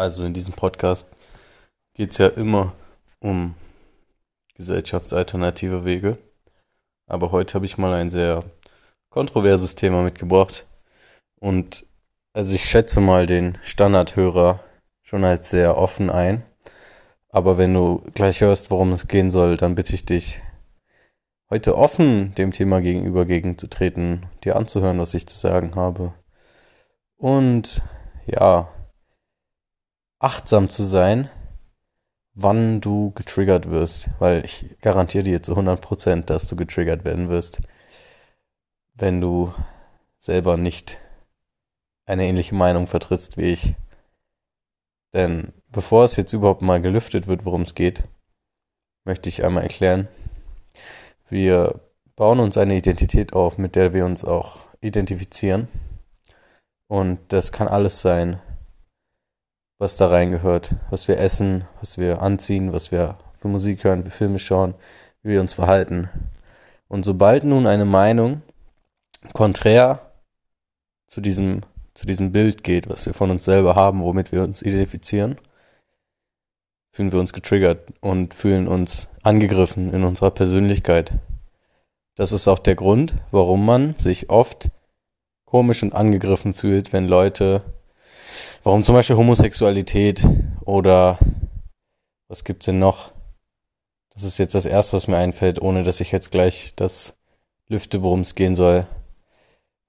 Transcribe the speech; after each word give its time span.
Also 0.00 0.24
in 0.24 0.32
diesem 0.32 0.54
Podcast 0.54 1.08
geht 1.92 2.12
es 2.12 2.16
ja 2.16 2.28
immer 2.28 2.72
um 3.18 3.54
gesellschaftsalternative 4.54 5.84
Wege. 5.84 6.16
Aber 7.06 7.32
heute 7.32 7.52
habe 7.52 7.66
ich 7.66 7.76
mal 7.76 7.92
ein 7.92 8.08
sehr 8.08 8.44
kontroverses 9.10 9.74
Thema 9.74 10.02
mitgebracht. 10.02 10.64
Und 11.38 11.84
also 12.32 12.54
ich 12.54 12.64
schätze 12.64 13.02
mal 13.02 13.26
den 13.26 13.58
Standardhörer 13.62 14.60
schon 15.02 15.22
als 15.22 15.50
sehr 15.50 15.76
offen 15.76 16.08
ein. 16.08 16.44
Aber 17.28 17.58
wenn 17.58 17.74
du 17.74 17.98
gleich 18.14 18.40
hörst, 18.40 18.70
worum 18.70 18.92
es 18.92 19.06
gehen 19.06 19.30
soll, 19.30 19.58
dann 19.58 19.74
bitte 19.74 19.94
ich 19.94 20.06
dich, 20.06 20.40
heute 21.50 21.76
offen 21.76 22.34
dem 22.36 22.52
Thema 22.52 22.80
gegenüber 22.80 23.26
gegenzutreten, 23.26 24.24
dir 24.44 24.56
anzuhören, 24.56 24.98
was 24.98 25.12
ich 25.12 25.26
zu 25.26 25.36
sagen 25.36 25.76
habe. 25.76 26.14
Und 27.18 27.82
ja, 28.24 28.66
achtsam 30.20 30.68
zu 30.68 30.84
sein, 30.84 31.28
wann 32.34 32.80
du 32.80 33.10
getriggert 33.12 33.70
wirst, 33.70 34.10
weil 34.18 34.44
ich 34.44 34.76
garantiere 34.80 35.24
dir 35.24 35.42
zu 35.42 35.56
100%, 35.56 36.22
dass 36.26 36.46
du 36.46 36.54
getriggert 36.54 37.04
werden 37.04 37.28
wirst, 37.28 37.62
wenn 38.94 39.20
du 39.20 39.52
selber 40.18 40.56
nicht 40.56 40.98
eine 42.04 42.26
ähnliche 42.26 42.54
Meinung 42.54 42.86
vertrittst 42.86 43.36
wie 43.36 43.52
ich. 43.52 43.74
Denn 45.12 45.52
bevor 45.68 46.04
es 46.04 46.16
jetzt 46.16 46.32
überhaupt 46.32 46.62
mal 46.62 46.80
gelüftet 46.80 47.26
wird, 47.26 47.44
worum 47.44 47.62
es 47.62 47.74
geht, 47.74 48.04
möchte 49.04 49.28
ich 49.28 49.42
einmal 49.42 49.62
erklären, 49.62 50.06
wir 51.28 51.80
bauen 52.14 52.40
uns 52.40 52.58
eine 52.58 52.76
Identität 52.76 53.32
auf, 53.32 53.56
mit 53.56 53.74
der 53.74 53.94
wir 53.94 54.04
uns 54.04 54.24
auch 54.24 54.58
identifizieren. 54.80 55.68
Und 56.86 57.20
das 57.28 57.52
kann 57.52 57.68
alles 57.68 58.02
sein, 58.02 58.40
was 59.80 59.96
da 59.96 60.08
reingehört, 60.08 60.76
was 60.90 61.08
wir 61.08 61.18
essen, 61.18 61.64
was 61.80 61.96
wir 61.96 62.20
anziehen, 62.20 62.74
was 62.74 62.92
wir 62.92 63.16
für 63.38 63.48
Musik 63.48 63.82
hören, 63.82 64.04
wie 64.04 64.10
Filme 64.10 64.38
schauen, 64.38 64.74
wie 65.22 65.30
wir 65.30 65.40
uns 65.40 65.54
verhalten. 65.54 66.10
Und 66.86 67.04
sobald 67.04 67.44
nun 67.44 67.66
eine 67.66 67.86
Meinung 67.86 68.42
konträr 69.32 70.12
zu 71.06 71.22
diesem, 71.22 71.62
zu 71.94 72.06
diesem 72.06 72.30
Bild 72.30 72.62
geht, 72.62 72.90
was 72.90 73.06
wir 73.06 73.14
von 73.14 73.30
uns 73.30 73.46
selber 73.46 73.74
haben, 73.74 74.02
womit 74.02 74.32
wir 74.32 74.42
uns 74.42 74.60
identifizieren, 74.60 75.38
fühlen 76.92 77.10
wir 77.10 77.20
uns 77.20 77.32
getriggert 77.32 77.90
und 78.00 78.34
fühlen 78.34 78.68
uns 78.68 79.08
angegriffen 79.22 79.94
in 79.94 80.04
unserer 80.04 80.30
Persönlichkeit. 80.30 81.14
Das 82.16 82.32
ist 82.32 82.48
auch 82.48 82.58
der 82.58 82.74
Grund, 82.74 83.14
warum 83.30 83.64
man 83.64 83.94
sich 83.94 84.28
oft 84.28 84.70
komisch 85.46 85.82
und 85.82 85.94
angegriffen 85.94 86.52
fühlt, 86.52 86.92
wenn 86.92 87.08
Leute 87.08 87.62
warum 88.62 88.84
zum 88.84 88.94
Beispiel 88.94 89.16
Homosexualität 89.16 90.26
oder 90.64 91.18
was 92.28 92.44
gibt's 92.44 92.66
denn 92.66 92.78
noch? 92.78 93.12
Das 94.10 94.24
ist 94.24 94.38
jetzt 94.38 94.54
das 94.54 94.66
erste, 94.66 94.96
was 94.96 95.08
mir 95.08 95.16
einfällt, 95.16 95.60
ohne 95.60 95.82
dass 95.82 96.00
ich 96.00 96.12
jetzt 96.12 96.30
gleich 96.30 96.74
das 96.76 97.16
lüfte, 97.68 98.02
worum 98.02 98.20
es 98.20 98.34
gehen 98.34 98.54
soll. 98.54 98.86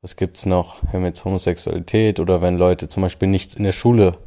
Was 0.02 0.16
gibt's 0.16 0.45
noch? 0.45 0.81
Wir 0.83 0.94
haben 0.94 1.05
jetzt 1.05 1.25
Homosexualität 1.25 2.19
oder 2.19 2.41
wenn 2.41 2.58
Leute 2.58 2.88
zum 2.88 3.03
Beispiel 3.03 3.28
nichts 3.28 3.55
in 3.55 3.63
der 3.63 3.72
Schule 3.72 4.17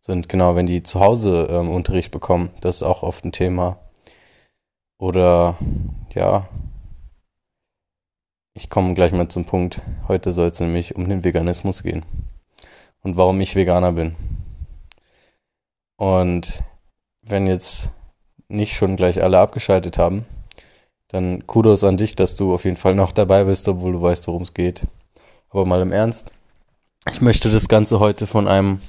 sind, 0.00 0.28
genau, 0.28 0.56
wenn 0.56 0.66
die 0.66 0.82
zu 0.82 1.00
Hause 1.00 1.48
ähm, 1.50 1.70
Unterricht 1.70 2.10
bekommen, 2.10 2.50
das 2.60 2.76
ist 2.76 2.82
auch 2.82 3.02
oft 3.02 3.24
ein 3.24 3.32
Thema. 3.32 3.78
Oder 4.98 5.56
ja, 6.14 6.48
ich 8.54 8.70
komme 8.70 8.94
gleich 8.94 9.12
mal 9.12 9.28
zum 9.28 9.44
Punkt. 9.44 9.82
Heute 10.08 10.32
soll 10.32 10.48
es 10.48 10.60
nämlich 10.60 10.96
um 10.96 11.08
den 11.08 11.22
Veganismus 11.22 11.82
gehen 11.82 12.04
und 13.02 13.16
warum 13.16 13.40
ich 13.40 13.56
Veganer 13.56 13.92
bin. 13.92 14.16
Und 15.96 16.62
wenn 17.22 17.46
jetzt 17.46 17.90
nicht 18.48 18.74
schon 18.74 18.96
gleich 18.96 19.22
alle 19.22 19.38
abgeschaltet 19.38 19.98
haben, 19.98 20.24
dann 21.08 21.46
Kudos 21.46 21.84
an 21.84 21.96
dich, 21.96 22.16
dass 22.16 22.36
du 22.36 22.54
auf 22.54 22.64
jeden 22.64 22.76
Fall 22.76 22.94
noch 22.94 23.12
dabei 23.12 23.44
bist, 23.44 23.68
obwohl 23.68 23.92
du 23.92 24.02
weißt, 24.02 24.26
worum 24.28 24.42
es 24.42 24.54
geht. 24.54 24.86
Aber 25.50 25.66
mal 25.66 25.82
im 25.82 25.92
Ernst, 25.92 26.30
ich 27.10 27.20
möchte 27.20 27.50
das 27.50 27.68
Ganze 27.68 27.98
heute 28.00 28.26
von 28.26 28.46
einem 28.46 28.80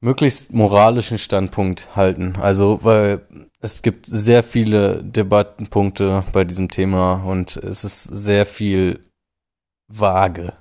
möglichst 0.00 0.52
moralischen 0.52 1.18
Standpunkt 1.18 1.94
halten. 1.94 2.36
Also, 2.40 2.80
weil 2.82 3.26
es 3.60 3.82
gibt 3.82 4.06
sehr 4.06 4.42
viele 4.42 5.02
Debattenpunkte 5.04 6.24
bei 6.32 6.44
diesem 6.44 6.68
Thema 6.68 7.22
und 7.24 7.56
es 7.56 7.84
ist 7.84 8.04
sehr 8.04 8.46
viel 8.46 9.04
vage. 9.88 10.54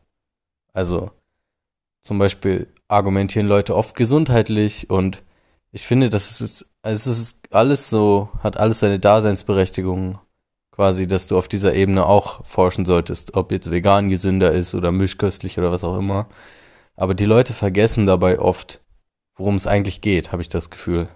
Also, 0.74 1.12
zum 2.02 2.20
Beispiel 2.20 2.68
argumentieren 2.88 3.48
Leute 3.48 3.76
oft 3.76 3.96
gesundheitlich 3.96 4.90
und 4.90 5.24
ich 5.72 5.84
finde, 5.84 6.10
das 6.10 6.42
ist, 6.42 6.72
es 6.82 7.08
ist 7.08 7.48
alles 7.52 7.90
so, 7.90 8.30
hat 8.40 8.58
alles 8.58 8.80
seine 8.80 9.00
Daseinsberechtigung 9.00 10.20
quasi, 10.72 11.08
dass 11.08 11.28
du 11.28 11.38
auf 11.38 11.48
dieser 11.48 11.74
Ebene 11.74 12.06
auch 12.06 12.46
forschen 12.46 12.86
solltest, 12.86 13.36
ob 13.36 13.52
jetzt 13.52 13.72
vegan 13.72 14.10
gesünder 14.10 14.52
ist 14.52 14.74
oder 14.76 14.92
mischköstlich 14.92 15.58
oder 15.58 15.72
was 15.72 15.84
auch 15.84 15.98
immer. 15.98 16.28
Aber 16.96 17.14
die 17.14 17.26
Leute 17.26 17.54
vergessen 17.54 18.06
dabei 18.06 18.40
oft, 18.40 18.82
worum 19.36 19.56
es 19.56 19.68
eigentlich 19.68 20.02
geht, 20.02 20.32
habe 20.32 20.42
ich 20.42 20.50
das 20.50 20.70
Gefühl. 20.70 21.08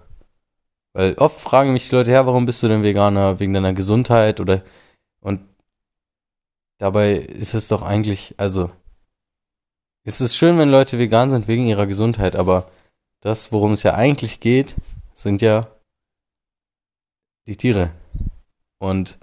Weil 0.94 1.14
oft 1.18 1.40
fragen 1.40 1.72
mich 1.72 1.88
die 1.88 1.94
Leute, 1.94 2.12
ja, 2.12 2.26
warum 2.26 2.46
bist 2.46 2.62
du 2.62 2.68
denn 2.68 2.82
Veganer? 2.82 3.38
Wegen 3.38 3.52
deiner 3.52 3.74
Gesundheit 3.74 4.40
oder 4.40 4.62
und 5.20 5.40
dabei 6.78 7.16
ist 7.16 7.54
es 7.54 7.68
doch 7.68 7.82
eigentlich, 7.82 8.34
also 8.38 8.70
es 10.06 10.20
ist 10.20 10.36
schön, 10.36 10.56
wenn 10.56 10.70
Leute 10.70 10.98
vegan 10.98 11.30
sind 11.30 11.48
wegen 11.48 11.66
ihrer 11.66 11.86
Gesundheit, 11.86 12.36
aber 12.36 12.70
das, 13.20 13.50
worum 13.50 13.72
es 13.72 13.82
ja 13.82 13.94
eigentlich 13.94 14.38
geht, 14.38 14.76
sind 15.14 15.42
ja 15.42 15.66
die 17.46 17.56
Tiere. 17.56 17.90
Und 18.78 19.18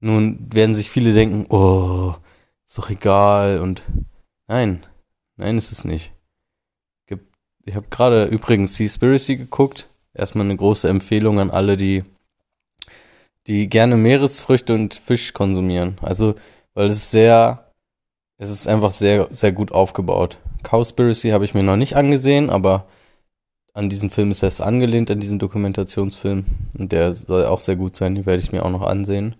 nun 0.00 0.52
werden 0.52 0.74
sich 0.74 0.90
viele 0.90 1.12
denken, 1.12 1.46
oh, 1.48 2.14
ist 2.66 2.76
doch 2.76 2.90
egal 2.90 3.60
und 3.60 3.84
nein, 4.48 4.84
nein, 5.36 5.56
ist 5.56 5.72
es 5.72 5.84
nicht. 5.84 6.12
Ich 7.64 7.76
habe 7.76 7.86
gerade 7.90 8.24
übrigens 8.24 8.76
Seaspiracy 8.76 9.36
geguckt. 9.36 9.90
Erstmal 10.14 10.46
eine 10.46 10.56
große 10.56 10.88
Empfehlung 10.88 11.38
an 11.38 11.50
alle, 11.50 11.76
die, 11.76 12.02
die 13.46 13.68
gerne 13.68 13.96
Meeresfrüchte 13.96 14.72
und 14.72 14.94
Fisch 14.94 15.34
konsumieren. 15.34 15.98
Also, 16.00 16.34
weil 16.72 16.86
es 16.86 17.10
sehr 17.10 17.67
es 18.38 18.50
ist 18.50 18.68
einfach 18.68 18.92
sehr, 18.92 19.26
sehr 19.30 19.52
gut 19.52 19.72
aufgebaut. 19.72 20.38
Cowspiracy 20.62 21.30
habe 21.30 21.44
ich 21.44 21.54
mir 21.54 21.62
noch 21.62 21.76
nicht 21.76 21.96
angesehen, 21.96 22.50
aber 22.50 22.86
an 23.74 23.88
diesen 23.88 24.10
Film 24.10 24.30
ist 24.30 24.42
es 24.42 24.60
angelehnt, 24.60 25.10
an 25.10 25.20
diesen 25.20 25.38
Dokumentationsfilm. 25.38 26.44
Und 26.78 26.92
der 26.92 27.14
soll 27.14 27.46
auch 27.46 27.60
sehr 27.60 27.76
gut 27.76 27.96
sein, 27.96 28.14
den 28.14 28.26
werde 28.26 28.42
ich 28.42 28.52
mir 28.52 28.64
auch 28.64 28.70
noch 28.70 28.82
ansehen. 28.82 29.36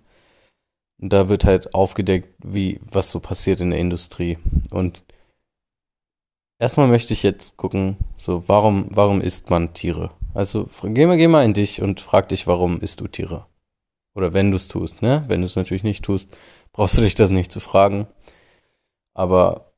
Und 1.00 1.12
da 1.12 1.28
wird 1.28 1.44
halt 1.44 1.74
aufgedeckt, 1.74 2.34
wie, 2.44 2.80
was 2.90 3.10
so 3.10 3.20
passiert 3.20 3.60
in 3.60 3.70
der 3.70 3.78
Industrie. 3.78 4.36
Und 4.70 5.04
erstmal 6.58 6.88
möchte 6.88 7.12
ich 7.12 7.22
jetzt 7.22 7.56
gucken, 7.56 7.96
so, 8.16 8.42
warum, 8.48 8.88
warum 8.90 9.20
isst 9.20 9.48
man 9.48 9.74
Tiere? 9.74 10.10
Also, 10.34 10.68
geh 10.82 11.06
mal, 11.06 11.16
geh 11.16 11.28
mal 11.28 11.44
in 11.44 11.54
dich 11.54 11.82
und 11.82 12.00
frag 12.00 12.28
dich, 12.28 12.46
warum 12.48 12.80
isst 12.80 13.00
du 13.00 13.06
Tiere? 13.06 13.46
Oder 14.14 14.34
wenn 14.34 14.50
du 14.50 14.56
es 14.56 14.66
tust, 14.66 15.02
ne? 15.02 15.24
Wenn 15.28 15.40
du 15.40 15.46
es 15.46 15.54
natürlich 15.54 15.84
nicht 15.84 16.04
tust, 16.04 16.28
brauchst 16.72 16.98
du 16.98 17.02
dich 17.02 17.14
das 17.14 17.30
nicht 17.30 17.52
zu 17.52 17.60
fragen. 17.60 18.08
Aber 19.18 19.72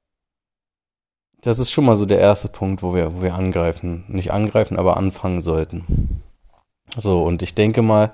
das 1.41 1.59
ist 1.59 1.71
schon 1.71 1.87
mal 1.87 1.97
so 1.97 2.05
der 2.05 2.21
erste 2.21 2.49
Punkt, 2.49 2.83
wo 2.83 2.95
wir, 2.95 3.17
wo 3.17 3.23
wir 3.23 3.35
angreifen. 3.35 4.05
Nicht 4.09 4.33
angreifen, 4.33 4.77
aber 4.77 4.99
anfangen 4.99 5.41
sollten. 5.41 6.21
So, 6.99 7.23
und 7.23 7.41
ich 7.43 7.55
denke 7.55 7.81
mal, 7.81 8.13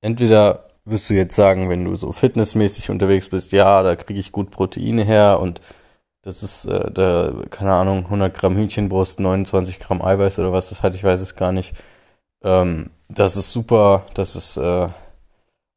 entweder 0.00 0.68
wirst 0.84 1.10
du 1.10 1.14
jetzt 1.14 1.34
sagen, 1.34 1.68
wenn 1.70 1.84
du 1.84 1.96
so 1.96 2.12
fitnessmäßig 2.12 2.90
unterwegs 2.90 3.28
bist, 3.30 3.50
ja, 3.50 3.82
da 3.82 3.96
kriege 3.96 4.20
ich 4.20 4.30
gut 4.30 4.52
Proteine 4.52 5.02
her 5.02 5.40
und 5.40 5.60
das 6.22 6.44
ist, 6.44 6.66
äh, 6.66 6.88
da, 6.92 7.32
keine 7.50 7.72
Ahnung, 7.72 8.04
100 8.04 8.32
Gramm 8.32 8.56
Hühnchenbrust, 8.56 9.18
29 9.18 9.80
Gramm 9.80 10.02
Eiweiß 10.02 10.38
oder 10.38 10.52
was 10.52 10.68
das 10.68 10.84
hat, 10.84 10.94
ich 10.94 11.02
weiß 11.02 11.20
es 11.20 11.34
gar 11.34 11.50
nicht. 11.50 11.74
Ähm, 12.44 12.90
das 13.08 13.36
ist 13.36 13.52
super, 13.52 14.06
das 14.14 14.36
ist 14.36 14.56
äh, 14.56 14.88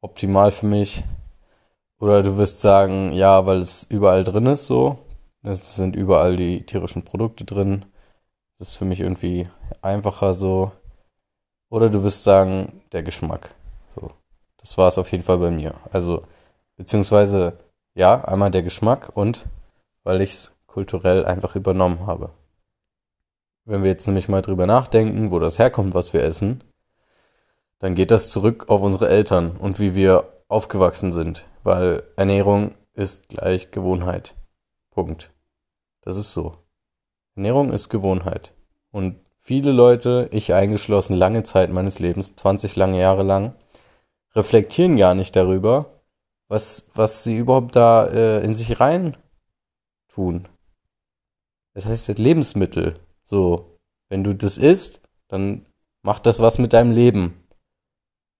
optimal 0.02 0.52
für 0.52 0.66
mich. 0.66 1.02
Oder 2.00 2.22
du 2.22 2.36
wirst 2.36 2.60
sagen, 2.60 3.12
ja, 3.12 3.44
weil 3.46 3.58
es 3.58 3.84
überall 3.84 4.24
drin 4.24 4.46
ist 4.46 4.66
so. 4.66 4.98
Es 5.42 5.76
sind 5.76 5.96
überall 5.96 6.36
die 6.36 6.64
tierischen 6.64 7.04
Produkte 7.04 7.44
drin. 7.44 7.84
Das 8.58 8.68
ist 8.68 8.74
für 8.76 8.84
mich 8.84 9.00
irgendwie 9.00 9.48
einfacher 9.82 10.34
so. 10.34 10.72
Oder 11.70 11.90
du 11.90 12.02
wirst 12.04 12.24
sagen, 12.24 12.82
der 12.92 13.02
Geschmack. 13.02 13.54
So. 13.94 14.12
Das 14.58 14.78
war 14.78 14.88
es 14.88 14.98
auf 14.98 15.10
jeden 15.10 15.24
Fall 15.24 15.38
bei 15.38 15.50
mir. 15.50 15.74
Also, 15.92 16.22
beziehungsweise, 16.76 17.58
ja, 17.94 18.24
einmal 18.24 18.50
der 18.50 18.62
Geschmack 18.62 19.10
und 19.14 19.46
weil 20.04 20.20
ich 20.20 20.30
es 20.30 20.56
kulturell 20.66 21.26
einfach 21.26 21.56
übernommen 21.56 22.06
habe. 22.06 22.30
Wenn 23.64 23.82
wir 23.82 23.90
jetzt 23.90 24.06
nämlich 24.06 24.28
mal 24.28 24.42
drüber 24.42 24.66
nachdenken, 24.66 25.30
wo 25.30 25.38
das 25.40 25.58
herkommt, 25.58 25.94
was 25.94 26.12
wir 26.12 26.22
essen, 26.22 26.62
dann 27.80 27.94
geht 27.94 28.10
das 28.10 28.30
zurück 28.30 28.68
auf 28.68 28.80
unsere 28.80 29.08
Eltern 29.08 29.56
und 29.56 29.78
wie 29.80 29.94
wir 29.94 30.24
aufgewachsen 30.48 31.12
sind, 31.12 31.46
weil 31.64 32.02
Ernährung 32.16 32.74
ist 32.94 33.28
gleich 33.28 33.70
Gewohnheit. 33.70 34.34
Punkt. 34.90 35.32
Das 36.02 36.16
ist 36.16 36.32
so. 36.32 36.56
Ernährung 37.36 37.72
ist 37.72 37.88
Gewohnheit. 37.88 38.54
Und 38.90 39.20
viele 39.38 39.72
Leute, 39.72 40.28
ich 40.32 40.54
eingeschlossen, 40.54 41.14
lange 41.14 41.42
Zeit 41.44 41.70
meines 41.70 41.98
Lebens, 41.98 42.34
20 42.34 42.76
lange 42.76 42.98
Jahre 42.98 43.22
lang, 43.22 43.54
reflektieren 44.34 44.96
gar 44.96 45.14
nicht 45.14 45.36
darüber, 45.36 46.02
was, 46.48 46.90
was 46.94 47.24
sie 47.24 47.36
überhaupt 47.36 47.76
da 47.76 48.06
äh, 48.06 48.44
in 48.44 48.54
sich 48.54 48.80
rein 48.80 49.16
tun. 50.08 50.48
Das 51.74 51.86
heißt, 51.86 52.08
das 52.08 52.18
Lebensmittel. 52.18 52.98
So, 53.22 53.78
wenn 54.08 54.24
du 54.24 54.34
das 54.34 54.58
isst, 54.58 55.02
dann 55.28 55.66
macht 56.02 56.26
das 56.26 56.40
was 56.40 56.58
mit 56.58 56.72
deinem 56.72 56.90
Leben. 56.90 57.46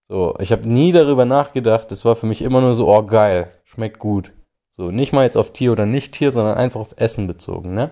So, 0.08 0.34
ich 0.40 0.52
habe 0.52 0.66
nie 0.66 0.92
darüber 0.92 1.24
nachgedacht. 1.26 1.90
Das 1.90 2.04
war 2.04 2.16
für 2.16 2.26
mich 2.26 2.42
immer 2.42 2.60
nur 2.60 2.74
so, 2.74 2.88
oh 2.88 3.02
geil, 3.02 3.52
schmeckt 3.64 3.98
gut. 3.98 4.32
So, 4.72 4.90
nicht 4.90 5.12
mal 5.12 5.24
jetzt 5.24 5.36
auf 5.36 5.52
Tier 5.52 5.72
oder 5.72 5.86
nicht 5.86 6.12
Tier, 6.14 6.32
sondern 6.32 6.56
einfach 6.56 6.80
auf 6.80 6.94
Essen 6.96 7.26
bezogen, 7.26 7.74
ne? 7.74 7.90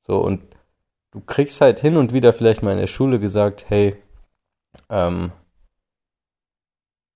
So, 0.00 0.18
und 0.20 0.42
du 1.10 1.20
kriegst 1.20 1.60
halt 1.60 1.80
hin 1.80 1.96
und 1.96 2.12
wieder 2.12 2.32
vielleicht 2.32 2.62
mal 2.62 2.72
in 2.72 2.78
der 2.78 2.86
Schule 2.86 3.20
gesagt, 3.20 3.66
hey, 3.68 3.96
ähm, 4.88 5.32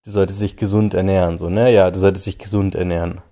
du 0.04 0.10
solltest 0.10 0.40
dich 0.40 0.56
gesund 0.56 0.92
ernähren, 0.94 1.38
so, 1.38 1.48
ne? 1.48 1.72
Ja, 1.72 1.90
du 1.90 1.98
solltest 1.98 2.26
dich 2.26 2.38
gesund 2.38 2.74
ernähren. 2.74 3.22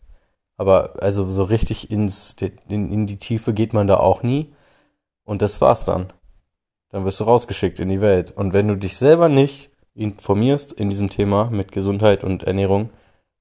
Aber 0.56 1.02
also 1.02 1.28
so 1.30 1.42
richtig 1.42 1.90
ins, 1.90 2.36
in, 2.68 2.92
in 2.92 3.06
die 3.06 3.18
Tiefe 3.18 3.52
geht 3.52 3.72
man 3.74 3.88
da 3.88 3.96
auch 3.98 4.22
nie. 4.22 4.54
Und 5.24 5.42
das 5.42 5.60
war's 5.60 5.84
dann. 5.84 6.12
Dann 6.90 7.04
wirst 7.04 7.20
du 7.20 7.24
rausgeschickt 7.24 7.80
in 7.80 7.88
die 7.88 8.00
Welt. 8.00 8.30
Und 8.30 8.52
wenn 8.52 8.68
du 8.68 8.76
dich 8.76 8.96
selber 8.96 9.28
nicht 9.28 9.71
informierst 9.94 10.72
in 10.72 10.90
diesem 10.90 11.10
Thema 11.10 11.50
mit 11.50 11.72
Gesundheit 11.72 12.24
und 12.24 12.44
Ernährung, 12.44 12.90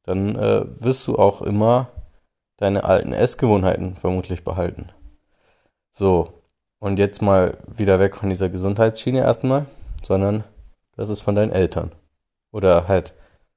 dann 0.04 0.36
äh, 0.36 0.66
wirst 0.84 1.08
du 1.08 1.18
auch 1.18 1.42
immer 1.42 1.90
deine 2.58 2.84
alten 2.84 3.14
Essgewohnheiten 3.14 3.96
vermutlich 3.96 4.44
behalten. 4.44 4.90
So, 5.92 6.34
und 6.80 7.00
jetzt 7.00 7.22
mal 7.22 7.58
wieder 7.68 8.00
weg 8.00 8.16
von 8.16 8.30
dieser 8.30 8.50
Gesundheitsschiene 8.50 9.20
erstmal, 9.20 9.66
sondern 10.04 10.44
das 10.96 11.10
ist 11.10 11.22
von 11.22 11.36
deinen 11.36 11.52
Eltern. 11.52 11.92
Oder 12.52 12.88
halt 12.88 13.14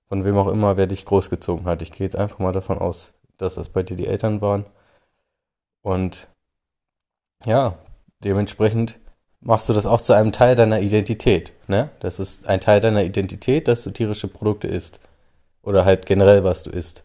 von 0.08 0.24
wem 0.24 0.36
auch 0.38 0.48
immer, 0.48 0.76
wer 0.76 0.86
dich 0.86 1.04
großgezogen 1.06 1.66
hat. 1.66 1.82
Ich 1.82 1.92
gehe 1.92 2.06
jetzt 2.06 2.16
einfach 2.16 2.38
mal 2.38 2.52
davon 2.52 2.78
aus, 2.78 3.12
dass 3.38 3.54
das 3.54 3.68
bei 3.68 3.82
dir 3.82 3.96
die 3.96 4.06
Eltern 4.06 4.40
waren. 4.40 4.66
Und 5.82 6.28
ja, 7.44 7.78
dementsprechend 8.20 8.98
machst 9.44 9.68
du 9.68 9.72
das 9.72 9.86
auch 9.86 10.00
zu 10.00 10.14
einem 10.14 10.32
Teil 10.32 10.56
deiner 10.56 10.80
Identität. 10.80 11.52
Ne? 11.68 11.90
Das 12.00 12.18
ist 12.18 12.48
ein 12.48 12.60
Teil 12.60 12.80
deiner 12.80 13.04
Identität, 13.04 13.68
dass 13.68 13.84
du 13.84 13.90
tierische 13.90 14.28
Produkte 14.28 14.66
isst. 14.66 15.00
Oder 15.62 15.84
halt 15.84 16.06
generell, 16.06 16.44
was 16.44 16.62
du 16.62 16.70
isst. 16.70 17.04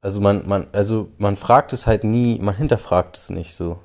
Also 0.00 0.20
man, 0.20 0.48
man, 0.48 0.68
also 0.72 1.08
man 1.18 1.36
fragt 1.36 1.72
es 1.72 1.86
halt 1.86 2.04
nie, 2.04 2.38
man 2.40 2.56
hinterfragt 2.56 3.16
es 3.16 3.30
nicht 3.30 3.54
so. 3.54 3.78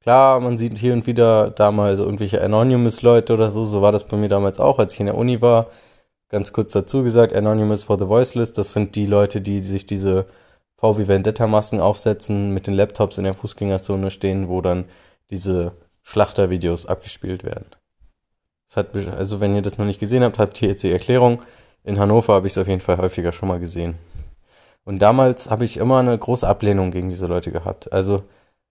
Klar, 0.00 0.40
man 0.40 0.58
sieht 0.58 0.78
hier 0.78 0.92
und 0.92 1.06
wieder 1.06 1.50
da 1.50 1.72
mal 1.72 1.96
so 1.96 2.04
irgendwelche 2.04 2.42
Anonymous-Leute 2.42 3.34
oder 3.34 3.50
so, 3.50 3.66
so 3.66 3.82
war 3.82 3.92
das 3.92 4.04
bei 4.04 4.16
mir 4.16 4.28
damals 4.28 4.58
auch, 4.58 4.78
als 4.78 4.94
ich 4.94 5.00
in 5.00 5.06
der 5.06 5.16
Uni 5.16 5.42
war. 5.42 5.66
Ganz 6.28 6.52
kurz 6.52 6.72
dazu 6.72 7.02
gesagt, 7.02 7.34
Anonymous 7.34 7.84
for 7.84 7.98
the 7.98 8.08
Voiceless, 8.08 8.52
das 8.52 8.72
sind 8.72 8.96
die 8.96 9.06
Leute, 9.06 9.40
die 9.40 9.60
sich 9.60 9.86
diese 9.86 10.26
VW 10.78 11.06
Vendetta-Masken 11.08 11.80
aufsetzen, 11.80 12.54
mit 12.54 12.66
den 12.66 12.74
Laptops 12.74 13.18
in 13.18 13.24
der 13.24 13.34
Fußgängerzone 13.34 14.10
stehen, 14.10 14.48
wo 14.48 14.60
dann 14.60 14.86
diese 15.30 15.72
Schlachtervideos 16.10 16.86
abgespielt 16.86 17.44
werden. 17.44 17.66
Hat, 18.74 18.96
also 18.96 19.40
wenn 19.40 19.54
ihr 19.54 19.62
das 19.62 19.78
noch 19.78 19.86
nicht 19.86 20.00
gesehen 20.00 20.24
habt, 20.24 20.38
habt 20.38 20.60
ihr 20.60 20.68
jetzt 20.68 20.82
die 20.82 20.90
Erklärung. 20.90 21.42
In 21.84 21.98
Hannover 21.98 22.34
habe 22.34 22.46
ich 22.46 22.52
es 22.52 22.58
auf 22.58 22.66
jeden 22.66 22.80
Fall 22.80 22.98
häufiger 22.98 23.32
schon 23.32 23.48
mal 23.48 23.60
gesehen. 23.60 23.94
Und 24.84 24.98
damals 25.00 25.50
habe 25.50 25.64
ich 25.64 25.76
immer 25.76 25.98
eine 25.98 26.16
große 26.18 26.46
Ablehnung 26.46 26.90
gegen 26.90 27.08
diese 27.08 27.26
Leute 27.26 27.52
gehabt. 27.52 27.92
Also 27.92 28.24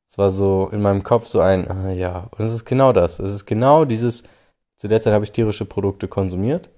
es 0.05 0.17
war 0.17 0.29
so 0.31 0.69
in 0.71 0.81
meinem 0.81 1.03
Kopf 1.03 1.27
so 1.27 1.39
ein, 1.39 1.69
ah, 1.69 1.91
ja, 1.91 2.29
und 2.37 2.45
es 2.45 2.53
ist 2.53 2.65
genau 2.65 2.91
das. 2.91 3.19
Es 3.19 3.31
ist 3.31 3.45
genau 3.45 3.85
dieses, 3.85 4.23
zu 4.75 4.87
der 4.87 5.01
Zeit 5.01 5.13
habe 5.13 5.23
ich 5.23 5.31
tierische 5.31 5.65
Produkte 5.65 6.07
konsumiert 6.07 6.69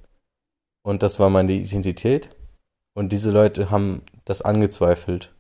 und 0.84 1.02
das 1.02 1.20
war 1.20 1.30
meine 1.30 1.54
Identität. 1.54 2.30
Und 2.94 3.14
diese 3.14 3.32
Leute 3.32 3.72
haben 3.72 4.04
das 4.26 4.42
angezweifelt. 4.42 5.34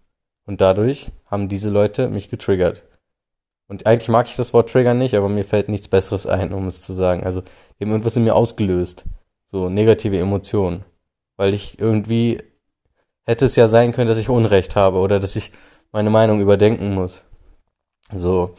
Und 0.47 0.61
dadurch 0.61 1.11
haben 1.25 1.47
diese 1.47 1.69
Leute 1.69 2.07
mich 2.07 2.29
getriggert. 2.29 2.83
Und 3.71 3.87
eigentlich 3.87 4.09
mag 4.09 4.27
ich 4.27 4.35
das 4.35 4.53
Wort 4.53 4.69
Trigger 4.69 4.93
nicht, 4.93 5.15
aber 5.15 5.29
mir 5.29 5.45
fällt 5.45 5.69
nichts 5.69 5.87
Besseres 5.87 6.27
ein, 6.27 6.51
um 6.51 6.67
es 6.67 6.81
zu 6.81 6.91
sagen. 6.91 7.23
Also, 7.23 7.41
die 7.79 7.85
irgendwas 7.85 8.17
in 8.17 8.25
mir 8.25 8.35
ausgelöst. 8.35 9.05
So 9.45 9.69
negative 9.69 10.19
Emotionen. 10.19 10.83
Weil 11.37 11.53
ich 11.53 11.79
irgendwie 11.79 12.43
hätte 13.25 13.45
es 13.45 13.55
ja 13.55 13.69
sein 13.69 13.93
können, 13.93 14.09
dass 14.09 14.17
ich 14.17 14.27
Unrecht 14.27 14.75
habe 14.75 14.97
oder 14.97 15.21
dass 15.21 15.37
ich 15.37 15.53
meine 15.93 16.09
Meinung 16.09 16.41
überdenken 16.41 16.93
muss. 16.93 17.23
So. 18.13 18.55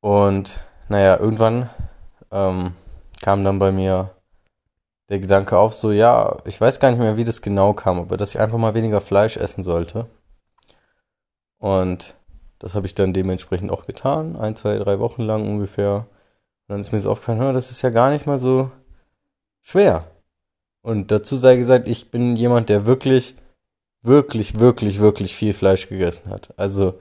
Und 0.00 0.60
naja, 0.88 1.20
irgendwann 1.20 1.68
ähm, 2.30 2.72
kam 3.20 3.44
dann 3.44 3.58
bei 3.58 3.70
mir 3.70 4.14
der 5.10 5.18
Gedanke 5.18 5.58
auf, 5.58 5.74
so 5.74 5.92
ja, 5.92 6.38
ich 6.46 6.58
weiß 6.58 6.80
gar 6.80 6.90
nicht 6.90 7.00
mehr, 7.00 7.18
wie 7.18 7.24
das 7.24 7.42
genau 7.42 7.74
kam, 7.74 8.00
aber 8.00 8.16
dass 8.16 8.34
ich 8.34 8.40
einfach 8.40 8.56
mal 8.56 8.72
weniger 8.72 9.02
Fleisch 9.02 9.36
essen 9.36 9.62
sollte. 9.62 10.06
Und 11.58 12.14
das 12.60 12.74
habe 12.74 12.86
ich 12.86 12.94
dann 12.94 13.12
dementsprechend 13.12 13.72
auch 13.72 13.86
getan, 13.86 14.36
ein, 14.36 14.54
zwei, 14.54 14.78
drei 14.78 15.00
Wochen 15.00 15.22
lang 15.22 15.48
ungefähr. 15.48 16.06
Und 16.68 16.68
dann 16.68 16.80
ist 16.80 16.92
mir 16.92 17.00
so 17.00 17.10
aufgefallen, 17.10 17.54
das 17.54 17.70
ist 17.70 17.82
ja 17.82 17.90
gar 17.90 18.10
nicht 18.10 18.26
mal 18.26 18.38
so 18.38 18.70
schwer. 19.62 20.06
Und 20.82 21.10
dazu 21.10 21.36
sei 21.36 21.56
gesagt, 21.56 21.88
ich 21.88 22.10
bin 22.10 22.36
jemand, 22.36 22.68
der 22.68 22.86
wirklich, 22.86 23.34
wirklich, 24.02 24.58
wirklich, 24.60 25.00
wirklich 25.00 25.34
viel 25.34 25.54
Fleisch 25.54 25.88
gegessen 25.88 26.30
hat. 26.30 26.54
Also 26.58 27.00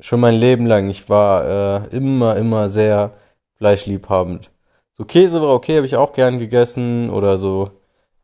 schon 0.00 0.20
mein 0.20 0.34
Leben 0.34 0.66
lang. 0.66 0.90
Ich 0.90 1.08
war 1.08 1.84
äh, 1.84 1.96
immer, 1.96 2.36
immer 2.36 2.68
sehr 2.68 3.14
fleischliebhabend. 3.54 4.50
So 4.92 5.04
Käse 5.04 5.40
war 5.40 5.54
okay, 5.54 5.76
habe 5.76 5.86
ich 5.86 5.96
auch 5.96 6.12
gern 6.12 6.38
gegessen. 6.38 7.10
Oder 7.10 7.38
so 7.38 7.70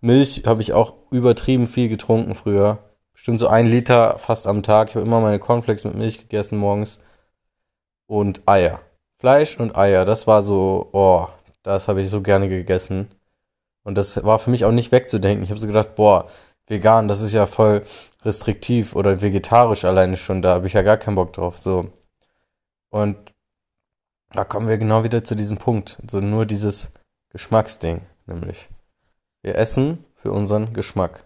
Milch 0.01 0.43
habe 0.47 0.63
ich 0.63 0.73
auch 0.73 0.95
übertrieben 1.13 1.69
viel 1.69 1.89
getrunken 1.89 2.35
früher 2.35 2.79
bestimmt 3.13 3.41
so 3.41 3.49
ein 3.49 3.67
Liter 3.67 4.19
fast 4.19 4.47
am 4.47 4.63
Tag. 4.63 4.91
Ich 4.91 4.95
habe 4.95 5.07
immer 5.07 5.21
meine 5.21 5.39
Cornflakes 5.39 5.85
mit 5.85 5.95
Milch 5.95 6.19
gegessen 6.19 6.59
morgens. 6.59 7.01
Und 8.07 8.43
Eier. 8.47 8.81
Fleisch 9.19 9.59
und 9.59 9.77
Eier, 9.77 10.05
das 10.05 10.27
war 10.27 10.43
so, 10.43 10.89
oh, 10.93 11.29
das 11.63 11.89
habe 11.89 12.03
ich 12.03 12.11
so 12.11 12.23
gerne 12.23 12.49
gegessen. 12.49 13.09
Und 13.85 13.97
das 13.97 14.23
war 14.25 14.39
für 14.39 14.51
mich 14.51 14.65
auch 14.65 14.73
nicht 14.73 14.93
wegzudenken. 14.93 15.45
Ich 15.45 15.51
habe 15.51 15.61
so 15.61 15.67
gedacht, 15.67 15.95
boah, 15.95 16.29
vegan, 16.67 17.09
das 17.09 17.21
ist 17.21 17.33
ja 17.33 17.47
voll 17.47 17.83
restriktiv 18.25 18.95
oder 18.95 19.21
vegetarisch 19.21 19.85
alleine 19.85 20.17
schon, 20.17 20.43
da 20.43 20.55
habe 20.55 20.67
ich 20.67 20.73
ja 20.73 20.83
gar 20.83 20.97
keinen 20.97 21.17
Bock 21.17 21.33
drauf. 21.33 21.59
So. 21.59 21.91
Und 22.91 23.17
da 24.31 24.45
kommen 24.45 24.69
wir 24.69 24.79
genau 24.79 25.05
wieder 25.05 25.25
zu 25.25 25.35
diesem 25.35 25.59
Punkt. 25.59 25.99
So 26.09 26.21
nur 26.21 26.47
dieses 26.47 26.91
Geschmacksding, 27.31 28.03
nämlich. 28.27 28.69
Wir 29.43 29.57
essen 29.57 30.05
für 30.15 30.33
unseren 30.33 30.73
Geschmack. 30.73 31.25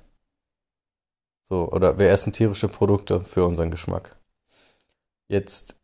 So, 1.49 1.71
oder 1.71 1.97
wir 1.97 2.11
essen 2.11 2.33
tierische 2.33 2.69
Produkte 2.69 3.21
für 3.21 3.45
unseren 3.45 3.71
Geschmack. 3.71 4.17
Jetzt 5.29 5.77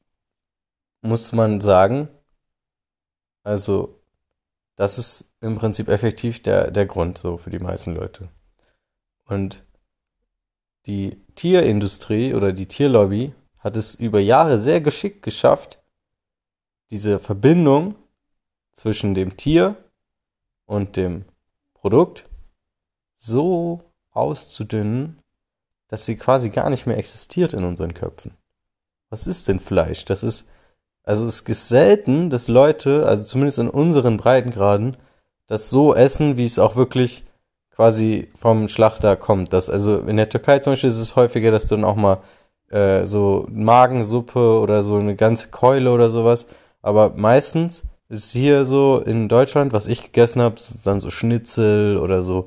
muss 1.02 1.32
man 1.32 1.60
sagen, 1.60 2.08
also 3.44 4.02
das 4.74 4.98
ist 4.98 5.32
im 5.40 5.56
Prinzip 5.56 5.88
effektiv 5.88 6.42
der, 6.42 6.72
der 6.72 6.86
Grund 6.86 7.16
so 7.16 7.36
für 7.38 7.50
die 7.50 7.60
meisten 7.60 7.94
Leute. 7.94 8.28
Und 9.24 9.64
die 10.86 11.22
Tierindustrie 11.36 12.34
oder 12.34 12.52
die 12.52 12.66
Tierlobby 12.66 13.32
hat 13.58 13.76
es 13.76 13.94
über 13.94 14.18
Jahre 14.18 14.58
sehr 14.58 14.80
geschickt 14.80 15.22
geschafft, 15.22 15.80
diese 16.90 17.20
Verbindung 17.20 17.94
zwischen 18.72 19.14
dem 19.14 19.36
Tier 19.36 19.76
und 20.66 20.96
dem 20.96 21.24
Produkt 21.72 22.28
so 23.16 23.78
auszudünnen, 24.10 25.21
dass 25.92 26.06
sie 26.06 26.16
quasi 26.16 26.48
gar 26.48 26.70
nicht 26.70 26.86
mehr 26.86 26.96
existiert 26.96 27.52
in 27.52 27.64
unseren 27.64 27.92
Köpfen. 27.92 28.32
Was 29.10 29.26
ist 29.26 29.46
denn 29.46 29.60
Fleisch? 29.60 30.06
Das 30.06 30.22
ist, 30.22 30.48
also 31.04 31.26
es 31.26 31.40
ist 31.40 31.68
selten, 31.68 32.30
dass 32.30 32.48
Leute, 32.48 33.04
also 33.06 33.24
zumindest 33.24 33.58
in 33.58 33.68
unseren 33.68 34.16
Breitengraden, 34.16 34.96
das 35.48 35.68
so 35.68 35.94
essen, 35.94 36.38
wie 36.38 36.46
es 36.46 36.58
auch 36.58 36.76
wirklich 36.76 37.24
quasi 37.76 38.30
vom 38.34 38.68
Schlachter 38.68 39.16
kommt. 39.16 39.52
Das, 39.52 39.68
also 39.68 39.98
in 39.98 40.16
der 40.16 40.30
Türkei 40.30 40.60
zum 40.60 40.72
Beispiel 40.72 40.88
ist 40.88 40.98
es 40.98 41.14
häufiger, 41.14 41.50
dass 41.50 41.66
du 41.66 41.74
dann 41.74 41.84
auch 41.84 41.96
mal 41.96 42.22
äh, 42.70 43.04
so 43.04 43.46
Magensuppe 43.50 44.60
oder 44.60 44.84
so 44.84 44.96
eine 44.96 45.14
ganze 45.14 45.48
Keule 45.48 45.92
oder 45.92 46.08
sowas. 46.08 46.46
Aber 46.80 47.12
meistens 47.16 47.82
ist 48.08 48.32
hier 48.32 48.64
so 48.64 48.98
in 48.98 49.28
Deutschland, 49.28 49.74
was 49.74 49.88
ich 49.88 50.02
gegessen 50.02 50.40
habe, 50.40 50.54
dann 50.84 51.00
so 51.00 51.10
Schnitzel 51.10 51.98
oder 51.98 52.22
so, 52.22 52.46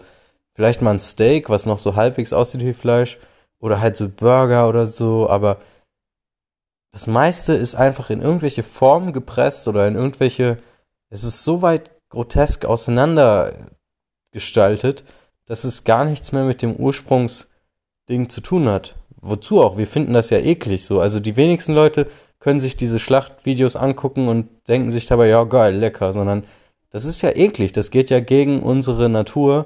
vielleicht 0.55 0.81
mal 0.81 0.95
ein 0.95 0.99
Steak, 0.99 1.47
was 1.47 1.67
noch 1.67 1.77
so 1.77 1.95
halbwegs 1.95 2.33
aussieht 2.33 2.65
wie 2.65 2.73
Fleisch 2.73 3.19
oder 3.65 3.81
halt 3.81 3.97
so 3.97 4.07
Burger 4.07 4.69
oder 4.69 4.85
so, 4.85 5.27
aber 5.27 5.57
das 6.91 7.07
meiste 7.07 7.53
ist 7.53 7.73
einfach 7.73 8.11
in 8.11 8.21
irgendwelche 8.21 8.61
Formen 8.61 9.11
gepresst 9.11 9.67
oder 9.67 9.87
in 9.87 9.95
irgendwelche, 9.95 10.57
es 11.09 11.23
ist 11.23 11.43
so 11.43 11.63
weit 11.63 11.89
grotesk 12.09 12.65
auseinander 12.65 13.71
gestaltet, 14.31 15.03
dass 15.47 15.63
es 15.63 15.83
gar 15.83 16.05
nichts 16.05 16.31
mehr 16.31 16.43
mit 16.43 16.61
dem 16.61 16.75
Ursprungsding 16.75 18.29
zu 18.29 18.41
tun 18.41 18.69
hat. 18.69 18.93
Wozu 19.19 19.63
auch? 19.63 19.77
Wir 19.77 19.87
finden 19.87 20.13
das 20.13 20.29
ja 20.29 20.37
eklig 20.37 20.85
so. 20.85 20.99
Also 20.99 21.19
die 21.19 21.35
wenigsten 21.35 21.73
Leute 21.73 22.05
können 22.37 22.59
sich 22.59 22.77
diese 22.77 22.99
Schlachtvideos 22.99 23.75
angucken 23.75 24.27
und 24.27 24.47
denken 24.67 24.91
sich 24.91 25.07
dabei, 25.07 25.27
ja 25.27 25.43
geil, 25.43 25.75
lecker, 25.75 26.13
sondern 26.13 26.45
das 26.91 27.03
ist 27.03 27.23
ja 27.23 27.31
eklig, 27.35 27.73
das 27.73 27.89
geht 27.89 28.11
ja 28.11 28.19
gegen 28.19 28.61
unsere 28.61 29.09
Natur, 29.09 29.65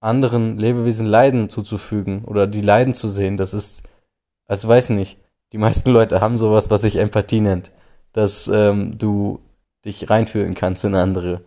anderen 0.00 0.58
Lebewesen 0.58 1.06
Leiden 1.06 1.48
zuzufügen 1.48 2.24
oder 2.24 2.46
die 2.46 2.60
Leiden 2.60 2.94
zu 2.94 3.08
sehen. 3.08 3.36
Das 3.36 3.54
ist, 3.54 3.82
also 4.46 4.68
weiß 4.68 4.90
nicht, 4.90 5.18
die 5.52 5.58
meisten 5.58 5.90
Leute 5.90 6.20
haben 6.20 6.38
sowas, 6.38 6.70
was 6.70 6.82
sich 6.82 6.96
Empathie 6.96 7.40
nennt, 7.40 7.72
dass 8.12 8.48
ähm, 8.48 8.98
du 8.98 9.40
dich 9.84 10.10
reinfühlen 10.10 10.54
kannst 10.54 10.84
in 10.84 10.94
andere. 10.94 11.44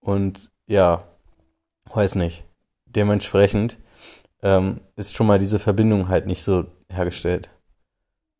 Und 0.00 0.50
ja, 0.66 1.04
weiß 1.92 2.14
nicht. 2.14 2.44
Dementsprechend 2.86 3.78
ähm, 4.42 4.80
ist 4.96 5.14
schon 5.14 5.26
mal 5.26 5.38
diese 5.38 5.58
Verbindung 5.58 6.08
halt 6.08 6.26
nicht 6.26 6.42
so 6.42 6.66
hergestellt. 6.88 7.50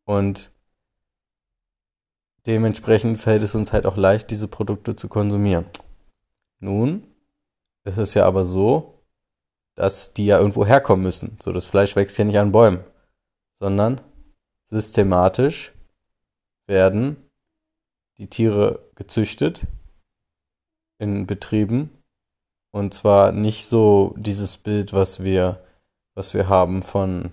Und 0.04 0.52
dementsprechend 2.47 3.18
fällt 3.18 3.42
es 3.42 3.54
uns 3.54 3.73
halt 3.73 3.87
auch 3.87 3.97
leicht, 3.97 4.30
diese 4.30 4.49
Produkte 4.49 4.97
zu 4.97 5.09
konsumieren. 5.09 5.66
Nun 6.59 7.06
ist 7.85 7.99
es 7.99 8.14
ja 8.14 8.25
aber 8.26 8.44
so, 8.44 9.01
dass 9.82 10.14
die 10.14 10.26
ja 10.26 10.38
irgendwo 10.38 10.64
herkommen 10.64 11.02
müssen. 11.02 11.36
So, 11.42 11.50
das 11.50 11.66
Fleisch 11.66 11.96
wächst 11.96 12.16
ja 12.16 12.24
nicht 12.24 12.38
an 12.38 12.52
Bäumen, 12.52 12.84
sondern 13.58 14.00
systematisch 14.68 15.72
werden 16.68 17.16
die 18.16 18.28
Tiere 18.28 18.78
gezüchtet 18.94 19.62
in 20.98 21.26
Betrieben 21.26 21.90
und 22.70 22.94
zwar 22.94 23.32
nicht 23.32 23.66
so 23.66 24.14
dieses 24.16 24.56
Bild, 24.56 24.92
was 24.92 25.24
wir 25.24 25.64
was 26.14 26.32
wir 26.32 26.48
haben 26.48 26.82
von 26.82 27.32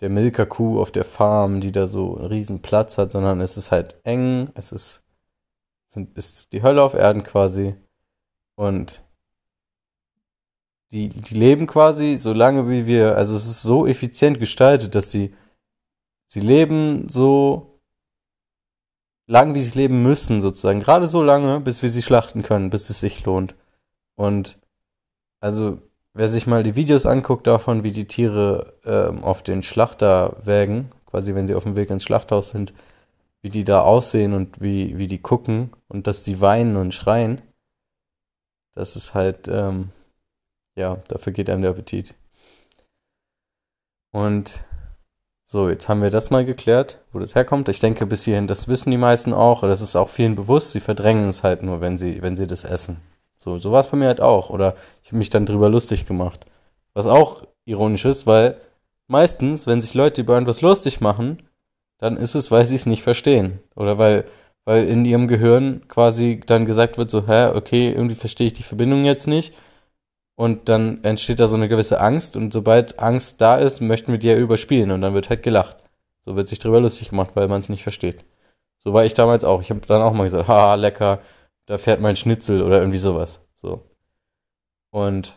der 0.00 0.10
Milka-Kuh 0.10 0.80
auf 0.80 0.90
der 0.90 1.04
Farm, 1.04 1.60
die 1.60 1.70
da 1.70 1.86
so 1.86 2.16
einen 2.16 2.26
riesen 2.26 2.60
Platz 2.60 2.98
hat, 2.98 3.12
sondern 3.12 3.40
es 3.40 3.56
ist 3.56 3.70
halt 3.70 4.00
eng, 4.02 4.50
es 4.54 4.72
ist, 4.72 5.04
sind, 5.86 6.18
ist 6.18 6.52
die 6.52 6.64
Hölle 6.64 6.82
auf 6.82 6.94
Erden 6.94 7.22
quasi 7.22 7.76
und 8.56 9.04
die, 10.92 11.08
die 11.08 11.34
leben 11.34 11.66
quasi 11.66 12.16
so 12.16 12.32
lange 12.32 12.68
wie 12.68 12.86
wir, 12.86 13.16
also 13.16 13.34
es 13.34 13.46
ist 13.46 13.62
so 13.62 13.86
effizient 13.86 14.38
gestaltet, 14.38 14.94
dass 14.94 15.10
sie, 15.10 15.34
sie 16.26 16.40
leben 16.40 17.08
so 17.08 17.80
lang, 19.26 19.54
wie 19.54 19.60
sie 19.60 19.78
leben 19.78 20.02
müssen, 20.02 20.40
sozusagen. 20.40 20.80
Gerade 20.80 21.08
so 21.08 21.22
lange, 21.22 21.60
bis 21.60 21.82
wir 21.82 21.88
sie 21.88 22.02
schlachten 22.02 22.42
können, 22.42 22.70
bis 22.70 22.90
es 22.90 23.00
sich 23.00 23.24
lohnt. 23.24 23.54
Und 24.16 24.58
also, 25.40 25.78
wer 26.12 26.28
sich 26.28 26.46
mal 26.46 26.62
die 26.62 26.76
Videos 26.76 27.06
anguckt 27.06 27.46
davon, 27.46 27.84
wie 27.84 27.92
die 27.92 28.06
Tiere 28.06 28.74
ähm, 28.84 29.24
auf 29.24 29.42
den 29.42 29.62
Schlachterwägen, 29.62 30.90
quasi 31.06 31.34
wenn 31.34 31.46
sie 31.46 31.54
auf 31.54 31.64
dem 31.64 31.76
Weg 31.76 31.90
ins 31.90 32.04
Schlachthaus 32.04 32.50
sind, 32.50 32.74
wie 33.40 33.50
die 33.50 33.64
da 33.64 33.80
aussehen 33.80 34.34
und 34.34 34.60
wie, 34.60 34.98
wie 34.98 35.06
die 35.06 35.22
gucken 35.22 35.70
und 35.88 36.06
dass 36.06 36.22
die 36.22 36.40
weinen 36.40 36.76
und 36.76 36.92
schreien, 36.92 37.40
das 38.74 38.96
ist 38.96 39.14
halt, 39.14 39.48
ähm, 39.48 39.88
ja, 40.76 40.96
dafür 41.08 41.32
geht 41.32 41.50
einem 41.50 41.62
der 41.62 41.72
Appetit. 41.72 42.14
Und 44.12 44.64
so, 45.44 45.68
jetzt 45.68 45.88
haben 45.88 46.02
wir 46.02 46.10
das 46.10 46.30
mal 46.30 46.44
geklärt, 46.44 46.98
wo 47.12 47.18
das 47.18 47.34
herkommt. 47.34 47.68
Ich 47.68 47.80
denke 47.80 48.06
bis 48.06 48.24
hierhin, 48.24 48.46
das 48.46 48.68
wissen 48.68 48.90
die 48.90 48.96
meisten 48.96 49.34
auch, 49.34 49.62
das 49.62 49.80
ist 49.80 49.96
auch 49.96 50.08
vielen 50.08 50.34
bewusst, 50.34 50.72
sie 50.72 50.80
verdrängen 50.80 51.28
es 51.28 51.42
halt 51.42 51.62
nur, 51.62 51.80
wenn 51.80 51.96
sie, 51.96 52.22
wenn 52.22 52.36
sie 52.36 52.46
das 52.46 52.64
essen. 52.64 53.00
So, 53.36 53.58
so 53.58 53.72
war 53.72 53.80
es 53.80 53.88
bei 53.88 53.96
mir 53.96 54.06
halt 54.06 54.20
auch. 54.20 54.50
Oder 54.50 54.76
ich 55.02 55.08
habe 55.08 55.18
mich 55.18 55.30
dann 55.30 55.46
drüber 55.46 55.68
lustig 55.68 56.06
gemacht. 56.06 56.46
Was 56.94 57.06
auch 57.06 57.42
ironisch 57.64 58.04
ist, 58.04 58.26
weil 58.26 58.56
meistens, 59.08 59.66
wenn 59.66 59.80
sich 59.80 59.94
Leute 59.94 60.20
über 60.20 60.38
etwas 60.38 60.62
lustig 60.62 61.00
machen, 61.00 61.38
dann 61.98 62.16
ist 62.16 62.34
es, 62.34 62.50
weil 62.50 62.66
sie 62.66 62.76
es 62.76 62.86
nicht 62.86 63.02
verstehen. 63.02 63.60
Oder 63.74 63.98
weil, 63.98 64.24
weil 64.64 64.86
in 64.86 65.04
ihrem 65.04 65.28
Gehirn 65.28 65.82
quasi 65.88 66.40
dann 66.46 66.66
gesagt 66.66 66.98
wird, 66.98 67.10
so, 67.10 67.26
hä, 67.26 67.46
okay, 67.54 67.90
irgendwie 67.90 68.14
verstehe 68.14 68.48
ich 68.48 68.52
die 68.54 68.62
Verbindung 68.62 69.04
jetzt 69.04 69.26
nicht 69.26 69.52
und 70.42 70.68
dann 70.68 71.04
entsteht 71.04 71.38
da 71.38 71.46
so 71.46 71.54
eine 71.54 71.68
gewisse 71.68 72.00
Angst 72.00 72.34
und 72.34 72.52
sobald 72.52 72.98
Angst 72.98 73.40
da 73.40 73.58
ist, 73.58 73.80
möchten 73.80 74.10
wir 74.10 74.18
die 74.18 74.26
ja 74.26 74.36
überspielen 74.36 74.90
und 74.90 75.00
dann 75.00 75.14
wird 75.14 75.30
halt 75.30 75.44
gelacht. 75.44 75.76
So 76.18 76.34
wird 76.34 76.48
sich 76.48 76.58
drüber 76.58 76.80
lustig 76.80 77.10
gemacht, 77.10 77.30
weil 77.34 77.46
man 77.46 77.60
es 77.60 77.68
nicht 77.68 77.84
versteht. 77.84 78.24
So 78.80 78.92
war 78.92 79.04
ich 79.04 79.14
damals 79.14 79.44
auch. 79.44 79.60
Ich 79.60 79.70
habe 79.70 79.78
dann 79.86 80.02
auch 80.02 80.12
mal 80.12 80.24
gesagt, 80.24 80.48
haha, 80.48 80.74
lecker, 80.74 81.20
da 81.66 81.78
fährt 81.78 82.00
mein 82.00 82.16
Schnitzel 82.16 82.60
oder 82.60 82.80
irgendwie 82.80 82.98
sowas. 82.98 83.40
So. 83.54 83.84
Und 84.90 85.36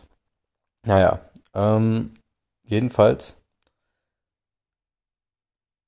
naja, 0.84 1.20
ähm, 1.54 2.14
jedenfalls 2.64 3.36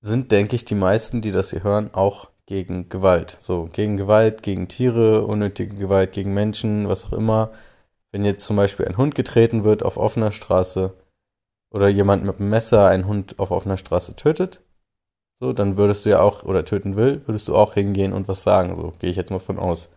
sind, 0.00 0.30
denke 0.30 0.54
ich, 0.54 0.64
die 0.64 0.76
meisten, 0.76 1.22
die 1.22 1.32
das 1.32 1.50
hier 1.50 1.64
hören, 1.64 1.92
auch 1.92 2.28
gegen 2.46 2.88
Gewalt. 2.88 3.36
So, 3.40 3.68
gegen 3.72 3.96
Gewalt, 3.96 4.44
gegen 4.44 4.68
Tiere, 4.68 5.24
unnötige 5.24 5.74
Gewalt 5.74 6.12
gegen 6.12 6.34
Menschen, 6.34 6.88
was 6.88 7.04
auch 7.04 7.12
immer 7.14 7.50
wenn 8.12 8.24
jetzt 8.24 8.44
zum 8.44 8.56
Beispiel 8.56 8.86
ein 8.86 8.96
Hund 8.96 9.14
getreten 9.14 9.64
wird 9.64 9.82
auf 9.82 9.96
offener 9.96 10.32
Straße 10.32 10.94
oder 11.70 11.88
jemand 11.88 12.24
mit 12.24 12.40
einem 12.40 12.50
Messer 12.50 12.88
einen 12.88 13.06
Hund 13.06 13.38
auf 13.38 13.50
offener 13.50 13.76
Straße 13.76 14.16
tötet, 14.16 14.62
so, 15.40 15.52
dann 15.52 15.76
würdest 15.76 16.04
du 16.04 16.10
ja 16.10 16.20
auch, 16.20 16.42
oder 16.42 16.64
töten 16.64 16.96
will, 16.96 17.22
würdest 17.26 17.46
du 17.48 17.54
auch 17.54 17.74
hingehen 17.74 18.12
und 18.12 18.26
was 18.26 18.42
sagen, 18.42 18.74
so, 18.74 18.92
gehe 18.98 19.10
ich 19.10 19.16
jetzt 19.16 19.30
mal 19.30 19.38
von 19.38 19.58
aus. 19.58 19.90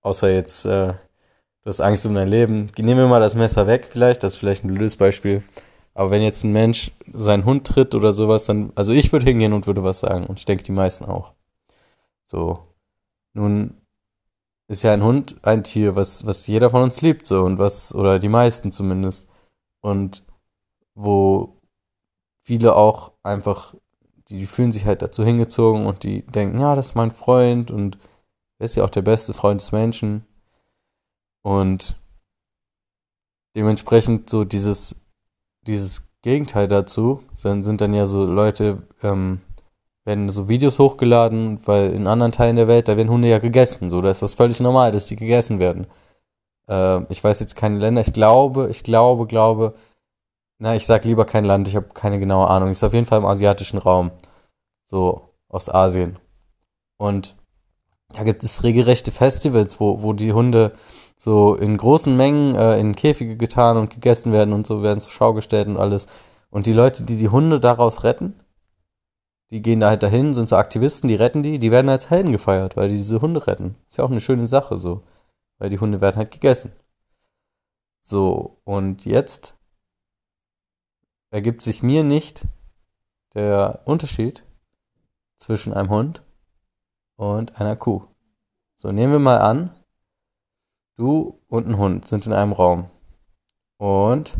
Außer 0.00 0.30
jetzt, 0.30 0.64
äh, 0.64 0.92
du 0.92 1.66
hast 1.66 1.80
Angst 1.80 2.06
um 2.06 2.14
dein 2.14 2.28
Leben. 2.28 2.70
Nehmen 2.78 3.00
wir 3.00 3.08
mal 3.08 3.20
das 3.20 3.34
Messer 3.34 3.66
weg, 3.66 3.88
vielleicht, 3.90 4.22
das 4.22 4.34
ist 4.34 4.38
vielleicht 4.38 4.64
ein 4.64 4.68
blödes 4.68 4.96
Beispiel. 4.96 5.42
Aber 5.94 6.10
wenn 6.10 6.22
jetzt 6.22 6.44
ein 6.44 6.52
Mensch 6.52 6.92
seinen 7.12 7.44
Hund 7.44 7.66
tritt 7.66 7.94
oder 7.94 8.12
sowas, 8.12 8.44
dann, 8.44 8.72
also 8.74 8.92
ich 8.92 9.12
würde 9.12 9.24
hingehen 9.26 9.52
und 9.52 9.66
würde 9.66 9.84
was 9.84 10.00
sagen. 10.00 10.26
Und 10.26 10.38
ich 10.38 10.44
denke, 10.44 10.64
die 10.64 10.72
meisten 10.72 11.04
auch. 11.04 11.32
So. 12.26 12.64
Nun 13.32 13.80
ist 14.68 14.82
ja 14.82 14.92
ein 14.92 15.02
Hund 15.02 15.36
ein 15.42 15.64
Tier, 15.64 15.96
was, 15.96 16.26
was 16.26 16.46
jeder 16.46 16.70
von 16.70 16.82
uns 16.82 17.00
liebt, 17.02 17.26
so 17.26 17.42
und 17.42 17.58
was, 17.58 17.94
oder 17.94 18.18
die 18.18 18.28
meisten 18.28 18.72
zumindest. 18.72 19.28
Und 19.80 20.24
wo 20.94 21.60
viele 22.44 22.76
auch 22.76 23.12
einfach, 23.22 23.74
die, 24.28 24.46
fühlen 24.46 24.72
sich 24.72 24.86
halt 24.86 25.02
dazu 25.02 25.24
hingezogen 25.24 25.86
und 25.86 26.02
die 26.02 26.22
denken, 26.26 26.60
ja, 26.60 26.74
das 26.74 26.90
ist 26.90 26.94
mein 26.94 27.10
Freund 27.10 27.70
und 27.70 27.98
er 28.58 28.66
ist 28.66 28.76
ja 28.76 28.84
auch 28.84 28.90
der 28.90 29.02
beste 29.02 29.34
Freund 29.34 29.60
des 29.60 29.72
Menschen. 29.72 30.24
Und 31.42 32.00
dementsprechend 33.54 34.30
so 34.30 34.44
dieses, 34.44 35.04
dieses 35.66 36.10
Gegenteil 36.22 36.68
dazu, 36.68 37.22
dann 37.42 37.62
sind 37.62 37.80
dann 37.80 37.92
ja 37.92 38.06
so 38.06 38.24
Leute, 38.24 38.86
ähm, 39.02 39.40
werden 40.04 40.30
so 40.30 40.48
Videos 40.48 40.78
hochgeladen, 40.78 41.60
weil 41.66 41.92
in 41.92 42.06
anderen 42.06 42.32
Teilen 42.32 42.56
der 42.56 42.68
Welt, 42.68 42.88
da 42.88 42.96
werden 42.96 43.10
Hunde 43.10 43.28
ja 43.28 43.38
gegessen. 43.38 43.90
So, 43.90 44.02
da 44.02 44.10
ist 44.10 44.22
das 44.22 44.34
völlig 44.34 44.60
normal, 44.60 44.92
dass 44.92 45.06
die 45.06 45.16
gegessen 45.16 45.60
werden. 45.60 45.86
Äh, 46.68 47.02
ich 47.10 47.22
weiß 47.24 47.40
jetzt 47.40 47.56
keine 47.56 47.78
Länder. 47.78 48.02
Ich 48.02 48.12
glaube, 48.12 48.68
ich 48.70 48.82
glaube, 48.82 49.26
glaube. 49.26 49.74
Na, 50.58 50.76
ich 50.76 50.86
sag 50.86 51.04
lieber 51.04 51.24
kein 51.24 51.44
Land. 51.44 51.68
Ich 51.68 51.76
habe 51.76 51.88
keine 51.94 52.18
genaue 52.18 52.48
Ahnung. 52.48 52.70
Ist 52.70 52.84
auf 52.84 52.94
jeden 52.94 53.06
Fall 53.06 53.18
im 53.18 53.26
asiatischen 53.26 53.78
Raum. 53.78 54.10
So, 54.84 55.30
Ostasien. 55.48 56.18
Und 56.98 57.34
da 58.12 58.22
gibt 58.22 58.44
es 58.44 58.62
regelrechte 58.62 59.10
Festivals, 59.10 59.80
wo, 59.80 60.02
wo 60.02 60.12
die 60.12 60.32
Hunde 60.32 60.72
so 61.16 61.54
in 61.54 61.76
großen 61.76 62.16
Mengen 62.16 62.54
äh, 62.54 62.78
in 62.78 62.94
Käfige 62.94 63.36
getan 63.36 63.76
und 63.76 63.90
gegessen 63.90 64.32
werden 64.32 64.52
und 64.52 64.66
so 64.66 64.82
werden 64.82 65.00
zur 65.00 65.12
Schau 65.12 65.32
gestellt 65.32 65.68
und 65.68 65.76
alles. 65.76 66.06
Und 66.50 66.66
die 66.66 66.72
Leute, 66.72 67.04
die 67.04 67.16
die 67.16 67.28
Hunde 67.28 67.58
daraus 67.60 68.04
retten, 68.04 68.43
die 69.54 69.62
gehen 69.62 69.78
da 69.78 69.88
halt 69.88 70.02
dahin, 70.02 70.34
sind 70.34 70.48
so 70.48 70.56
Aktivisten, 70.56 71.06
die 71.06 71.14
retten 71.14 71.44
die, 71.44 71.60
die 71.60 71.70
werden 71.70 71.88
als 71.88 72.10
Helden 72.10 72.32
gefeiert, 72.32 72.76
weil 72.76 72.88
die 72.88 72.96
diese 72.96 73.20
Hunde 73.20 73.46
retten. 73.46 73.76
Ist 73.88 73.98
ja 73.98 74.04
auch 74.04 74.10
eine 74.10 74.20
schöne 74.20 74.48
Sache 74.48 74.76
so, 74.76 75.04
weil 75.58 75.70
die 75.70 75.78
Hunde 75.78 76.00
werden 76.00 76.16
halt 76.16 76.32
gegessen. 76.32 76.72
So, 78.00 78.60
und 78.64 79.04
jetzt 79.04 79.54
ergibt 81.30 81.62
sich 81.62 81.84
mir 81.84 82.02
nicht 82.02 82.48
der 83.34 83.82
Unterschied 83.84 84.44
zwischen 85.36 85.72
einem 85.72 85.90
Hund 85.90 86.24
und 87.14 87.60
einer 87.60 87.76
Kuh. 87.76 88.08
So, 88.74 88.90
nehmen 88.90 89.12
wir 89.12 89.20
mal 89.20 89.38
an, 89.38 89.72
du 90.96 91.40
und 91.46 91.68
ein 91.68 91.78
Hund 91.78 92.08
sind 92.08 92.26
in 92.26 92.32
einem 92.32 92.54
Raum. 92.54 92.90
Und 93.76 94.36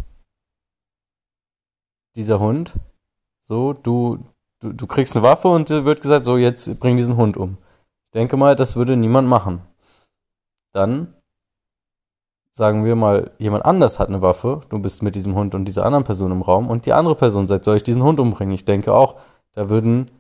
dieser 2.17 2.41
Hund, 2.41 2.75
so, 3.39 3.75
du, 3.75 4.34
du, 4.65 4.73
du 4.73 4.87
kriegst 4.87 5.15
eine 5.15 5.23
Waffe 5.23 5.49
und 5.49 5.69
dir 5.69 5.85
wird 5.85 6.01
gesagt, 6.01 6.25
so 6.25 6.37
jetzt 6.37 6.81
bring 6.81 6.97
diesen 6.97 7.17
Hund 7.17 7.37
um. 7.37 7.59
Ich 8.07 8.13
denke 8.15 8.37
mal, 8.37 8.57
das 8.57 8.77
würde 8.77 8.97
niemand 8.97 9.29
machen. 9.29 9.61
Dann 10.73 11.15
sagen 12.51 12.85
wir 12.85 12.97
mal, 12.97 13.33
jemand 13.39 13.65
anders 13.65 13.99
hat 13.99 14.09
eine 14.09 14.23
Waffe, 14.23 14.61
du 14.69 14.79
bist 14.79 15.03
mit 15.03 15.17
diesem 15.17 15.35
Hund 15.35 15.55
und 15.55 15.65
dieser 15.67 15.85
anderen 15.85 16.05
Person 16.05 16.31
im 16.31 16.43
Raum 16.43 16.71
und 16.71 16.87
die 16.87 16.93
andere 16.93 17.17
Person 17.17 17.47
sagt, 17.47 17.65
soll 17.65 17.77
ich 17.77 17.83
diesen 17.83 18.03
Hund 18.03 18.21
umbringen? 18.21 18.55
Ich 18.55 18.65
denke 18.65 18.93
auch, 18.93 19.17
da 19.53 19.69
würden, 19.69 20.11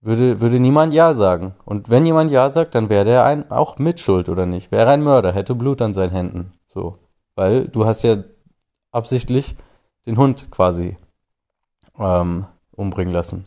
würde, 0.00 0.40
würde 0.40 0.58
niemand 0.58 0.92
Ja 0.92 1.14
sagen. 1.14 1.54
Und 1.64 1.90
wenn 1.90 2.06
jemand 2.06 2.30
Ja 2.32 2.50
sagt, 2.50 2.74
dann 2.74 2.88
wäre 2.90 3.04
der 3.04 3.24
ein, 3.24 3.50
auch 3.50 3.78
mitschuld, 3.78 4.28
oder 4.28 4.46
nicht? 4.46 4.72
Wäre 4.72 4.90
ein 4.90 5.02
Mörder, 5.02 5.32
hätte 5.32 5.54
Blut 5.54 5.80
an 5.80 5.94
seinen 5.94 6.10
Händen. 6.10 6.50
So. 6.66 6.98
Weil 7.36 7.68
du 7.68 7.86
hast 7.86 8.02
ja 8.02 8.16
absichtlich 8.90 9.56
den 10.06 10.16
Hund 10.16 10.50
quasi 10.50 10.96
ähm, 11.98 12.46
umbringen 12.72 13.14
lassen. 13.14 13.46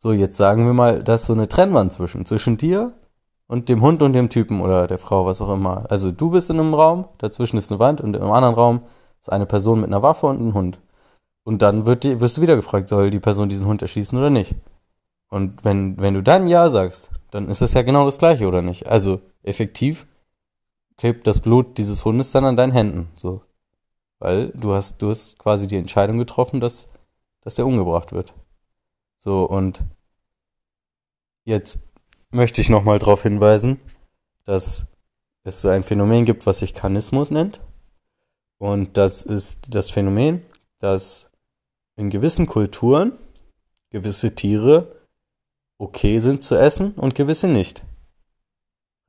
So, 0.00 0.12
jetzt 0.12 0.36
sagen 0.36 0.64
wir 0.64 0.72
mal, 0.72 1.02
da 1.02 1.14
ist 1.14 1.26
so 1.26 1.32
eine 1.32 1.48
Trennwand 1.48 1.92
zwischen, 1.92 2.24
zwischen 2.24 2.56
dir 2.56 2.92
und 3.48 3.68
dem 3.68 3.82
Hund 3.82 4.00
und 4.00 4.12
dem 4.12 4.28
Typen 4.30 4.60
oder 4.60 4.86
der 4.86 4.98
Frau, 4.98 5.26
was 5.26 5.42
auch 5.42 5.52
immer. 5.52 5.90
Also 5.90 6.12
du 6.12 6.30
bist 6.30 6.50
in 6.50 6.60
einem 6.60 6.72
Raum, 6.72 7.08
dazwischen 7.18 7.56
ist 7.56 7.72
eine 7.72 7.80
Wand 7.80 8.00
und 8.00 8.14
im 8.14 8.30
anderen 8.30 8.54
Raum 8.54 8.82
ist 9.20 9.32
eine 9.32 9.44
Person 9.44 9.80
mit 9.80 9.88
einer 9.88 10.02
Waffe 10.02 10.28
und 10.28 10.40
ein 10.40 10.54
Hund. 10.54 10.78
Und 11.42 11.62
dann 11.62 11.84
wird 11.84 12.04
die, 12.04 12.20
wirst 12.20 12.36
du 12.36 12.42
wieder 12.42 12.54
gefragt, 12.54 12.88
soll 12.88 13.10
die 13.10 13.18
Person 13.18 13.48
diesen 13.48 13.66
Hund 13.66 13.82
erschießen 13.82 14.16
oder 14.16 14.30
nicht? 14.30 14.54
Und 15.30 15.64
wenn, 15.64 15.98
wenn 15.98 16.14
du 16.14 16.22
dann 16.22 16.46
Ja 16.46 16.70
sagst, 16.70 17.10
dann 17.32 17.48
ist 17.48 17.60
das 17.60 17.74
ja 17.74 17.82
genau 17.82 18.06
das 18.06 18.18
Gleiche, 18.18 18.46
oder 18.46 18.62
nicht? 18.62 18.86
Also 18.86 19.20
effektiv 19.42 20.06
klebt 20.96 21.26
das 21.26 21.40
Blut 21.40 21.76
dieses 21.76 22.04
Hundes 22.04 22.30
dann 22.30 22.44
an 22.44 22.56
deinen 22.56 22.72
Händen, 22.72 23.08
so. 23.16 23.42
Weil 24.20 24.50
du 24.50 24.74
hast, 24.74 25.02
du 25.02 25.10
hast 25.10 25.38
quasi 25.38 25.66
die 25.66 25.76
Entscheidung 25.76 26.18
getroffen, 26.18 26.60
dass, 26.60 26.88
dass 27.40 27.56
der 27.56 27.66
umgebracht 27.66 28.12
wird. 28.12 28.32
So, 29.28 29.44
und 29.44 29.80
jetzt 31.44 31.80
möchte 32.30 32.62
ich 32.62 32.70
nochmal 32.70 32.98
darauf 32.98 33.24
hinweisen, 33.24 33.78
dass 34.46 34.86
es 35.44 35.60
so 35.60 35.68
ein 35.68 35.84
Phänomen 35.84 36.24
gibt, 36.24 36.46
was 36.46 36.60
sich 36.60 36.72
Kanismus 36.72 37.30
nennt. 37.30 37.60
Und 38.56 38.96
das 38.96 39.22
ist 39.22 39.74
das 39.74 39.90
Phänomen, 39.90 40.40
dass 40.78 41.30
in 41.96 42.08
gewissen 42.08 42.46
Kulturen 42.46 43.18
gewisse 43.90 44.34
Tiere 44.34 44.96
okay 45.76 46.20
sind 46.20 46.42
zu 46.42 46.54
essen 46.54 46.92
und 46.94 47.14
gewisse 47.14 47.48
nicht. 47.48 47.84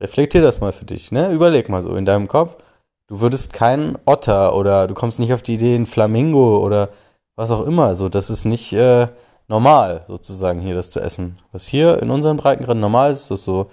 Reflektier 0.02 0.42
das 0.42 0.60
mal 0.60 0.74
für 0.74 0.84
dich, 0.84 1.12
ne? 1.12 1.32
Überleg 1.32 1.70
mal 1.70 1.82
so 1.82 1.96
in 1.96 2.04
deinem 2.04 2.28
Kopf. 2.28 2.58
Du 3.06 3.20
würdest 3.22 3.54
keinen 3.54 3.96
Otter 4.04 4.54
oder 4.54 4.86
du 4.86 4.92
kommst 4.92 5.18
nicht 5.18 5.32
auf 5.32 5.40
die 5.40 5.54
Idee, 5.54 5.74
ein 5.76 5.86
Flamingo 5.86 6.58
oder 6.62 6.90
was 7.36 7.50
auch 7.50 7.66
immer. 7.66 7.94
So, 7.94 8.10
das 8.10 8.28
ist 8.28 8.44
nicht 8.44 8.74
äh, 8.74 9.08
normal, 9.50 10.04
sozusagen, 10.06 10.60
hier 10.60 10.76
das 10.76 10.90
zu 10.90 11.00
essen. 11.00 11.40
Was 11.50 11.66
hier 11.66 12.00
in 12.00 12.10
unseren 12.10 12.36
Breitengraden 12.36 12.80
normal 12.80 13.10
ist, 13.10 13.30
ist 13.30 13.44
so 13.44 13.68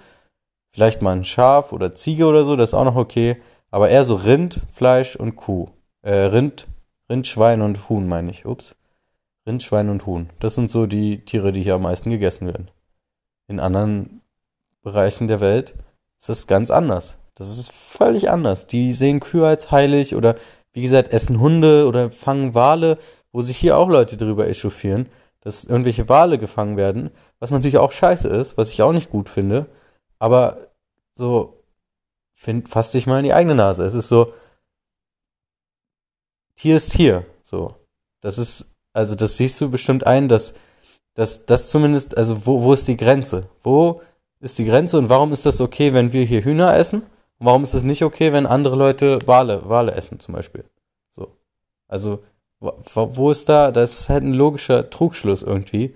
vielleicht 0.72 1.02
mal 1.02 1.12
ein 1.12 1.24
Schaf 1.24 1.72
oder 1.72 1.94
Ziege 1.94 2.26
oder 2.26 2.44
so, 2.44 2.56
das 2.56 2.70
ist 2.70 2.74
auch 2.74 2.84
noch 2.84 2.96
okay. 2.96 3.40
Aber 3.70 3.88
eher 3.88 4.04
so 4.04 4.16
Rind, 4.16 4.60
Fleisch 4.72 5.14
und 5.14 5.36
Kuh. 5.36 5.68
Äh, 6.02 6.14
Rind, 6.14 6.66
Rind, 7.08 7.26
Schwein 7.26 7.62
und 7.62 7.88
Huhn, 7.88 8.08
meine 8.08 8.30
ich. 8.30 8.44
Ups. 8.44 8.74
Rind, 9.46 9.62
Schwein 9.62 9.88
und 9.88 10.04
Huhn. 10.04 10.30
Das 10.40 10.56
sind 10.56 10.70
so 10.70 10.86
die 10.86 11.24
Tiere, 11.24 11.52
die 11.52 11.62
hier 11.62 11.76
am 11.76 11.82
meisten 11.82 12.10
gegessen 12.10 12.46
werden. 12.46 12.70
In 13.46 13.60
anderen 13.60 14.22
Bereichen 14.82 15.28
der 15.28 15.40
Welt 15.40 15.74
ist 16.18 16.28
das 16.28 16.48
ganz 16.48 16.70
anders. 16.70 17.18
Das 17.36 17.56
ist 17.56 17.70
völlig 17.70 18.30
anders. 18.30 18.66
Die 18.66 18.92
sehen 18.92 19.20
Kühe 19.20 19.46
als 19.46 19.70
heilig 19.70 20.16
oder 20.16 20.34
wie 20.72 20.82
gesagt, 20.82 21.12
essen 21.12 21.38
Hunde 21.38 21.86
oder 21.86 22.10
fangen 22.10 22.54
Wale, 22.54 22.98
wo 23.32 23.42
sich 23.42 23.56
hier 23.56 23.78
auch 23.78 23.88
Leute 23.88 24.16
drüber 24.16 24.48
echauffieren, 24.48 25.08
dass 25.40 25.64
irgendwelche 25.64 26.08
Wale 26.08 26.38
gefangen 26.38 26.76
werden, 26.76 27.10
was 27.38 27.50
natürlich 27.50 27.78
auch 27.78 27.92
scheiße 27.92 28.28
ist, 28.28 28.58
was 28.58 28.72
ich 28.72 28.82
auch 28.82 28.92
nicht 28.92 29.10
gut 29.10 29.28
finde. 29.28 29.66
Aber 30.18 30.58
so, 31.12 31.62
find, 32.34 32.68
fass 32.68 32.90
dich 32.90 33.06
mal 33.06 33.18
in 33.18 33.24
die 33.24 33.34
eigene 33.34 33.54
Nase. 33.54 33.84
Es 33.84 33.94
ist 33.94 34.08
so, 34.08 34.32
Tier 36.56 36.76
ist 36.76 36.92
Tier. 36.92 37.24
So. 37.42 37.76
Das 38.20 38.36
ist, 38.36 38.74
also 38.92 39.14
das 39.14 39.36
siehst 39.36 39.60
du 39.60 39.70
bestimmt 39.70 40.06
ein, 40.06 40.28
dass, 40.28 40.54
dass 41.14 41.46
das 41.46 41.70
zumindest, 41.70 42.16
also 42.16 42.46
wo, 42.46 42.62
wo 42.62 42.72
ist 42.72 42.88
die 42.88 42.96
Grenze? 42.96 43.48
Wo 43.62 44.00
ist 44.40 44.58
die 44.58 44.64
Grenze 44.64 44.98
und 44.98 45.08
warum 45.08 45.32
ist 45.32 45.46
das 45.46 45.60
okay, 45.60 45.94
wenn 45.94 46.12
wir 46.12 46.24
hier 46.24 46.42
Hühner 46.42 46.76
essen? 46.76 47.02
Und 47.38 47.46
warum 47.46 47.62
ist 47.62 47.74
es 47.74 47.84
nicht 47.84 48.02
okay, 48.02 48.32
wenn 48.32 48.46
andere 48.46 48.74
Leute 48.74 49.18
Wale, 49.26 49.68
Wale 49.68 49.92
essen 49.92 50.18
zum 50.18 50.34
Beispiel? 50.34 50.64
So. 51.10 51.36
Also, 51.86 52.24
wo, 52.60 53.30
ist 53.30 53.48
da, 53.48 53.70
das 53.70 54.00
ist 54.00 54.08
halt 54.08 54.24
ein 54.24 54.34
logischer 54.34 54.90
Trugschluss 54.90 55.42
irgendwie. 55.42 55.94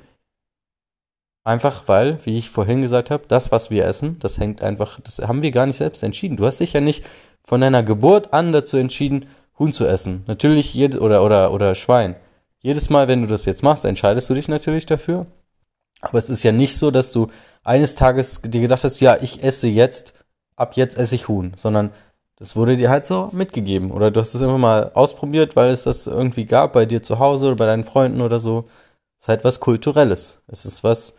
Einfach 1.44 1.88
weil, 1.88 2.24
wie 2.24 2.38
ich 2.38 2.50
vorhin 2.50 2.82
gesagt 2.82 3.10
habe, 3.10 3.24
das, 3.26 3.50
was 3.50 3.70
wir 3.70 3.84
essen, 3.84 4.18
das 4.20 4.38
hängt 4.38 4.62
einfach, 4.62 5.00
das 5.00 5.18
haben 5.18 5.42
wir 5.42 5.50
gar 5.50 5.66
nicht 5.66 5.76
selbst 5.76 6.02
entschieden. 6.04 6.36
Du 6.36 6.46
hast 6.46 6.60
dich 6.60 6.72
ja 6.72 6.80
nicht 6.80 7.04
von 7.42 7.60
deiner 7.60 7.82
Geburt 7.82 8.32
an 8.32 8.52
dazu 8.52 8.76
entschieden, 8.76 9.26
Huhn 9.58 9.72
zu 9.72 9.84
essen. 9.84 10.22
Natürlich 10.28 10.72
jedes 10.72 11.00
oder 11.00 11.24
oder 11.24 11.52
oder 11.52 11.74
Schwein. 11.74 12.14
Jedes 12.60 12.90
Mal, 12.90 13.08
wenn 13.08 13.22
du 13.22 13.26
das 13.26 13.44
jetzt 13.44 13.64
machst, 13.64 13.84
entscheidest 13.84 14.30
du 14.30 14.34
dich 14.34 14.46
natürlich 14.46 14.86
dafür. 14.86 15.26
Aber 16.00 16.18
es 16.18 16.30
ist 16.30 16.44
ja 16.44 16.52
nicht 16.52 16.76
so, 16.76 16.92
dass 16.92 17.10
du 17.10 17.28
eines 17.64 17.96
Tages 17.96 18.40
dir 18.42 18.60
gedacht 18.60 18.84
hast, 18.84 19.00
ja, 19.00 19.16
ich 19.20 19.42
esse 19.42 19.68
jetzt, 19.68 20.14
ab 20.54 20.76
jetzt 20.76 20.96
esse 20.96 21.16
ich 21.16 21.28
Huhn, 21.28 21.52
sondern 21.56 21.90
das 22.42 22.56
wurde 22.56 22.76
dir 22.76 22.90
halt 22.90 23.06
so 23.06 23.30
mitgegeben. 23.32 23.92
Oder 23.92 24.10
du 24.10 24.18
hast 24.18 24.34
es 24.34 24.40
immer 24.40 24.58
mal 24.58 24.90
ausprobiert, 24.94 25.54
weil 25.54 25.70
es 25.70 25.84
das 25.84 26.08
irgendwie 26.08 26.44
gab 26.44 26.72
bei 26.72 26.86
dir 26.86 27.00
zu 27.00 27.20
Hause 27.20 27.46
oder 27.46 27.54
bei 27.54 27.66
deinen 27.66 27.84
Freunden 27.84 28.20
oder 28.20 28.40
so. 28.40 28.68
Es 29.16 29.26
ist 29.26 29.28
halt 29.28 29.44
was 29.44 29.60
Kulturelles. 29.60 30.42
Es 30.48 30.66
ist 30.66 30.82
was 30.82 31.14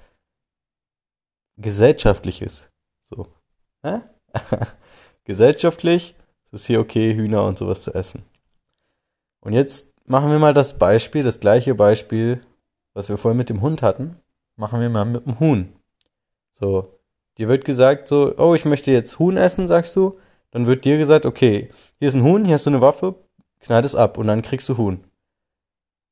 Gesellschaftliches. 1.56 2.70
So. 3.04 3.28
Hä? 3.84 4.02
Gesellschaftlich 5.24 6.14
ist 6.52 6.60
es 6.60 6.66
hier 6.66 6.82
okay, 6.82 7.16
Hühner 7.16 7.46
und 7.46 7.58
sowas 7.58 7.84
zu 7.84 7.94
essen. 7.94 8.26
Und 9.40 9.54
jetzt 9.54 9.94
machen 10.06 10.30
wir 10.30 10.40
mal 10.40 10.54
das 10.54 10.78
Beispiel, 10.78 11.24
das 11.24 11.40
gleiche 11.40 11.74
Beispiel, 11.74 12.46
was 12.94 13.08
wir 13.08 13.18
vorhin 13.18 13.38
mit 13.38 13.50
dem 13.50 13.62
Hund 13.62 13.82
hatten, 13.82 14.18
machen 14.58 14.82
wir 14.82 14.90
mal 14.90 15.06
mit 15.06 15.26
dem 15.26 15.40
Huhn. 15.40 15.74
So, 16.52 17.00
dir 17.38 17.48
wird 17.48 17.64
gesagt 17.64 18.10
so, 18.10 18.36
oh, 18.38 18.56
ich 18.56 18.66
möchte 18.66 18.92
jetzt 18.92 19.20
Huhn 19.20 19.38
essen, 19.38 19.68
sagst 19.68 19.96
du. 19.96 20.20
Dann 20.54 20.68
wird 20.68 20.86
dir 20.86 20.98
gesagt, 20.98 21.26
okay, 21.26 21.70
hier 21.98 22.08
ist 22.08 22.14
ein 22.14 22.24
Huhn, 22.24 22.46
hier 22.46 22.54
hast 22.54 22.68
du 22.68 22.70
eine 22.70 22.80
Waffe, 22.82 23.16
knall 23.60 23.84
es 23.84 23.96
ab 23.96 24.20
und 24.20 24.28
dann 24.28 24.44
kriegst 24.44 24.70
du 24.70 24.78
Huhn. 24.78 25.04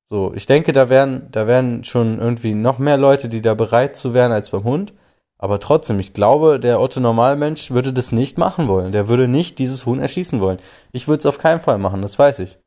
So, 0.04 0.34
ich 0.36 0.47
denke, 0.47 0.73
da 0.73 0.89
wären, 0.89 1.32
da 1.32 1.45
wären 1.45 1.84
schon 1.84 2.19
irgendwie 2.19 2.56
noch 2.56 2.80
mehr 2.80 2.97
Leute, 2.97 3.30
die 3.30 3.41
da 3.41 3.54
bereit 3.54 3.95
zu 3.95 4.13
wären 4.15 4.32
als 4.32 4.49
beim 4.49 4.63
Hund. 4.63 4.93
Aber 5.38 5.60
trotzdem, 5.60 5.99
ich 5.99 6.13
glaube, 6.13 6.60
der 6.60 6.80
Otto 6.80 6.99
Normalmensch 6.99 7.71
würde 7.71 7.93
das 7.93 8.12
nicht 8.12 8.38
machen 8.38 8.67
wollen. 8.67 8.91
Der 8.91 9.08
würde 9.08 9.27
nicht 9.27 9.60
dieses 9.60 9.86
Huhn 9.86 9.99
erschießen 9.99 10.41
wollen. 10.41 10.58
Ich 10.91 11.08
würde 11.08 11.19
es 11.19 11.25
auf 11.27 11.38
keinen 11.38 11.60
Fall 11.60 11.77
machen, 11.77 12.01
das 12.01 12.19
weiß 12.19 12.39
ich. 12.39 12.58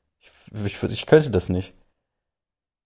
Ich, 0.64 0.82
ich. 0.82 0.82
ich 0.84 1.06
könnte 1.06 1.30
das 1.30 1.48
nicht. 1.48 1.74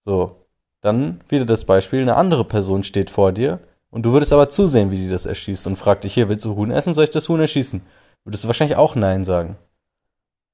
So. 0.05 0.47
Dann 0.81 1.21
wieder 1.29 1.45
das 1.45 1.65
Beispiel, 1.65 2.01
eine 2.01 2.17
andere 2.17 2.45
Person 2.45 2.85
steht 2.85 3.11
vor 3.11 3.33
dir 3.33 3.61
und 3.91 4.05
du 4.05 4.13
würdest 4.13 4.33
aber 4.33 4.49
zusehen, 4.49 4.91
wie 4.91 4.99
die 4.99 5.11
das 5.11 5.27
erschießt 5.27 5.67
und 5.67 5.77
fragt 5.77 6.05
dich, 6.05 6.15
hier, 6.15 6.29
willst 6.29 6.45
du 6.45 6.55
Huhn 6.55 6.71
essen, 6.71 6.95
soll 6.95 7.05
ich 7.05 7.11
das 7.11 7.29
Huhn 7.29 7.41
erschießen? 7.41 7.83
Würdest 8.25 8.45
du 8.45 8.49
wahrscheinlich 8.49 8.77
auch 8.77 8.95
Nein 8.95 9.25
sagen. 9.25 9.59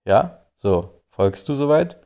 Ja? 0.05 0.47
So, 0.55 1.03
folgst 1.11 1.49
du 1.49 1.55
soweit? 1.55 2.01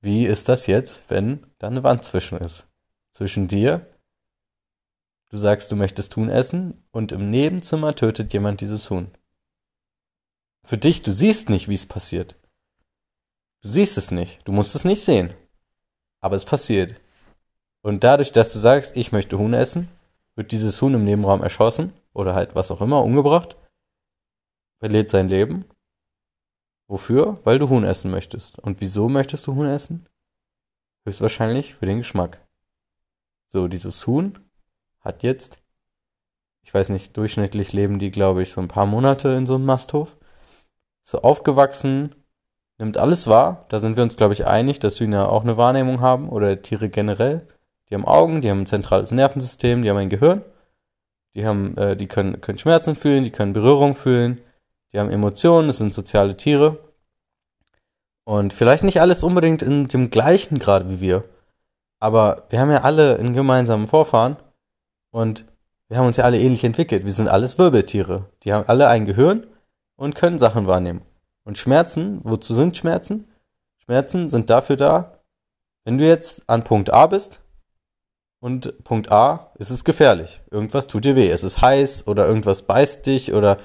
Wie 0.00 0.26
ist 0.26 0.48
das 0.48 0.66
jetzt, 0.66 1.04
wenn 1.08 1.46
da 1.58 1.68
eine 1.68 1.82
Wand 1.82 2.04
zwischen 2.04 2.38
ist? 2.38 2.68
Zwischen 3.10 3.48
dir, 3.48 3.86
du 5.30 5.38
sagst, 5.38 5.72
du 5.72 5.76
möchtest 5.76 6.14
Huhn 6.16 6.28
essen 6.28 6.84
und 6.90 7.12
im 7.12 7.30
Nebenzimmer 7.30 7.94
tötet 7.94 8.32
jemand 8.32 8.60
dieses 8.60 8.90
Huhn. 8.90 9.10
Für 10.62 10.78
dich, 10.78 11.02
du 11.02 11.12
siehst 11.12 11.48
nicht, 11.48 11.68
wie 11.68 11.74
es 11.74 11.86
passiert. 11.86 12.36
Du 13.62 13.68
siehst 13.68 13.96
es 13.96 14.10
nicht, 14.10 14.46
du 14.46 14.52
musst 14.52 14.74
es 14.74 14.84
nicht 14.84 15.02
sehen. 15.02 15.32
Aber 16.20 16.36
es 16.36 16.44
passiert. 16.44 16.96
Und 17.82 18.04
dadurch, 18.04 18.32
dass 18.32 18.52
du 18.52 18.58
sagst, 18.58 18.96
ich 18.96 19.12
möchte 19.12 19.38
Huhn 19.38 19.54
essen, 19.54 19.88
wird 20.36 20.52
dieses 20.52 20.80
Huhn 20.82 20.94
im 20.94 21.04
Nebenraum 21.04 21.42
erschossen 21.42 21.92
oder 22.12 22.34
halt 22.34 22.54
was 22.54 22.70
auch 22.70 22.80
immer, 22.80 23.02
umgebracht, 23.02 23.56
verliert 24.78 25.10
sein 25.10 25.28
Leben. 25.28 25.64
Wofür? 26.86 27.40
Weil 27.44 27.58
du 27.58 27.68
Huhn 27.68 27.84
essen 27.84 28.10
möchtest. 28.10 28.58
Und 28.58 28.80
wieso 28.80 29.08
möchtest 29.08 29.46
du 29.46 29.54
Huhn 29.54 29.66
essen? 29.66 30.06
Höchstwahrscheinlich 31.06 31.74
für 31.74 31.86
den 31.86 31.98
Geschmack. 31.98 32.46
So, 33.46 33.68
dieses 33.68 34.06
Huhn 34.06 34.38
hat 35.00 35.22
jetzt, 35.22 35.58
ich 36.62 36.72
weiß 36.72 36.88
nicht, 36.88 37.16
durchschnittlich 37.16 37.72
leben 37.72 37.98
die, 37.98 38.10
glaube 38.10 38.42
ich, 38.42 38.52
so 38.52 38.60
ein 38.60 38.68
paar 38.68 38.86
Monate 38.86 39.30
in 39.30 39.46
so 39.46 39.54
einem 39.54 39.64
Masthof. 39.64 40.16
So 41.02 41.22
aufgewachsen, 41.22 42.14
nimmt 42.78 42.96
alles 42.96 43.26
wahr. 43.26 43.66
Da 43.68 43.78
sind 43.78 43.96
wir 43.96 44.02
uns, 44.02 44.16
glaube 44.16 44.34
ich, 44.34 44.46
einig, 44.46 44.80
dass 44.80 45.00
Hühner 45.00 45.30
auch 45.30 45.42
eine 45.42 45.56
Wahrnehmung 45.56 46.00
haben 46.00 46.28
oder 46.28 46.62
Tiere 46.62 46.88
generell. 46.88 47.46
Die 47.88 47.94
haben 47.94 48.06
Augen, 48.06 48.40
die 48.40 48.50
haben 48.50 48.62
ein 48.62 48.66
zentrales 48.66 49.10
Nervensystem, 49.10 49.82
die 49.82 49.90
haben 49.90 49.98
ein 49.98 50.08
Gehirn. 50.08 50.42
Die 51.34 51.46
haben, 51.46 51.76
äh, 51.76 51.96
die 51.96 52.06
können, 52.06 52.40
können 52.40 52.58
Schmerzen 52.58 52.96
fühlen, 52.96 53.24
die 53.24 53.30
können 53.30 53.52
Berührung 53.52 53.94
fühlen, 53.94 54.40
die 54.94 55.00
haben 55.00 55.10
Emotionen, 55.10 55.66
das 55.66 55.78
sind 55.78 55.92
soziale 55.92 56.36
Tiere. 56.36 56.78
Und 58.22 58.54
vielleicht 58.54 58.84
nicht 58.84 59.00
alles 59.00 59.24
unbedingt 59.24 59.60
in 59.60 59.88
dem 59.88 60.10
gleichen 60.10 60.58
Grad 60.58 60.88
wie 60.88 61.00
wir. 61.00 61.24
Aber 61.98 62.44
wir 62.48 62.60
haben 62.60 62.70
ja 62.70 62.82
alle 62.82 63.18
einen 63.18 63.34
gemeinsamen 63.34 63.88
Vorfahren 63.88 64.36
und 65.10 65.44
wir 65.88 65.98
haben 65.98 66.06
uns 66.06 66.16
ja 66.16 66.24
alle 66.24 66.38
ähnlich 66.38 66.64
entwickelt. 66.64 67.04
Wir 67.04 67.12
sind 67.12 67.28
alles 67.28 67.58
Wirbeltiere. 67.58 68.26
Die 68.44 68.52
haben 68.52 68.68
alle 68.68 68.88
ein 68.88 69.04
Gehirn 69.04 69.46
und 69.96 70.14
können 70.14 70.38
Sachen 70.38 70.66
wahrnehmen. 70.66 71.02
Und 71.44 71.58
Schmerzen, 71.58 72.20
wozu 72.22 72.54
sind 72.54 72.76
Schmerzen? 72.76 73.28
Schmerzen 73.84 74.28
sind 74.28 74.48
dafür 74.48 74.76
da, 74.76 75.18
wenn 75.84 75.98
du 75.98 76.06
jetzt 76.06 76.48
an 76.48 76.64
Punkt 76.64 76.92
A 76.92 77.06
bist 77.06 77.42
und 78.40 78.82
Punkt 78.84 79.12
A, 79.12 79.52
es 79.58 79.70
ist 79.70 79.84
gefährlich. 79.84 80.40
Irgendwas 80.50 80.86
tut 80.86 81.04
dir 81.04 81.16
weh. 81.16 81.28
Es 81.28 81.44
ist 81.44 81.60
heiß 81.60 82.06
oder 82.06 82.26
irgendwas 82.26 82.62
beißt 82.62 83.04
dich 83.04 83.34
oder 83.34 83.58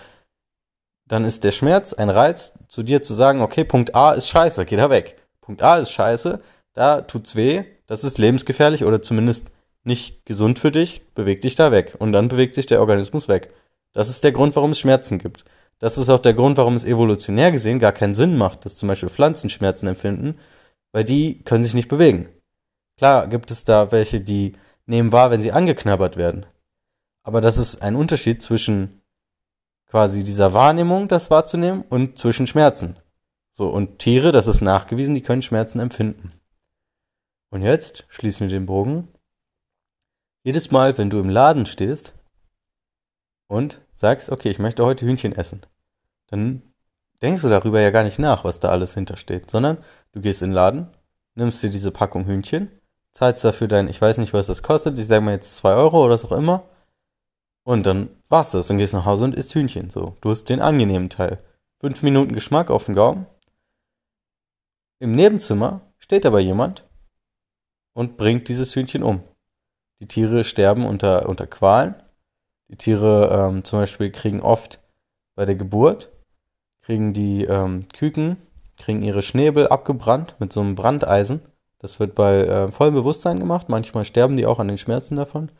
dann 1.10 1.26
ist 1.26 1.44
der 1.44 1.52
Schmerz 1.52 1.94
ein 1.94 2.10
Reiz, 2.10 2.54
zu 2.68 2.84
dir 2.84 3.02
zu 3.02 3.14
sagen, 3.14 3.42
okay, 3.42 3.64
Punkt 3.64 3.96
A 3.96 4.12
ist 4.12 4.30
scheiße, 4.30 4.66
geh 4.66 4.78
da 4.78 4.90
weg. 4.90 5.18
Punkt 5.42 5.62
A 5.62 5.78
ist 5.78 5.92
scheiße, 5.92 6.40
da 6.74 7.02
tut's 7.02 7.36
weh, 7.36 7.66
das 7.88 8.04
ist 8.04 8.20
lebensgefährlich 8.20 8.86
oder 8.86 9.02
zumindest 9.02 9.48
nicht 9.84 10.26
gesund 10.26 10.60
für 10.60 10.72
dich, 10.72 11.02
beweg 11.16 11.42
dich 11.42 11.56
da 11.56 11.72
weg. 11.72 11.96
Und 11.98 12.14
dann 12.14 12.28
bewegt 12.28 12.54
sich 12.54 12.68
der 12.68 12.80
Organismus 12.80 13.28
weg. 13.28 13.52
Das 13.92 14.10
ist 14.10 14.24
der 14.24 14.32
Grund, 14.32 14.56
warum 14.56 14.72
es 14.72 14.80
Schmerzen 14.80 15.18
gibt. 15.18 15.46
Das 15.80 15.98
ist 15.98 16.10
auch 16.10 16.20
der 16.20 16.36
Grund, 16.36 16.58
warum 16.58 16.76
es 16.76 16.86
evolutionär 16.86 17.52
gesehen 17.52 17.80
gar 17.80 17.94
keinen 17.94 18.14
Sinn 18.14 18.38
macht, 18.38 18.66
dass 18.66 18.76
zum 18.76 18.88
Beispiel 18.88 19.10
Pflanzen 19.10 19.50
Schmerzen 19.50 19.88
empfinden, 19.88 20.38
weil 20.92 21.06
die 21.06 21.42
können 21.44 21.64
sich 21.64 21.74
nicht 21.74 21.88
bewegen. 21.88 22.30
Klar 22.98 23.28
gibt 23.28 23.50
es 23.50 23.64
da 23.64 23.92
welche, 23.92 24.22
die 24.22 24.54
nehmen 24.86 25.12
wahr, 25.12 25.32
wenn 25.32 25.42
sie 25.42 25.54
angeknabbert 25.54 26.18
werden. 26.18 26.46
Aber 27.24 27.42
das 27.42 27.58
ist 27.58 27.82
ein 27.82 27.96
Unterschied 27.96 28.44
zwischen 28.44 28.99
quasi 29.90 30.24
dieser 30.24 30.54
Wahrnehmung, 30.54 31.08
das 31.08 31.30
wahrzunehmen, 31.30 31.84
und 31.90 32.18
zwischen 32.18 32.48
Schmerzen. 32.48 32.98
So, 33.52 33.68
und 33.68 34.00
Tiere, 34.00 34.32
das 34.32 34.48
ist 34.48 34.62
nachgewiesen, 34.62 35.16
die 35.16 35.22
können 35.22 35.42
Schmerzen 35.42 35.80
empfinden. 35.80 36.32
Und 37.50 37.64
jetzt 37.64 38.06
schließen 38.10 38.48
wir 38.48 38.56
den 38.56 38.68
Bogen. 38.68 39.08
Jedes 40.44 40.72
Mal, 40.72 40.98
wenn 40.98 41.10
du 41.10 41.20
im 41.20 41.30
Laden 41.30 41.66
stehst 41.66 42.14
und 43.48 43.82
sagst, 43.94 44.30
okay, 44.30 44.50
ich 44.50 44.60
möchte 44.60 44.86
heute 44.86 45.06
Hühnchen 45.06 45.36
essen, 45.36 45.66
dann 46.28 46.62
denkst 47.22 47.42
du 47.42 47.50
darüber 47.50 47.82
ja 47.82 47.90
gar 47.90 48.04
nicht 48.04 48.20
nach, 48.20 48.44
was 48.44 48.60
da 48.60 48.70
alles 48.70 48.94
hintersteht, 48.94 49.50
sondern 49.52 49.78
du 50.14 50.22
gehst 50.22 50.42
in 50.42 50.52
den 50.52 50.56
Laden, 50.56 50.88
nimmst 51.36 51.62
dir 51.64 51.70
diese 51.70 51.92
Packung 51.92 52.26
Hühnchen, 52.26 52.72
zahlst 53.12 53.44
dafür 53.44 53.68
dein, 53.68 53.90
ich 53.90 54.00
weiß 54.00 54.20
nicht, 54.20 54.34
was 54.34 54.48
das 54.48 54.64
kostet, 54.64 54.98
ich 55.00 55.08
sage 55.08 55.22
mal 55.22 55.34
jetzt 55.34 55.58
zwei 55.58 55.74
Euro 55.74 56.06
oder 56.06 56.14
was 56.14 56.26
auch 56.26 56.32
immer, 56.32 56.64
und 57.70 57.86
dann 57.86 58.10
war's 58.30 58.50
das, 58.50 58.66
dann 58.66 58.80
gehst 58.80 58.94
du 58.94 58.98
nach 58.98 59.06
Hause 59.06 59.26
und 59.26 59.36
isst 59.36 59.54
Hühnchen, 59.54 59.92
so. 59.92 60.18
Du 60.22 60.32
hast 60.32 60.46
den 60.46 60.60
angenehmen 60.60 61.08
Teil. 61.08 61.38
Fünf 61.80 62.02
Minuten 62.02 62.34
Geschmack 62.34 62.72
auf 62.72 62.86
den 62.86 62.96
Gaumen. 62.96 63.28
Im 64.98 65.16
Nebenzimmer 65.16 65.82
steht 66.00 66.26
aber 66.26 66.40
jemand 66.40 66.88
und 67.94 68.18
bringt 68.18 68.48
dieses 68.48 68.76
Hühnchen 68.76 69.04
um. 69.04 69.22
Die 70.00 70.08
Tiere 70.08 70.46
sterben 70.46 70.84
unter, 70.84 71.30
unter 71.30 71.46
Qualen. 71.46 71.94
Die 72.70 72.76
Tiere 72.76 73.30
ähm, 73.32 73.64
zum 73.64 73.82
Beispiel 73.82 74.10
kriegen 74.10 74.42
oft 74.42 74.80
bei 75.36 75.46
der 75.46 75.56
Geburt, 75.56 76.10
kriegen 76.82 77.14
die 77.14 77.44
ähm, 77.44 77.88
Küken, 77.90 78.38
kriegen 78.78 79.04
ihre 79.04 79.22
Schnäbel 79.22 79.68
abgebrannt 79.68 80.36
mit 80.40 80.52
so 80.52 80.62
einem 80.62 80.74
Brandeisen. 80.74 81.42
Das 81.78 82.00
wird 82.00 82.16
bei 82.16 82.40
äh, 82.40 82.72
vollem 82.72 82.96
Bewusstsein 82.96 83.40
gemacht. 83.40 83.70
Manchmal 83.70 84.06
sterben 84.06 84.38
die 84.38 84.48
auch 84.48 84.58
an 84.58 84.70
den 84.70 84.80
Schmerzen 84.80 85.18
davon, 85.18 85.52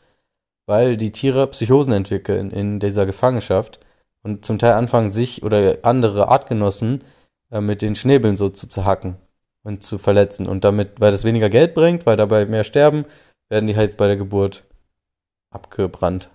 weil 0.70 0.96
die 0.96 1.10
Tiere 1.10 1.48
Psychosen 1.48 1.92
entwickeln 1.92 2.52
in 2.52 2.78
dieser 2.78 3.04
Gefangenschaft 3.04 3.80
und 4.22 4.44
zum 4.44 4.60
Teil 4.60 4.74
anfangen, 4.74 5.10
sich 5.10 5.42
oder 5.42 5.78
andere 5.82 6.28
Artgenossen 6.28 7.02
äh, 7.50 7.60
mit 7.60 7.82
den 7.82 7.96
Schnäbeln 7.96 8.36
so 8.36 8.50
zu 8.50 8.68
zerhacken 8.68 9.16
und 9.64 9.82
zu 9.82 9.98
verletzen. 9.98 10.46
Und 10.46 10.62
damit, 10.62 11.00
weil 11.00 11.10
das 11.10 11.24
weniger 11.24 11.50
Geld 11.50 11.74
bringt, 11.74 12.06
weil 12.06 12.16
dabei 12.16 12.46
mehr 12.46 12.62
sterben, 12.62 13.04
werden 13.48 13.66
die 13.66 13.74
halt 13.74 13.96
bei 13.96 14.06
der 14.06 14.16
Geburt 14.16 14.62
abgebrannt. 15.52 16.30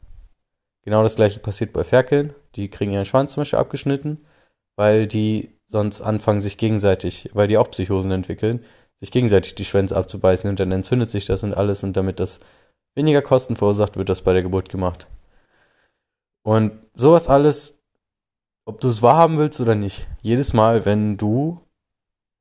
Genau 0.84 1.02
das 1.02 1.15
gleiche 1.15 1.39
passiert 1.39 1.71
bei 1.71 1.86
Ferkeln. 1.86 2.34
Die 2.56 2.67
kriegen 2.67 2.91
ihren 2.91 3.06
Schwanz 3.06 3.32
zum 3.32 3.39
Beispiel 3.39 3.60
abgeschnitten, 3.60 4.26
weil 4.76 5.08
die 5.08 5.58
sonst 5.65 6.02
anfangen, 6.02 6.41
sich 6.41 6.58
gegenseitig, 6.58 7.30
weil 7.32 7.48
die 7.48 7.58
auch 7.58 7.71
Psychosen 7.71 8.12
entwickeln, 8.12 8.65
sich 9.00 9.12
gegenseitig 9.12 9.56
die 9.56 9.63
Schwänze 9.63 9.95
abzubeißen 9.95 10.50
und 10.50 10.60
dann 10.60 10.74
entzündet 10.74 11.10
sich 11.10 11.26
das 11.26 11.41
und 11.43 11.54
alles 11.54 11.86
und 11.86 11.95
damit 11.95 12.19
das 12.19 12.41
weniger 12.96 13.22
Kosten 13.22 13.56
verursacht, 13.56 13.98
wird 13.98 14.10
das 14.10 14.22
bei 14.22 14.34
der 14.34 14.42
Geburt 14.42 14.70
gemacht. 14.70 15.08
Und 16.44 16.80
sowas 16.94 17.28
alles, 17.28 17.84
ob 18.66 18.80
du 18.82 18.88
es 18.88 19.02
wahrhaben 19.02 19.38
willst 19.38 19.60
oder 19.60 19.76
nicht, 19.76 20.08
jedes 20.22 20.54
Mal, 20.54 20.86
wenn 20.86 21.18
du 21.18 21.62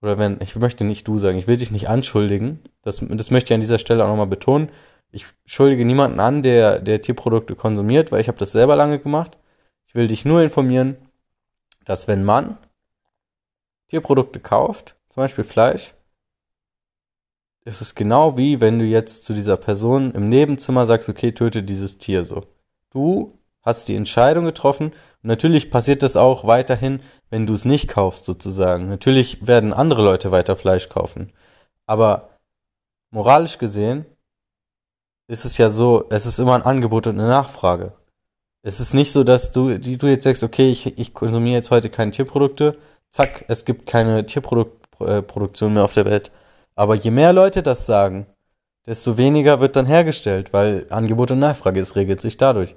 oder 0.04 0.18
wenn, 0.18 0.38
ich 0.42 0.54
möchte 0.56 0.84
nicht 0.84 1.08
du 1.08 1.18
sagen, 1.18 1.38
ich 1.38 1.46
will 1.46 1.56
dich 1.56 1.70
nicht 1.70 1.88
anschuldigen, 1.88 2.60
das, 2.82 3.02
das 3.08 3.30
möchte 3.30 3.52
ich 3.52 3.54
an 3.54 3.62
dieser 3.62 3.78
Stelle 3.78 4.04
auch 4.04 4.08
nochmal 4.08 4.26
betonen. 4.26 4.70
Ich 5.10 5.26
schuldige 5.46 5.86
niemanden 5.86 6.20
an, 6.20 6.42
der, 6.42 6.78
der 6.78 7.00
Tierprodukte 7.00 7.56
konsumiert, 7.56 8.12
weil 8.12 8.20
ich 8.20 8.28
habe 8.28 8.38
das 8.38 8.52
selber 8.52 8.76
lange 8.76 8.98
gemacht. 8.98 9.38
Ich 9.86 9.94
will 9.94 10.08
dich 10.08 10.26
nur 10.26 10.42
informieren, 10.42 10.96
dass 11.86 12.06
wenn 12.06 12.22
man 12.22 12.58
Tierprodukte 13.88 14.40
kauft, 14.40 14.96
zum 15.08 15.22
Beispiel 15.22 15.44
Fleisch, 15.44 15.93
ist 17.64 17.80
es 17.80 17.94
genau 17.94 18.36
wie 18.36 18.60
wenn 18.60 18.78
du 18.78 18.84
jetzt 18.84 19.24
zu 19.24 19.34
dieser 19.34 19.56
Person 19.56 20.12
im 20.12 20.28
Nebenzimmer 20.28 20.86
sagst, 20.86 21.08
okay, 21.08 21.32
töte 21.32 21.62
dieses 21.62 21.98
Tier 21.98 22.24
so. 22.24 22.44
Du 22.90 23.38
hast 23.64 23.88
die 23.88 23.96
Entscheidung 23.96 24.44
getroffen. 24.44 24.88
Und 24.88 25.28
natürlich 25.28 25.70
passiert 25.70 26.02
das 26.02 26.16
auch 26.16 26.46
weiterhin, 26.46 27.00
wenn 27.30 27.46
du 27.46 27.54
es 27.54 27.64
nicht 27.64 27.88
kaufst, 27.88 28.24
sozusagen. 28.24 28.88
Natürlich 28.88 29.46
werden 29.46 29.72
andere 29.72 30.02
Leute 30.02 30.30
weiter 30.30 30.56
Fleisch 30.56 30.88
kaufen. 30.88 31.32
Aber 31.86 32.38
moralisch 33.10 33.58
gesehen 33.58 34.04
ist 35.26 35.44
es 35.44 35.56
ja 35.56 35.70
so, 35.70 36.04
es 36.10 36.26
ist 36.26 36.38
immer 36.38 36.54
ein 36.54 36.62
Angebot 36.62 37.06
und 37.06 37.18
eine 37.18 37.28
Nachfrage. 37.28 37.94
Es 38.62 38.80
ist 38.80 38.94
nicht 38.94 39.12
so, 39.12 39.24
dass 39.24 39.50
du, 39.50 39.78
die, 39.78 39.98
du 39.98 40.06
jetzt 40.06 40.24
sagst, 40.24 40.42
okay, 40.42 40.70
ich, 40.70 40.98
ich 40.98 41.14
konsumiere 41.14 41.56
jetzt 41.56 41.70
heute 41.70 41.90
keine 41.90 42.10
Tierprodukte, 42.10 42.78
zack, 43.10 43.44
es 43.48 43.64
gibt 43.64 43.86
keine 43.86 44.26
Tierproduktion 44.26 45.74
mehr 45.74 45.84
auf 45.84 45.94
der 45.94 46.06
Welt. 46.06 46.30
Aber 46.74 46.94
je 46.94 47.10
mehr 47.10 47.32
Leute 47.32 47.62
das 47.62 47.86
sagen, 47.86 48.26
desto 48.86 49.16
weniger 49.16 49.60
wird 49.60 49.76
dann 49.76 49.86
hergestellt, 49.86 50.52
weil 50.52 50.86
Angebot 50.90 51.30
und 51.30 51.38
Nachfrage, 51.38 51.80
es 51.80 51.96
regelt 51.96 52.20
sich 52.20 52.36
dadurch. 52.36 52.76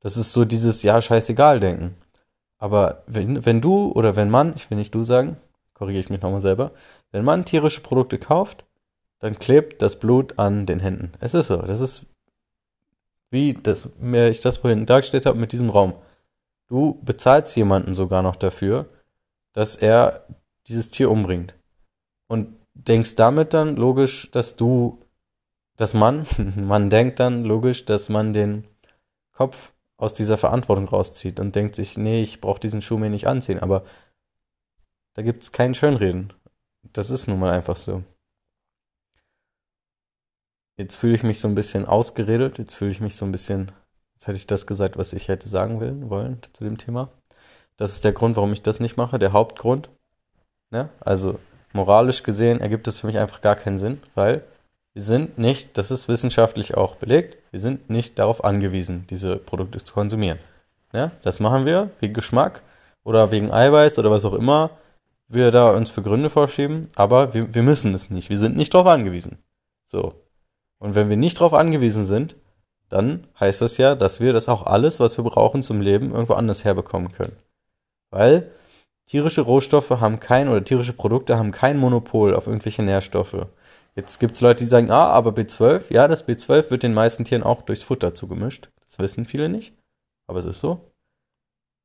Das 0.00 0.16
ist 0.16 0.32
so 0.32 0.44
dieses, 0.44 0.82
ja, 0.82 1.00
scheißegal 1.00 1.60
denken. 1.60 1.96
Aber 2.58 3.02
wenn, 3.06 3.44
wenn 3.46 3.60
du 3.60 3.92
oder 3.92 4.16
wenn 4.16 4.30
man, 4.30 4.54
ich 4.56 4.70
will 4.70 4.78
nicht 4.78 4.94
du 4.94 5.04
sagen, 5.04 5.36
korrigiere 5.74 6.02
ich 6.02 6.10
mich 6.10 6.20
nochmal 6.20 6.40
selber, 6.40 6.72
wenn 7.12 7.24
man 7.24 7.44
tierische 7.44 7.80
Produkte 7.80 8.18
kauft, 8.18 8.64
dann 9.20 9.38
klebt 9.38 9.82
das 9.82 9.96
Blut 9.98 10.38
an 10.38 10.66
den 10.66 10.80
Händen. 10.80 11.12
Es 11.20 11.34
ist 11.34 11.48
so. 11.48 11.56
Das 11.62 11.80
ist 11.80 12.06
wie 13.30 13.54
das, 13.54 13.88
ich 14.00 14.40
das 14.40 14.58
vorhin 14.58 14.86
dargestellt 14.86 15.26
habe 15.26 15.38
mit 15.38 15.52
diesem 15.52 15.70
Raum. 15.70 15.94
Du 16.66 17.00
bezahlst 17.02 17.56
jemanden 17.56 17.94
sogar 17.94 18.22
noch 18.22 18.36
dafür, 18.36 18.86
dass 19.52 19.76
er 19.76 20.24
dieses 20.66 20.90
Tier 20.90 21.10
umbringt. 21.10 21.54
Und 22.26 22.57
denkst 22.78 23.16
damit 23.16 23.54
dann 23.54 23.76
logisch, 23.76 24.30
dass 24.30 24.56
du, 24.56 25.04
dass 25.76 25.94
man, 25.94 26.26
man 26.56 26.90
denkt 26.90 27.20
dann 27.20 27.44
logisch, 27.44 27.84
dass 27.84 28.08
man 28.08 28.32
den 28.32 28.66
Kopf 29.32 29.72
aus 29.96 30.14
dieser 30.14 30.38
Verantwortung 30.38 30.88
rauszieht 30.88 31.40
und 31.40 31.54
denkt 31.56 31.74
sich, 31.74 31.98
nee, 31.98 32.22
ich 32.22 32.40
brauche 32.40 32.60
diesen 32.60 32.82
Schuh 32.82 32.98
mir 32.98 33.10
nicht 33.10 33.26
anziehen. 33.26 33.58
Aber 33.58 33.84
da 35.14 35.22
gibt 35.22 35.42
es 35.42 35.52
kein 35.52 35.74
Schönreden. 35.74 36.32
Das 36.92 37.10
ist 37.10 37.26
nun 37.26 37.40
mal 37.40 37.52
einfach 37.52 37.76
so. 37.76 38.04
Jetzt 40.78 40.94
fühle 40.94 41.16
ich 41.16 41.24
mich 41.24 41.40
so 41.40 41.48
ein 41.48 41.56
bisschen 41.56 41.86
ausgeredet. 41.86 42.58
Jetzt 42.58 42.74
fühle 42.74 42.92
ich 42.92 43.00
mich 43.00 43.16
so 43.16 43.24
ein 43.24 43.32
bisschen, 43.32 43.72
jetzt 44.14 44.28
hätte 44.28 44.36
ich 44.36 44.46
das 44.46 44.68
gesagt, 44.68 44.96
was 44.96 45.12
ich 45.12 45.26
hätte 45.26 45.48
sagen 45.48 45.80
will, 45.80 46.08
wollen 46.08 46.40
zu 46.52 46.62
dem 46.62 46.78
Thema. 46.78 47.10
Das 47.76 47.92
ist 47.92 48.04
der 48.04 48.12
Grund, 48.12 48.36
warum 48.36 48.52
ich 48.52 48.62
das 48.62 48.78
nicht 48.78 48.96
mache, 48.96 49.18
der 49.18 49.32
Hauptgrund. 49.32 49.90
Ne? 50.70 50.90
Also 51.00 51.40
moralisch 51.72 52.22
gesehen 52.22 52.60
ergibt 52.60 52.88
es 52.88 52.98
für 53.00 53.06
mich 53.06 53.18
einfach 53.18 53.40
gar 53.40 53.56
keinen 53.56 53.78
Sinn, 53.78 54.00
weil 54.14 54.42
wir 54.94 55.02
sind 55.02 55.38
nicht, 55.38 55.78
das 55.78 55.90
ist 55.90 56.08
wissenschaftlich 56.08 56.76
auch 56.76 56.96
belegt, 56.96 57.38
wir 57.50 57.60
sind 57.60 57.90
nicht 57.90 58.18
darauf 58.18 58.44
angewiesen, 58.44 59.06
diese 59.10 59.36
Produkte 59.36 59.82
zu 59.82 59.92
konsumieren. 59.94 60.38
Ja, 60.92 61.12
das 61.22 61.40
machen 61.40 61.66
wir 61.66 61.90
wegen 62.00 62.14
Geschmack 62.14 62.62
oder 63.04 63.30
wegen 63.30 63.52
Eiweiß 63.52 63.98
oder 63.98 64.10
was 64.10 64.24
auch 64.24 64.32
immer 64.32 64.70
wir 65.28 65.50
da 65.50 65.70
uns 65.70 65.90
für 65.90 66.02
Gründe 66.02 66.30
vorschieben, 66.30 66.88
aber 66.94 67.34
wir, 67.34 67.54
wir 67.54 67.62
müssen 67.62 67.94
es 67.94 68.10
nicht. 68.10 68.30
Wir 68.30 68.38
sind 68.38 68.56
nicht 68.56 68.72
darauf 68.72 68.86
angewiesen. 68.86 69.38
So. 69.84 70.14
Und 70.78 70.94
wenn 70.94 71.10
wir 71.10 71.16
nicht 71.16 71.38
darauf 71.38 71.52
angewiesen 71.52 72.06
sind, 72.06 72.36
dann 72.88 73.26
heißt 73.38 73.60
das 73.60 73.76
ja, 73.76 73.94
dass 73.94 74.20
wir 74.20 74.32
das 74.32 74.48
auch 74.48 74.64
alles, 74.64 75.00
was 75.00 75.18
wir 75.18 75.24
brauchen 75.24 75.62
zum 75.62 75.82
Leben, 75.82 76.12
irgendwo 76.12 76.32
anders 76.32 76.64
herbekommen 76.64 77.12
können. 77.12 77.36
Weil 78.10 78.50
tierische 79.08 79.40
Rohstoffe 79.40 79.90
haben 79.90 80.20
kein 80.20 80.48
oder 80.48 80.62
tierische 80.62 80.92
Produkte 80.92 81.36
haben 81.36 81.50
kein 81.50 81.78
Monopol 81.78 82.34
auf 82.34 82.46
irgendwelche 82.46 82.82
Nährstoffe. 82.82 83.46
Jetzt 83.96 84.20
gibt 84.20 84.36
es 84.36 84.40
Leute, 84.40 84.62
die 84.62 84.70
sagen, 84.70 84.92
ah, 84.92 85.08
aber 85.08 85.30
B12, 85.30 85.92
ja, 85.92 86.06
das 86.06 86.28
B12 86.28 86.70
wird 86.70 86.84
den 86.84 86.94
meisten 86.94 87.24
Tieren 87.24 87.42
auch 87.42 87.62
durchs 87.62 87.82
Futter 87.82 88.14
zugemischt. 88.14 88.68
Das 88.84 88.98
wissen 89.00 89.24
viele 89.24 89.48
nicht, 89.48 89.74
aber 90.28 90.38
es 90.38 90.44
ist 90.44 90.60
so. 90.60 90.92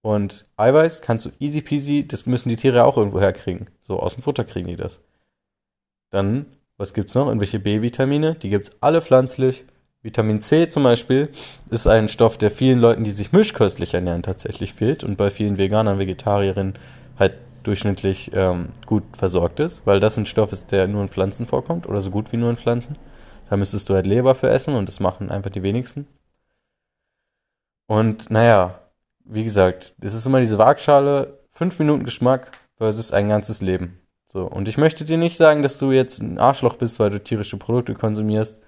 Und 0.03 0.45
Eiweiß 0.57 1.01
kannst 1.01 1.25
du 1.25 1.31
easy 1.39 1.62
peasy, 1.62 2.05
das 2.05 2.25
müssen 2.25 2.49
die 2.49 2.57
Tiere 2.57 2.83
auch 2.83 2.97
irgendwo 2.97 3.21
herkriegen. 3.21 3.69
So, 3.81 3.99
aus 3.99 4.15
dem 4.15 4.21
Futter 4.21 4.43
kriegen 4.43 4.67
die 4.67 4.75
das. 4.75 5.01
Dann, 6.12 6.45
was 6.77 6.93
gibt's 6.93 7.15
noch? 7.15 7.27
Irgendwelche 7.27 7.59
B-Vitamine, 7.59 8.36
die 8.36 8.49
gibt's 8.49 8.73
alle 8.81 9.01
pflanzlich. 9.01 9.63
Vitamin 10.01 10.41
C 10.41 10.67
zum 10.67 10.83
Beispiel 10.83 11.29
ist 11.69 11.88
ein 11.88 12.09
Stoff, 12.09 12.38
der 12.38 12.51
vielen 12.51 12.79
Leuten, 12.79 13.05
die 13.05 13.12
sich 13.12 13.31
mischköstlich 13.31 13.93
ernähren, 13.93 14.21
tatsächlich 14.21 14.73
fehlt 14.73 15.05
und 15.05 15.15
bei 15.15 15.31
vielen 15.31 15.57
Veganern, 15.57 15.97
Vegetarierinnen 15.97 16.77
halt 17.17 17.36
durchschnittlich 17.63 18.32
ähm, 18.34 18.69
gut 18.86 19.04
versorgt 19.17 19.60
ist, 19.60 19.86
weil 19.86 19.99
das 19.99 20.17
ein 20.17 20.26
Stoff 20.26 20.52
ist, 20.52 20.71
der 20.71 20.88
nur 20.88 21.02
in 21.02 21.10
Pflanzen 21.10 21.45
vorkommt 21.45 21.88
oder 21.88 22.02
so 22.02 22.12
gut 22.12 22.32
wie 22.32 22.38
nur 22.38 22.49
in 22.49 22.58
Pflanzen. 22.58 22.97
Da 23.49 23.58
müsstest 23.58 23.89
du 23.89 23.93
halt 23.93 24.06
Leber 24.06 24.36
für 24.36 24.49
essen 24.49 24.76
und 24.76 24.88
das 24.89 24.99
machen 24.99 25.30
einfach 25.30 25.52
die 25.52 25.63
wenigsten. 25.63 26.08
Und 27.88 28.30
naja, 28.30 28.80
wie 29.26 29.43
gesagt, 29.43 29.93
es 30.02 30.13
ist 30.13 30.26
immer 30.26 30.39
diese 30.39 30.58
Waagschale, 30.58 31.39
fünf 31.52 31.80
Minuten 31.80 32.04
Geschmack 32.04 32.52
versus 32.78 33.12
ein 33.12 33.30
ganzes 33.30 33.62
Leben. 33.62 33.99
So, 34.26 34.45
und 34.45 34.67
ich 34.67 34.78
möchte 34.78 35.06
dir 35.06 35.17
nicht 35.17 35.38
sagen, 35.38 35.62
dass 35.62 35.78
du 35.78 35.91
jetzt 35.91 36.21
ein 36.21 36.39
Arschloch 36.39 36.78
bist, 36.78 36.99
weil 36.99 37.12
du 37.12 37.21
tierische 37.21 37.58
Produkte 37.58 37.93
konsumierst. 37.93 38.60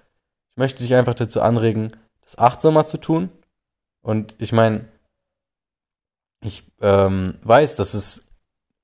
Ich 0.51 0.57
möchte 0.57 0.83
dich 0.83 0.93
einfach 0.93 1.15
dazu 1.15 1.41
anregen, 1.41 1.91
das 2.21 2.37
achtsamer 2.37 2.85
zu 2.85 2.97
tun. 2.97 3.29
Und 4.01 4.35
ich 4.37 4.51
meine, 4.51 4.87
ich 6.41 6.63
ähm, 6.81 7.39
weiß, 7.41 7.75
dass 7.75 7.95
es 7.95 8.24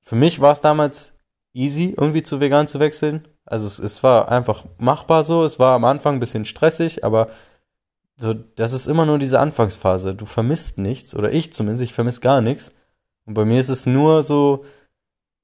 für 0.02 0.16
mich 0.16 0.42
war 0.42 0.52
es 0.52 0.62
damals 0.62 1.14
easy, 1.54 1.96
irgendwie 1.98 2.24
zu 2.24 2.40
vegan 2.40 2.68
zu 2.68 2.80
wechseln. 2.80 3.28
Also 3.46 3.68
es, 3.68 3.80
es 3.80 4.04
war 4.04 4.30
einfach 4.30 4.66
machbar 4.78 5.24
so. 5.24 5.44
Es 5.44 5.60
war 5.60 5.76
am 5.76 5.86
Anfang 5.86 6.16
ein 6.16 6.20
bisschen 6.20 6.46
stressig, 6.46 7.04
aber 7.04 7.30
so, 8.18 8.34
das 8.34 8.74
ist 8.74 8.88
immer 8.88 9.06
nur 9.06 9.20
diese 9.20 9.40
Anfangsphase. 9.40 10.16
Du 10.16 10.26
vermisst 10.26 10.78
nichts, 10.78 11.16
oder 11.16 11.32
ich 11.32 11.54
zumindest, 11.54 11.84
ich 11.84 11.94
vermisse 11.94 12.22
gar 12.22 12.42
nichts. 12.42 12.74
Und 13.26 13.34
bei 13.34 13.46
mir 13.46 13.60
ist 13.60 13.70
es 13.70 13.86
nur 13.86 14.24
so, 14.24 14.66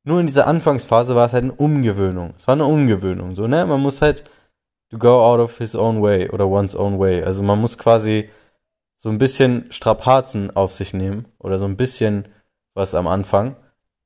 nur 0.03 0.19
in 0.19 0.27
dieser 0.27 0.47
Anfangsphase 0.47 1.15
war 1.15 1.25
es 1.25 1.33
halt 1.33 1.43
eine 1.43 1.53
Umgewöhnung. 1.53 2.33
Es 2.37 2.47
war 2.47 2.53
eine 2.53 2.65
Umgewöhnung, 2.65 3.35
so, 3.35 3.47
ne? 3.47 3.65
Man 3.65 3.81
muss 3.81 4.01
halt 4.01 4.23
to 4.89 4.97
go 4.97 5.25
out 5.25 5.39
of 5.39 5.57
his 5.57 5.75
own 5.75 6.01
way 6.01 6.29
oder 6.29 6.47
one's 6.47 6.75
own 6.75 6.99
way. 6.99 7.23
Also 7.23 7.43
man 7.43 7.59
muss 7.59 7.77
quasi 7.77 8.29
so 8.95 9.09
ein 9.09 9.17
bisschen 9.17 9.71
Strapazen 9.71 10.55
auf 10.55 10.73
sich 10.73 10.93
nehmen 10.93 11.27
oder 11.39 11.59
so 11.59 11.65
ein 11.65 11.77
bisschen 11.77 12.27
was 12.73 12.95
am 12.95 13.07
Anfang, 13.07 13.55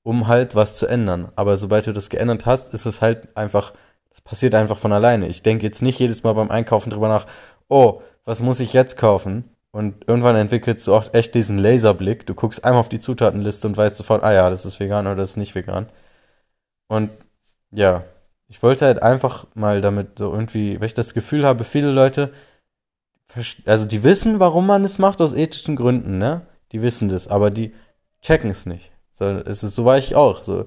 um 0.03 0.27
halt 0.27 0.55
was 0.55 0.77
zu 0.77 0.87
ändern. 0.87 1.31
Aber 1.35 1.57
sobald 1.57 1.87
du 1.87 1.93
das 1.93 2.09
geändert 2.09 2.45
hast, 2.45 2.73
ist 2.73 2.85
es 2.85 3.01
halt 3.01 3.35
einfach, 3.37 3.73
das 4.09 4.21
passiert 4.21 4.55
einfach 4.55 4.77
von 4.77 4.93
alleine. 4.93 5.27
Ich 5.27 5.43
denke 5.43 5.65
jetzt 5.65 5.81
nicht 5.81 5.99
jedes 5.99 6.23
Mal 6.23 6.33
beim 6.33 6.51
Einkaufen 6.51 6.89
drüber 6.89 7.07
nach, 7.07 7.27
oh, 7.67 8.01
was 8.25 8.41
muss 8.41 8.59
ich 8.59 8.73
jetzt 8.73 8.97
kaufen? 8.97 9.55
Und 9.71 10.07
irgendwann 10.07 10.35
entwickelst 10.35 10.85
du 10.87 10.93
auch 10.93 11.13
echt 11.13 11.33
diesen 11.33 11.57
Laserblick. 11.57 12.25
Du 12.25 12.33
guckst 12.35 12.63
einmal 12.65 12.81
auf 12.81 12.89
die 12.89 12.99
Zutatenliste 12.99 13.67
und 13.67 13.77
weißt 13.77 13.95
sofort, 13.95 14.23
ah 14.23 14.33
ja, 14.33 14.49
das 14.49 14.65
ist 14.65 14.79
vegan 14.79 15.07
oder 15.07 15.15
das 15.15 15.31
ist 15.31 15.37
nicht 15.37 15.55
vegan. 15.55 15.87
Und 16.87 17.09
ja, 17.71 18.03
ich 18.49 18.61
wollte 18.61 18.85
halt 18.85 19.01
einfach 19.01 19.47
mal 19.53 19.79
damit 19.79 20.19
so 20.19 20.33
irgendwie, 20.33 20.79
weil 20.79 20.87
ich 20.87 20.93
das 20.93 21.13
Gefühl 21.13 21.45
habe, 21.45 21.63
viele 21.63 21.89
Leute, 21.89 22.33
also 23.65 23.85
die 23.85 24.03
wissen, 24.03 24.41
warum 24.41 24.67
man 24.67 24.83
es 24.83 24.99
macht 24.99 25.21
aus 25.21 25.31
ethischen 25.31 25.77
Gründen, 25.77 26.17
ne? 26.17 26.41
Die 26.73 26.81
wissen 26.81 27.07
das, 27.07 27.29
aber 27.29 27.49
die 27.49 27.73
checken 28.21 28.51
es 28.51 28.65
nicht. 28.65 28.91
So, 29.21 29.27
es 29.45 29.61
ist, 29.63 29.75
so 29.75 29.85
war 29.85 29.99
ich 29.99 30.15
auch. 30.15 30.41
So, 30.41 30.65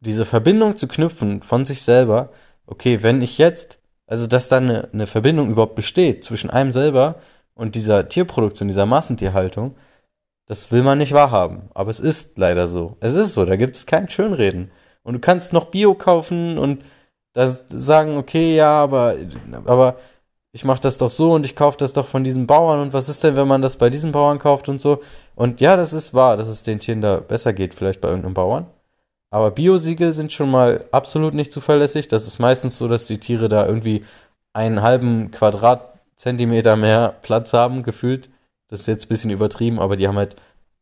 diese 0.00 0.26
Verbindung 0.26 0.76
zu 0.76 0.88
knüpfen 0.88 1.42
von 1.42 1.64
sich 1.64 1.80
selber, 1.80 2.28
okay, 2.66 3.02
wenn 3.02 3.22
ich 3.22 3.38
jetzt, 3.38 3.80
also 4.06 4.26
dass 4.26 4.48
da 4.48 4.58
eine, 4.58 4.90
eine 4.92 5.06
Verbindung 5.06 5.50
überhaupt 5.50 5.74
besteht 5.74 6.22
zwischen 6.22 6.50
einem 6.50 6.70
selber 6.70 7.16
und 7.54 7.74
dieser 7.74 8.06
Tierproduktion, 8.06 8.68
dieser 8.68 8.84
Massentierhaltung, 8.84 9.74
das 10.46 10.70
will 10.70 10.82
man 10.82 10.98
nicht 10.98 11.12
wahrhaben. 11.12 11.70
Aber 11.72 11.90
es 11.90 11.98
ist 11.98 12.36
leider 12.36 12.66
so. 12.66 12.98
Es 13.00 13.14
ist 13.14 13.32
so, 13.32 13.46
da 13.46 13.56
gibt 13.56 13.74
es 13.74 13.86
kein 13.86 14.10
Schönreden. 14.10 14.70
Und 15.02 15.14
du 15.14 15.20
kannst 15.20 15.54
noch 15.54 15.66
Bio 15.66 15.94
kaufen 15.94 16.58
und 16.58 16.84
das 17.32 17.64
sagen, 17.68 18.18
okay, 18.18 18.54
ja, 18.54 18.82
aber, 18.82 19.14
aber 19.64 19.96
ich 20.52 20.64
mache 20.64 20.80
das 20.80 20.98
doch 20.98 21.10
so 21.10 21.32
und 21.32 21.46
ich 21.46 21.56
kaufe 21.56 21.78
das 21.78 21.92
doch 21.92 22.06
von 22.06 22.24
diesen 22.24 22.46
Bauern 22.46 22.80
und 22.80 22.92
was 22.92 23.08
ist 23.08 23.24
denn, 23.24 23.36
wenn 23.36 23.48
man 23.48 23.62
das 23.62 23.76
bei 23.76 23.90
diesen 23.90 24.12
Bauern 24.12 24.38
kauft 24.38 24.68
und 24.68 24.80
so. 24.80 25.00
Und 25.38 25.60
ja, 25.60 25.76
das 25.76 25.92
ist 25.92 26.14
wahr, 26.14 26.36
dass 26.36 26.48
es 26.48 26.64
den 26.64 26.80
Tieren 26.80 27.00
da 27.00 27.20
besser 27.20 27.52
geht, 27.52 27.72
vielleicht 27.72 28.00
bei 28.00 28.08
irgendeinem 28.08 28.34
Bauern. 28.34 28.66
Aber 29.30 29.52
Biosiegel 29.52 30.12
sind 30.12 30.32
schon 30.32 30.50
mal 30.50 30.84
absolut 30.90 31.32
nicht 31.32 31.52
zuverlässig. 31.52 32.08
Das 32.08 32.26
ist 32.26 32.40
meistens 32.40 32.76
so, 32.76 32.88
dass 32.88 33.06
die 33.06 33.20
Tiere 33.20 33.48
da 33.48 33.64
irgendwie 33.64 34.04
einen 34.52 34.82
halben 34.82 35.30
Quadratzentimeter 35.30 36.74
mehr 36.74 37.14
Platz 37.22 37.52
haben, 37.52 37.84
gefühlt. 37.84 38.30
Das 38.66 38.80
ist 38.80 38.88
jetzt 38.88 39.06
ein 39.06 39.10
bisschen 39.10 39.30
übertrieben, 39.30 39.78
aber 39.78 39.96
die 39.96 40.08
haben 40.08 40.16
halt 40.16 40.34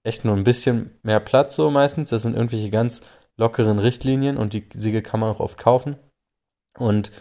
echt 0.04 0.24
nur 0.24 0.34
ein 0.34 0.44
bisschen 0.44 0.98
mehr 1.02 1.20
Platz 1.20 1.54
so 1.54 1.70
meistens. 1.70 2.08
Das 2.08 2.22
sind 2.22 2.34
irgendwelche 2.34 2.70
ganz 2.70 3.02
lockeren 3.36 3.78
Richtlinien 3.78 4.38
und 4.38 4.54
die 4.54 4.66
Siegel 4.72 5.02
kann 5.02 5.20
man 5.20 5.28
auch 5.28 5.40
oft 5.40 5.58
kaufen. 5.58 5.96
Und 6.78 7.12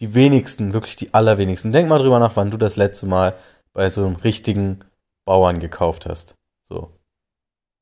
die 0.00 0.12
wenigsten, 0.14 0.72
wirklich 0.72 0.96
die 0.96 1.14
allerwenigsten, 1.14 1.70
denk 1.70 1.88
mal 1.88 2.00
drüber 2.00 2.18
nach, 2.18 2.34
wann 2.34 2.50
du 2.50 2.56
das 2.56 2.74
letzte 2.74 3.06
Mal 3.06 3.34
bei 3.74 3.88
so 3.90 4.04
einem 4.04 4.16
richtigen 4.16 4.80
Bauern 5.24 5.60
gekauft 5.60 6.06
hast. 6.06 6.34
So. 6.70 6.90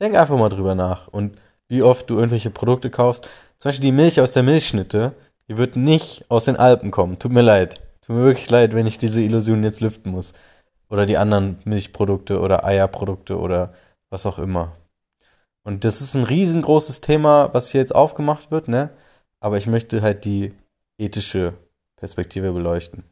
Denk 0.01 0.17
einfach 0.17 0.39
mal 0.39 0.49
drüber 0.49 0.75
nach 0.75 1.09
und 1.09 1.39
wie 1.69 1.83
oft 1.83 2.09
du 2.09 2.17
irgendwelche 2.17 2.51
Produkte 2.51 2.91
kaufst. 2.91 3.29
Zum 3.59 3.69
Beispiel 3.69 3.91
die 3.91 3.93
Milch 3.93 4.21
aus 4.21 4.33
der 4.33 4.43
Milchschnitte, 4.43 5.15
die 5.49 5.57
wird 5.57 5.77
nicht 5.77 6.25
aus 6.31 6.47
den 6.47 6.57
Alpen 6.57 6.91
kommen. 6.91 7.19
Tut 7.19 7.33
mir 7.33 7.43
leid. 7.43 7.81
Tut 8.01 8.17
mir 8.17 8.23
wirklich 8.23 8.49
leid, 8.51 8.75
wenn 8.75 8.87
ich 8.87 8.99
diese 8.99 9.21
Illusion 9.21 9.63
jetzt 9.63 9.81
lüften 9.81 10.13
muss. 10.13 10.33
Oder 10.89 11.05
die 11.05 11.19
anderen 11.19 11.59
Milchprodukte 11.65 12.41
oder 12.41 12.65
Eierprodukte 12.65 13.39
oder 13.39 13.75
was 14.11 14.25
auch 14.25 14.39
immer. 14.39 14.75
Und 15.63 15.85
das 15.85 16.01
ist 16.01 16.15
ein 16.15 16.25
riesengroßes 16.25 17.03
Thema, 17.03 17.53
was 17.53 17.71
hier 17.71 17.83
jetzt 17.83 17.95
aufgemacht 17.95 18.51
wird, 18.51 18.69
ne? 18.69 18.91
Aber 19.41 19.59
ich 19.59 19.67
möchte 19.67 20.01
halt 20.01 20.25
die 20.25 20.55
ethische 20.99 21.53
Perspektive 21.97 22.53
beleuchten. 22.53 23.05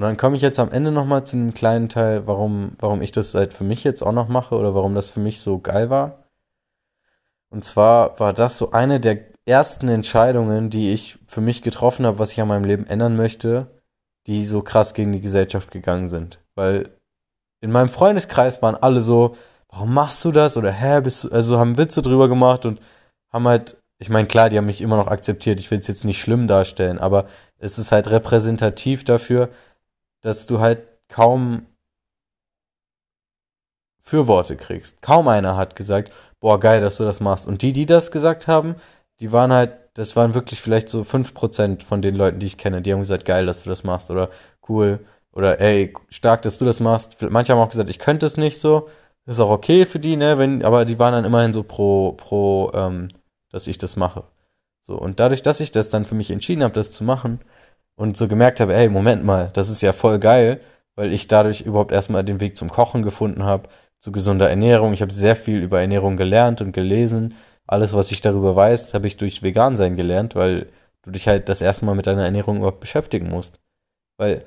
Und 0.00 0.04
dann 0.04 0.16
komme 0.16 0.34
ich 0.34 0.40
jetzt 0.40 0.58
am 0.58 0.72
Ende 0.72 0.92
nochmal 0.92 1.24
zu 1.24 1.36
einem 1.36 1.52
kleinen 1.52 1.90
Teil, 1.90 2.26
warum, 2.26 2.72
warum 2.78 3.02
ich 3.02 3.12
das 3.12 3.34
halt 3.34 3.52
für 3.52 3.64
mich 3.64 3.84
jetzt 3.84 4.00
auch 4.00 4.12
noch 4.12 4.28
mache 4.28 4.54
oder 4.54 4.74
warum 4.74 4.94
das 4.94 5.10
für 5.10 5.20
mich 5.20 5.42
so 5.42 5.58
geil 5.58 5.90
war. 5.90 6.24
Und 7.50 7.66
zwar 7.66 8.18
war 8.18 8.32
das 8.32 8.56
so 8.56 8.70
eine 8.70 8.98
der 8.98 9.18
ersten 9.44 9.88
Entscheidungen, 9.88 10.70
die 10.70 10.90
ich 10.90 11.18
für 11.26 11.42
mich 11.42 11.60
getroffen 11.60 12.06
habe, 12.06 12.18
was 12.18 12.32
ich 12.32 12.40
an 12.40 12.48
meinem 12.48 12.64
Leben 12.64 12.86
ändern 12.86 13.14
möchte, 13.14 13.66
die 14.26 14.46
so 14.46 14.62
krass 14.62 14.94
gegen 14.94 15.12
die 15.12 15.20
Gesellschaft 15.20 15.70
gegangen 15.70 16.08
sind. 16.08 16.38
Weil 16.54 16.88
in 17.60 17.70
meinem 17.70 17.90
Freundeskreis 17.90 18.62
waren 18.62 18.76
alle 18.76 19.02
so, 19.02 19.36
warum 19.68 19.92
machst 19.92 20.24
du 20.24 20.32
das? 20.32 20.56
Oder 20.56 20.72
hä, 20.72 21.02
bist 21.02 21.24
du, 21.24 21.28
also 21.30 21.58
haben 21.58 21.76
Witze 21.76 22.00
drüber 22.00 22.30
gemacht 22.30 22.64
und 22.64 22.80
haben 23.30 23.46
halt 23.46 23.76
ich 24.00 24.08
meine, 24.08 24.26
klar, 24.26 24.48
die 24.48 24.56
haben 24.56 24.66
mich 24.66 24.80
immer 24.80 24.96
noch 24.96 25.08
akzeptiert. 25.08 25.60
Ich 25.60 25.70
will 25.70 25.78
es 25.78 25.86
jetzt 25.86 26.06
nicht 26.06 26.20
schlimm 26.20 26.46
darstellen, 26.46 26.98
aber 26.98 27.26
es 27.58 27.78
ist 27.78 27.92
halt 27.92 28.08
repräsentativ 28.08 29.04
dafür, 29.04 29.50
dass 30.22 30.46
du 30.46 30.60
halt 30.60 30.86
kaum 31.08 31.66
Fürworte 34.02 34.56
kriegst. 34.56 35.02
Kaum 35.02 35.28
einer 35.28 35.56
hat 35.56 35.76
gesagt, 35.76 36.12
boah, 36.40 36.58
geil, 36.58 36.80
dass 36.80 36.96
du 36.96 37.04
das 37.04 37.20
machst. 37.20 37.46
Und 37.46 37.62
die, 37.62 37.72
die 37.72 37.86
das 37.86 38.10
gesagt 38.10 38.48
haben, 38.48 38.74
die 39.20 39.32
waren 39.32 39.52
halt, 39.52 39.72
das 39.94 40.16
waren 40.16 40.34
wirklich 40.34 40.60
vielleicht 40.60 40.88
so 40.88 41.04
5% 41.04 41.84
von 41.84 42.02
den 42.02 42.16
Leuten, 42.16 42.40
die 42.40 42.46
ich 42.46 42.58
kenne, 42.58 42.82
die 42.82 42.92
haben 42.92 43.00
gesagt, 43.00 43.24
geil, 43.24 43.46
dass 43.46 43.62
du 43.62 43.70
das 43.70 43.84
machst 43.84 44.10
oder 44.10 44.30
cool 44.68 45.00
oder 45.32 45.60
ey, 45.60 45.92
stark, 46.08 46.42
dass 46.42 46.58
du 46.58 46.64
das 46.64 46.80
machst. 46.80 47.20
Manche 47.22 47.52
haben 47.52 47.60
auch 47.60 47.70
gesagt, 47.70 47.90
ich 47.90 47.98
könnte 47.98 48.26
es 48.26 48.36
nicht 48.36 48.58
so. 48.58 48.88
ist 49.26 49.40
auch 49.40 49.50
okay 49.50 49.86
für 49.86 50.00
die, 50.00 50.16
ne, 50.16 50.38
wenn, 50.38 50.64
aber 50.64 50.84
die 50.84 50.98
waren 50.98 51.12
dann 51.12 51.24
immerhin 51.24 51.52
so 51.52 51.62
pro, 51.62 52.12
pro, 52.12 52.72
ähm, 52.74 53.08
dass 53.52 53.68
ich 53.68 53.78
das 53.78 53.96
mache. 53.96 54.24
So, 54.82 54.96
und 54.96 55.20
dadurch, 55.20 55.42
dass 55.42 55.60
ich 55.60 55.70
das 55.70 55.90
dann 55.90 56.04
für 56.04 56.14
mich 56.16 56.30
entschieden 56.30 56.64
habe, 56.64 56.74
das 56.74 56.90
zu 56.90 57.04
machen 57.04 57.40
und 58.00 58.16
so 58.16 58.28
gemerkt 58.28 58.60
habe, 58.60 58.74
ey, 58.74 58.88
Moment 58.88 59.24
mal, 59.26 59.50
das 59.52 59.68
ist 59.68 59.82
ja 59.82 59.92
voll 59.92 60.18
geil, 60.18 60.60
weil 60.96 61.12
ich 61.12 61.28
dadurch 61.28 61.60
überhaupt 61.60 61.92
erstmal 61.92 62.24
den 62.24 62.40
Weg 62.40 62.56
zum 62.56 62.70
Kochen 62.70 63.02
gefunden 63.02 63.44
habe, 63.44 63.68
zu 63.98 64.10
gesunder 64.10 64.48
Ernährung. 64.48 64.94
Ich 64.94 65.02
habe 65.02 65.12
sehr 65.12 65.36
viel 65.36 65.62
über 65.62 65.82
Ernährung 65.82 66.16
gelernt 66.16 66.62
und 66.62 66.72
gelesen. 66.72 67.34
Alles, 67.66 67.92
was 67.92 68.10
ich 68.10 68.22
darüber 68.22 68.56
weiß, 68.56 68.94
habe 68.94 69.06
ich 69.06 69.18
durch 69.18 69.42
Vegan-Sein 69.42 69.96
gelernt, 69.96 70.34
weil 70.34 70.68
du 71.02 71.10
dich 71.10 71.28
halt 71.28 71.50
das 71.50 71.60
erste 71.60 71.84
Mal 71.84 71.94
mit 71.94 72.06
deiner 72.06 72.24
Ernährung 72.24 72.56
überhaupt 72.56 72.80
beschäftigen 72.80 73.28
musst. 73.28 73.60
Weil, 74.16 74.46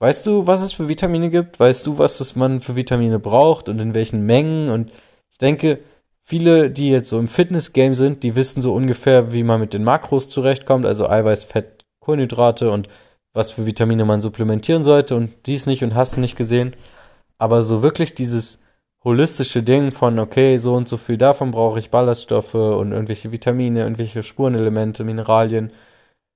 weißt 0.00 0.26
du, 0.26 0.48
was 0.48 0.60
es 0.60 0.72
für 0.72 0.88
Vitamine 0.88 1.30
gibt? 1.30 1.60
Weißt 1.60 1.86
du, 1.86 1.96
was 1.96 2.18
das 2.18 2.34
man 2.34 2.60
für 2.60 2.74
Vitamine 2.74 3.20
braucht 3.20 3.68
und 3.68 3.78
in 3.78 3.94
welchen 3.94 4.26
Mengen? 4.26 4.68
Und 4.68 4.90
ich 5.30 5.38
denke, 5.38 5.78
viele, 6.18 6.72
die 6.72 6.90
jetzt 6.90 7.08
so 7.08 7.20
im 7.20 7.28
Fitness-Game 7.28 7.94
sind, 7.94 8.24
die 8.24 8.34
wissen 8.34 8.60
so 8.60 8.74
ungefähr, 8.74 9.32
wie 9.32 9.44
man 9.44 9.60
mit 9.60 9.74
den 9.74 9.84
Makros 9.84 10.28
zurechtkommt, 10.28 10.86
also 10.86 11.08
Eiweiß, 11.08 11.44
Fett, 11.44 11.79
Kohlenhydrate 12.10 12.70
und 12.70 12.88
was 13.32 13.52
für 13.52 13.66
Vitamine 13.66 14.04
man 14.04 14.20
supplementieren 14.20 14.82
sollte 14.82 15.14
und 15.14 15.46
dies 15.46 15.66
nicht 15.66 15.84
und 15.84 15.94
hast 15.94 16.16
nicht 16.16 16.36
gesehen. 16.36 16.74
Aber 17.38 17.62
so 17.62 17.82
wirklich 17.82 18.14
dieses 18.14 18.58
holistische 19.04 19.62
Ding 19.62 19.92
von, 19.92 20.18
okay, 20.18 20.58
so 20.58 20.74
und 20.74 20.88
so 20.88 20.96
viel 20.96 21.16
davon 21.16 21.52
brauche 21.52 21.78
ich 21.78 21.90
Ballaststoffe 21.90 22.54
und 22.54 22.92
irgendwelche 22.92 23.30
Vitamine, 23.30 23.80
irgendwelche 23.80 24.22
Spurenelemente, 24.22 25.04
Mineralien. 25.04 25.72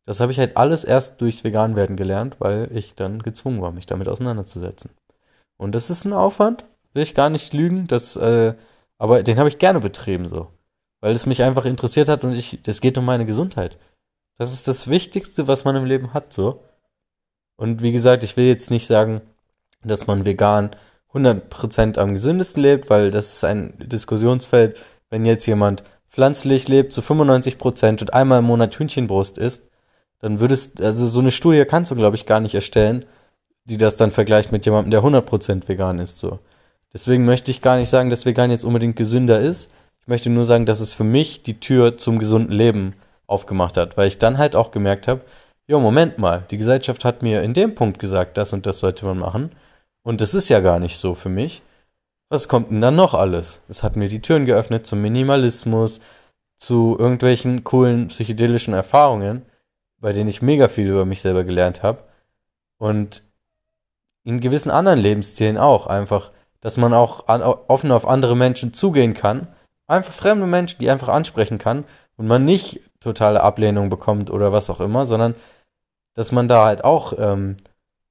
Das 0.07 0.21
habe 0.21 0.33
ich 0.33 0.39
halt 0.39 0.57
alles 0.57 0.85
erst 0.85 1.21
durchs 1.21 1.45
Veganwerden 1.45 1.97
gelernt, 1.97 2.37
weil 2.39 2.71
ich 2.73 2.95
dann 2.95 3.21
gezwungen 3.21 3.61
war, 3.61 3.73
mich 3.73 3.87
damit 3.87 4.09
auseinanderzusetzen. 4.09 4.91
Und 5.57 5.75
das 5.75 5.91
ist 5.91 6.05
ein 6.05 6.13
Aufwand, 6.13 6.65
will 6.93 7.03
ich 7.03 7.15
gar 7.15 7.31
nicht 7.31 7.53
lügen. 7.53 7.87
Das 7.89 8.17
äh, 8.17 8.55
aber 8.99 9.23
den 9.23 9.39
habe 9.39 9.49
ich 9.49 9.59
gerne 9.59 9.81
betrieben 9.81 10.29
so. 10.29 10.49
Weil 11.01 11.15
es 11.15 11.27
mich 11.27 11.43
einfach 11.43 11.65
interessiert 11.65 12.09
hat 12.09 12.25
und 12.25 12.33
ich, 12.33 12.61
es 12.67 12.81
geht 12.81 12.97
um 12.97 13.05
meine 13.05 13.27
Gesundheit. 13.27 13.79
Das 14.37 14.53
ist 14.53 14.67
das 14.67 14.89
Wichtigste, 14.89 15.47
was 15.47 15.65
man 15.65 15.77
im 15.77 15.85
Leben 15.85 16.13
hat, 16.13 16.33
so. 16.33 16.65
Und 17.57 17.83
wie 17.83 17.93
gesagt, 17.93 18.25
ich 18.25 18.37
will 18.37 18.47
jetzt 18.47 18.71
nicht 18.71 18.87
sagen, 18.87 19.21
dass 19.85 20.07
man 20.07 20.25
vegan 20.25 20.75
100% 21.13 21.99
am 21.99 22.13
gesündesten 22.15 22.63
lebt, 22.63 22.91
weil 22.91 23.11
das 23.11 23.35
ist 23.35 23.45
ein 23.45 23.75
Diskussionsfeld. 23.79 24.81
Wenn 25.11 25.25
jetzt 25.25 25.47
jemand 25.47 25.85
pflanzlich 26.09 26.67
lebt 26.69 26.93
zu 26.93 27.01
95% 27.01 28.01
und 28.01 28.13
einmal 28.13 28.41
im 28.41 28.47
Monat 28.47 28.79
Hühnchenbrust 28.79 29.39
isst, 29.39 29.69
dann 30.19 30.41
würdest, 30.41 30.81
also 30.81 31.07
so 31.07 31.21
eine 31.21 31.31
Studie 31.31 31.65
kannst 31.65 31.91
du, 31.91 31.97
glaube 31.97 32.17
ich, 32.17 32.27
gar 32.27 32.41
nicht 32.41 32.55
erstellen, 32.55 33.05
die 33.65 33.77
das 33.77 33.97
dann 33.97 34.11
vergleicht 34.11 34.53
mit 34.53 34.65
jemandem, 34.65 34.91
der 34.91 35.03
100% 35.03 35.69
vegan 35.69 35.99
ist, 35.99 36.19
so. 36.19 36.41
Deswegen 36.93 37.25
möchte 37.25 37.51
ich 37.51 37.61
gar 37.61 37.77
nicht 37.77 37.89
sagen, 37.89 38.11
dass 38.11 38.25
vegan 38.25 38.51
jetzt 38.51 38.65
unbedingt 38.65 38.97
gesünder 38.97 39.41
ist. 39.41 39.71
Ich 40.01 40.07
möchte 40.07 40.31
nur 40.31 40.45
sagen, 40.45 40.67
dass 40.67 40.81
es 40.81 40.95
für 40.95 41.05
mich 41.05 41.43
die 41.43 41.59
Tür 41.59 41.97
zum 41.97 42.19
gesunden 42.19 42.53
Leben 42.53 42.95
aufgemacht 43.27 43.77
hat, 43.77 43.97
weil 43.97 44.09
ich 44.09 44.19
dann 44.19 44.39
halt 44.39 44.57
auch 44.57 44.71
gemerkt 44.71 45.09
habe, 45.09 45.23
jo, 45.67 45.81
Moment 45.81 46.19
mal, 46.19 46.45
die 46.51 46.59
Gesellschaft 46.59 47.05
hat 47.05 47.23
mir 47.23 47.43
in 47.43 47.55
dem 47.55 47.75
Punkt 47.75 47.99
gesagt, 47.99 48.37
das 48.37 48.53
und 48.53 48.67
das 48.67 48.79
sollte 48.79 49.07
man 49.07 49.19
machen. 49.19 49.53
Und 50.03 50.21
das 50.21 50.35
ist 50.35 50.49
ja 50.51 50.61
gar 50.61 50.79
nicht 50.79 50.99
so 50.99 51.15
für 51.15 51.31
mich. 51.31 51.63
Was 52.29 52.49
kommt 52.49 52.71
denn 52.71 52.81
dann 52.81 52.97
noch 52.97 53.15
alles? 53.15 53.61
Es 53.69 53.83
hat 53.83 53.97
mir 53.97 54.09
die 54.09 54.21
Türen 54.21 54.45
geöffnet 54.45 54.87
zum 54.87 55.01
Minimalismus, 55.01 56.01
zu 56.57 56.97
irgendwelchen 56.99 57.65
coolen 57.65 58.09
psychedelischen 58.09 58.75
Erfahrungen, 58.75 59.43
bei 60.01 60.13
denen 60.13 60.29
ich 60.29 60.43
mega 60.43 60.69
viel 60.69 60.89
über 60.89 61.05
mich 61.05 61.21
selber 61.21 61.45
gelernt 61.45 61.83
habe. 61.83 62.05
Und 62.79 63.23
in 64.25 64.41
gewissen 64.41 64.71
anderen 64.71 64.99
Lebenszielen 64.99 65.59
auch 65.59 65.87
einfach, 65.87 66.33
dass 66.61 66.77
man 66.77 66.95
auch 66.95 67.29
an, 67.29 67.43
offen 67.43 67.93
auf 67.93 68.07
andere 68.07 68.37
Menschen 68.37 68.73
zugehen 68.73 69.15
kann. 69.15 69.49
Einfach 69.87 70.13
fremde 70.13 70.47
Menschen, 70.47 70.79
die 70.81 70.91
einfach 70.91 71.09
ansprechen 71.09 71.59
kann 71.59 71.85
und 72.17 72.27
man 72.27 72.45
nicht 72.45 72.81
totale 73.05 73.43
Ablehnung 73.43 73.91
bekommt 73.91 74.31
oder 74.31 74.53
was 74.53 74.71
auch 74.71 74.81
immer, 74.81 75.07
sondern 75.07 75.35
dass 76.15 76.33
man 76.33 76.49
da 76.49 76.65
halt 76.65 76.85
auch 76.85 77.13
ähm, 77.19 77.57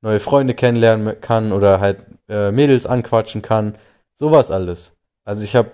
neue 0.01 0.19
Freunde 0.19 0.53
kennenlernen 0.53 1.19
kann 1.21 1.51
oder 1.51 1.79
halt 1.79 2.05
äh, 2.29 2.51
Mädels 2.51 2.85
anquatschen 2.85 3.41
kann. 3.41 3.75
Sowas 4.13 4.51
alles. 4.51 4.93
Also 5.25 5.43
ich 5.43 5.55
habe 5.55 5.71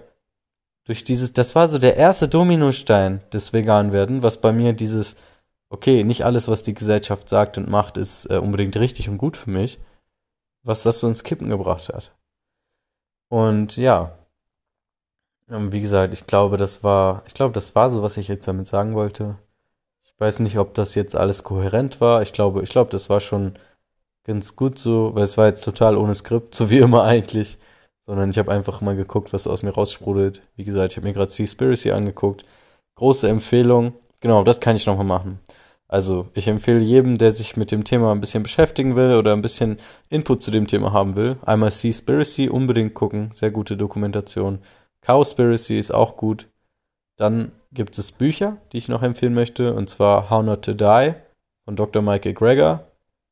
durch 0.86 1.04
dieses, 1.04 1.34
das 1.34 1.56
war 1.56 1.68
so 1.68 1.80
der 1.80 1.98
erste 1.98 2.28
Dominostein 2.28 3.22
des 3.34 3.54
Veganwerden, 3.54 4.24
was 4.24 4.42
bei 4.42 4.52
mir 4.52 4.74
dieses, 4.74 5.18
okay, 5.70 6.04
nicht 6.04 6.26
alles, 6.26 6.48
was 6.48 6.64
die 6.64 6.74
Gesellschaft 6.74 7.30
sagt 7.30 7.58
und 7.58 7.70
macht, 7.70 7.98
ist 7.98 8.26
äh, 8.30 8.38
unbedingt 8.38 8.78
richtig 8.78 9.10
und 9.10 9.18
gut 9.18 9.38
für 9.38 9.50
mich, 9.50 9.80
was 10.64 10.84
das 10.84 11.00
so 11.00 11.08
ins 11.08 11.24
Kippen 11.24 11.50
gebracht 11.50 11.90
hat. 11.90 12.12
Und 13.30 13.78
ja, 13.78 14.19
wie 15.50 15.82
gesagt, 15.82 16.14
ich 16.14 16.28
glaube, 16.28 16.58
das 16.58 16.84
war, 16.84 17.24
ich 17.28 17.34
glaube, 17.34 17.54
das 17.54 17.76
war 17.76 17.90
so, 17.90 18.02
was 18.04 18.18
ich 18.18 18.28
jetzt 18.28 18.48
damit 18.48 18.68
sagen 18.68 18.96
wollte. 18.96 19.38
Ich 20.04 20.14
weiß 20.20 20.40
nicht, 20.40 20.58
ob 20.60 20.74
das 20.74 20.96
jetzt 20.96 21.16
alles 21.16 21.44
kohärent 21.44 22.02
war. 22.02 22.22
Ich 22.22 22.34
glaube, 22.34 22.62
ich 22.64 22.70
glaube, 22.70 22.92
das 22.92 23.10
war 23.10 23.20
schon 23.22 23.58
ganz 24.26 24.56
gut 24.56 24.78
so, 24.78 25.16
weil 25.16 25.24
es 25.24 25.38
war 25.38 25.48
jetzt 25.48 25.64
total 25.64 25.98
ohne 25.98 26.16
Skript, 26.16 26.56
so 26.56 26.70
wie 26.70 26.80
immer 26.80 27.04
eigentlich. 27.04 27.58
Sondern 28.06 28.30
ich 28.32 28.38
habe 28.38 28.52
einfach 28.52 28.82
mal 28.82 28.96
geguckt, 28.96 29.34
was 29.34 29.48
aus 29.48 29.64
mir 29.64 29.72
raussprudelt. 29.72 30.42
Wie 30.56 30.66
gesagt, 30.66 30.92
ich 30.92 30.98
habe 30.98 31.08
mir 31.08 31.14
gerade 31.14 31.32
Seaspiracy 31.32 31.92
angeguckt. 31.92 32.46
Große 32.96 33.30
Empfehlung. 33.30 33.94
Genau, 34.20 34.44
das 34.44 34.60
kann 34.60 34.76
ich 34.76 34.86
nochmal 34.86 35.06
machen. 35.06 35.40
Also, 35.88 36.28
ich 36.36 36.48
empfehle 36.48 36.80
jedem, 36.80 37.18
der 37.18 37.32
sich 37.32 37.58
mit 37.58 37.72
dem 37.72 37.84
Thema 37.84 38.12
ein 38.12 38.22
bisschen 38.22 38.44
beschäftigen 38.44 38.96
will 38.96 39.14
oder 39.14 39.34
ein 39.34 39.42
bisschen 39.42 39.80
Input 40.10 40.44
zu 40.44 40.52
dem 40.52 40.68
Thema 40.68 40.94
haben 40.94 41.16
will, 41.16 41.38
einmal 41.44 41.72
Seaspiracy 41.72 42.50
unbedingt 42.50 42.94
gucken. 42.94 43.32
Sehr 43.34 43.50
gute 43.52 43.76
Dokumentation. 43.78 44.60
Cowspiracy 45.02 45.80
ist 45.80 45.92
auch 45.92 46.18
gut. 46.18 46.48
Dann 47.16 47.52
gibt 47.72 47.98
es 47.98 48.12
Bücher, 48.12 48.58
die 48.72 48.78
ich 48.78 48.90
noch 48.90 49.04
empfehlen 49.04 49.34
möchte, 49.34 49.74
und 49.74 49.90
zwar 49.90 50.30
How 50.30 50.44
Not 50.44 50.64
to 50.64 50.74
Die 50.74 51.14
von 51.66 51.76
Dr. 51.76 52.02
Michael 52.02 52.34
Greger. 52.34 52.88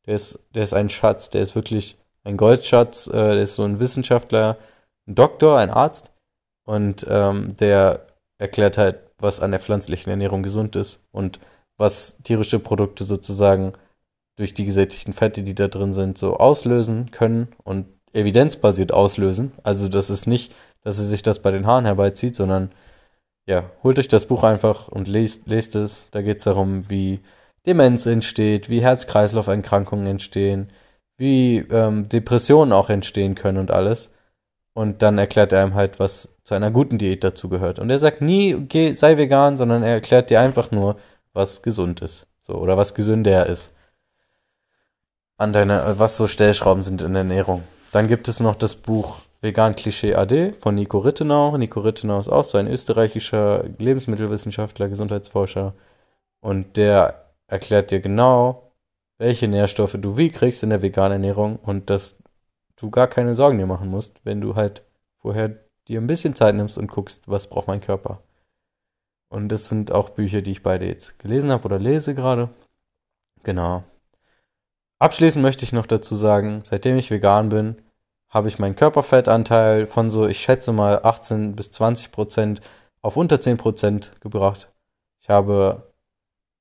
Der 0.06 0.16
ist, 0.16 0.40
der 0.54 0.64
ist 0.64 0.74
ein 0.74 0.90
Schatz, 0.90 1.30
der 1.30 1.42
ist 1.42 1.56
wirklich 1.56 1.98
ein 2.24 2.38
Goldschatz. 2.38 3.08
Äh, 3.08 3.12
der 3.12 3.42
ist 3.42 3.56
so 3.56 3.64
ein 3.64 3.80
Wissenschaftler, 3.80 4.58
ein 5.08 5.16
Doktor, 5.16 5.58
ein 5.58 5.70
Arzt. 5.70 6.12
Und 6.66 7.06
ähm, 7.10 7.56
der 7.58 8.06
erklärt 8.38 8.78
halt, 8.78 9.00
was 9.20 9.40
an 9.40 9.52
der 9.52 9.60
pflanzlichen 9.60 10.10
Ernährung 10.10 10.44
gesund 10.44 10.76
ist 10.76 11.02
und 11.12 11.40
was 11.78 12.18
tierische 12.24 12.60
Produkte 12.60 13.06
sozusagen 13.06 13.74
durch 14.36 14.54
die 14.54 14.66
gesättigten 14.66 15.14
Fette, 15.14 15.42
die 15.42 15.56
da 15.56 15.68
drin 15.68 15.94
sind, 15.94 16.18
so 16.18 16.38
auslösen 16.38 17.12
können 17.12 17.48
und 17.64 17.88
evidenzbasiert 18.14 18.92
auslösen. 18.92 19.52
Also 19.64 19.88
das 19.88 20.10
ist 20.10 20.28
nicht, 20.28 20.54
dass 20.84 20.98
sie 20.98 21.06
sich 21.06 21.22
das 21.22 21.42
bei 21.42 21.52
den 21.52 21.68
Haaren 21.68 21.86
herbeizieht, 21.86 22.36
sondern 22.36 22.72
ja, 23.46 23.72
holt 23.84 23.98
euch 23.98 24.08
das 24.08 24.26
Buch 24.26 24.44
einfach 24.44 24.90
und 24.90 25.08
lest, 25.08 25.48
lest 25.48 25.76
es. 25.76 26.10
Da 26.12 26.22
geht 26.22 26.40
es 26.40 26.44
darum, 26.44 26.90
wie 26.90 27.22
Demenz 27.66 28.06
entsteht, 28.06 28.70
wie 28.70 28.82
Herz-Kreislauf-Erkrankungen 28.82 30.08
entstehen, 30.08 30.70
wie 31.18 31.60
ähm, 31.60 32.10
Depressionen 32.10 32.74
auch 32.74 32.90
entstehen 32.90 33.36
können 33.36 33.58
und 33.58 33.72
alles. 33.72 34.12
Und 34.74 35.02
dann 35.02 35.18
erklärt 35.18 35.54
er 35.54 35.64
einem 35.64 35.74
halt, 35.76 36.00
was 36.00 36.36
zu 36.44 36.54
einer 36.54 36.72
guten 36.72 36.98
Diät 36.98 37.24
dazu 37.24 37.50
gehört. 37.50 37.80
Und 37.80 37.90
er 37.90 38.00
sagt 38.00 38.22
nie, 38.22 38.54
geh, 38.54 38.94
sei 38.94 39.18
vegan, 39.18 39.58
sondern 39.58 39.82
er 39.82 39.94
erklärt 39.94 40.30
dir 40.30 40.40
einfach 40.40 40.72
nur, 40.72 40.98
was 41.34 41.62
gesund 41.62 42.02
ist. 42.02 42.28
So, 42.42 42.54
oder 42.56 42.78
was 42.78 42.94
gesünder 42.94 43.48
ist. 43.48 43.72
An 45.38 45.52
deiner, 45.54 46.00
was 46.00 46.16
so 46.18 46.28
Stellschrauben 46.28 46.84
sind 46.84 47.02
in 47.02 47.14
der 47.14 47.24
Ernährung. 47.24 47.64
Dann 47.92 48.08
gibt 48.08 48.28
es 48.28 48.40
noch 48.40 48.56
das 48.56 48.76
Buch 48.76 49.20
Vegan 49.48 49.78
Klischee 49.78 50.14
AD 50.14 50.52
von 50.60 50.76
Nico 50.76 50.98
Rittenau. 50.98 51.58
Nico 51.58 51.80
Rittenau 51.80 52.20
ist 52.20 52.28
auch 52.28 52.44
so 52.44 52.58
ein 52.58 52.68
österreichischer 52.68 53.64
Lebensmittelwissenschaftler, 53.80 54.90
Gesundheitsforscher. 54.90 55.74
Und 56.42 56.76
der 56.76 57.32
erklärt 57.48 57.92
dir 57.92 58.02
genau, 58.02 58.74
welche 59.18 59.48
Nährstoffe 59.48 59.96
du 59.98 60.18
wie 60.18 60.32
kriegst 60.32 60.64
in 60.64 60.70
der 60.70 60.82
veganen 60.82 61.24
Ernährung 61.24 61.56
und 61.60 61.90
dass 61.90 62.18
du 62.76 62.90
gar 62.92 63.08
keine 63.08 63.36
Sorgen 63.36 63.58
dir 63.58 63.68
machen 63.68 63.90
musst, 63.90 64.20
wenn 64.26 64.42
du 64.42 64.56
halt 64.56 64.84
vorher 65.22 65.56
dir 65.88 66.02
ein 66.02 66.08
bisschen 66.08 66.36
Zeit 66.36 66.54
nimmst 66.54 66.78
und 66.78 66.92
guckst, 66.92 67.24
was 67.26 67.48
braucht 67.48 67.70
mein 67.70 67.80
Körper. 67.80 68.22
Und 69.30 69.48
das 69.48 69.70
sind 69.70 69.94
auch 69.94 70.10
Bücher, 70.10 70.42
die 70.42 70.52
ich 70.52 70.62
beide 70.62 70.86
jetzt 70.86 71.20
gelesen 71.20 71.52
habe 71.52 71.64
oder 71.64 71.80
lese 71.80 72.14
gerade. 72.14 72.50
Genau. 73.44 73.86
Abschließend 75.00 75.42
möchte 75.42 75.64
ich 75.64 75.72
noch 75.72 75.86
dazu 75.86 76.18
sagen, 76.18 76.64
seitdem 76.66 76.98
ich 76.98 77.12
vegan 77.12 77.48
bin, 77.48 77.82
habe 78.38 78.48
ich 78.48 78.60
meinen 78.60 78.76
Körperfettanteil 78.76 79.88
von 79.88 80.12
so, 80.12 80.28
ich 80.28 80.40
schätze 80.40 80.72
mal 80.72 81.02
18 81.04 81.56
bis 81.56 81.72
20 81.72 82.12
Prozent 82.12 82.62
auf 83.02 83.18
unter 83.18 83.42
10 83.42 83.58
Prozent 83.58 84.12
gebracht. 84.22 84.72
Ich 85.20 85.28
habe 85.28 85.92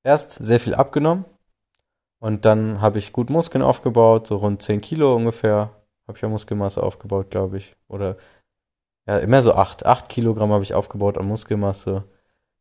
erst 0.03 0.31
sehr 0.31 0.59
viel 0.59 0.73
abgenommen 0.73 1.25
und 2.19 2.45
dann 2.45 2.81
habe 2.81 2.97
ich 2.97 3.13
gut 3.13 3.29
Muskeln 3.29 3.61
aufgebaut, 3.61 4.25
so 4.25 4.37
rund 4.37 4.61
10 4.61 4.81
Kilo 4.81 5.15
ungefähr 5.15 5.69
habe 6.07 6.17
ich 6.17 6.21
ja 6.21 6.29
Muskelmasse 6.29 6.81
aufgebaut, 6.81 7.29
glaube 7.29 7.57
ich. 7.57 7.75
Oder 7.87 8.17
ja, 9.05 9.19
immer 9.19 9.43
so 9.43 9.53
8. 9.53 9.85
8 9.85 10.09
Kilogramm 10.09 10.51
habe 10.51 10.63
ich 10.63 10.73
aufgebaut 10.73 11.17
an 11.17 11.27
Muskelmasse. 11.27 12.05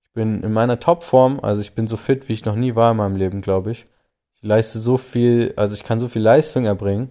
Ich 0.02 0.12
bin 0.12 0.42
in 0.42 0.52
meiner 0.52 0.78
Topform, 0.78 1.40
also 1.40 1.62
ich 1.62 1.74
bin 1.74 1.86
so 1.86 1.96
fit, 1.96 2.28
wie 2.28 2.34
ich 2.34 2.44
noch 2.44 2.56
nie 2.56 2.74
war 2.74 2.90
in 2.90 2.98
meinem 2.98 3.16
Leben, 3.16 3.40
glaube 3.40 3.70
ich. 3.70 3.86
Ich 4.34 4.42
leiste 4.42 4.78
so 4.78 4.98
viel, 4.98 5.54
also 5.56 5.74
ich 5.74 5.84
kann 5.84 6.00
so 6.00 6.08
viel 6.08 6.22
Leistung 6.22 6.66
erbringen, 6.66 7.10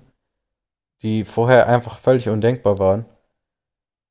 die 1.02 1.26
vorher 1.26 1.68
einfach 1.68 2.00
völlig 2.00 2.30
undenkbar 2.30 2.80
waren. 2.80 3.06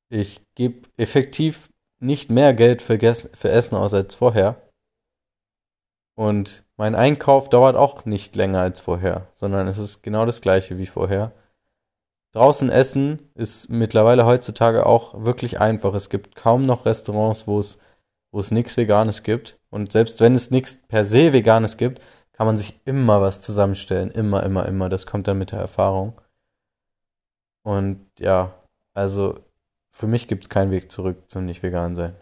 Ich 0.09 0.41
gebe 0.55 0.87
effektiv 0.97 1.69
nicht 1.99 2.29
mehr 2.29 2.53
Geld 2.53 2.81
für, 2.81 2.97
für 2.99 3.49
Essen 3.49 3.75
aus 3.75 3.93
als 3.93 4.15
vorher. 4.15 4.61
Und 6.15 6.63
mein 6.77 6.95
Einkauf 6.95 7.49
dauert 7.49 7.75
auch 7.75 8.05
nicht 8.05 8.35
länger 8.35 8.59
als 8.59 8.79
vorher, 8.79 9.27
sondern 9.33 9.67
es 9.67 9.77
ist 9.77 10.01
genau 10.01 10.25
das 10.25 10.41
gleiche 10.41 10.77
wie 10.77 10.85
vorher. 10.85 11.33
Draußen 12.31 12.69
essen 12.69 13.31
ist 13.33 13.69
mittlerweile 13.69 14.25
heutzutage 14.25 14.85
auch 14.85 15.25
wirklich 15.25 15.61
einfach. 15.61 15.93
Es 15.93 16.09
gibt 16.09 16.35
kaum 16.35 16.65
noch 16.65 16.85
Restaurants, 16.85 17.47
wo 17.47 17.59
es, 17.59 17.79
wo 18.31 18.41
es 18.41 18.51
nichts 18.51 18.75
Veganes 18.75 19.23
gibt. 19.23 19.57
Und 19.69 19.93
selbst 19.93 20.19
wenn 20.19 20.35
es 20.35 20.51
nichts 20.51 20.81
per 20.87 21.05
se 21.05 21.31
Veganes 21.31 21.77
gibt, 21.77 22.01
kann 22.33 22.45
man 22.45 22.57
sich 22.57 22.81
immer 22.83 23.21
was 23.21 23.39
zusammenstellen. 23.39 24.11
Immer, 24.11 24.43
immer, 24.43 24.65
immer. 24.65 24.89
Das 24.89 25.05
kommt 25.05 25.27
dann 25.29 25.37
mit 25.37 25.53
der 25.53 25.59
Erfahrung. 25.59 26.19
Und 27.65 28.07
ja, 28.19 28.53
also 28.93 29.43
für 29.89 30.05
mich 30.05 30.27
gibt 30.27 30.43
es 30.43 30.49
keinen 30.49 30.69
Weg 30.69 30.91
zurück 30.91 31.23
zum 31.27 31.45
nicht 31.45 31.63
vegan 31.63 31.95
sein. 31.95 32.15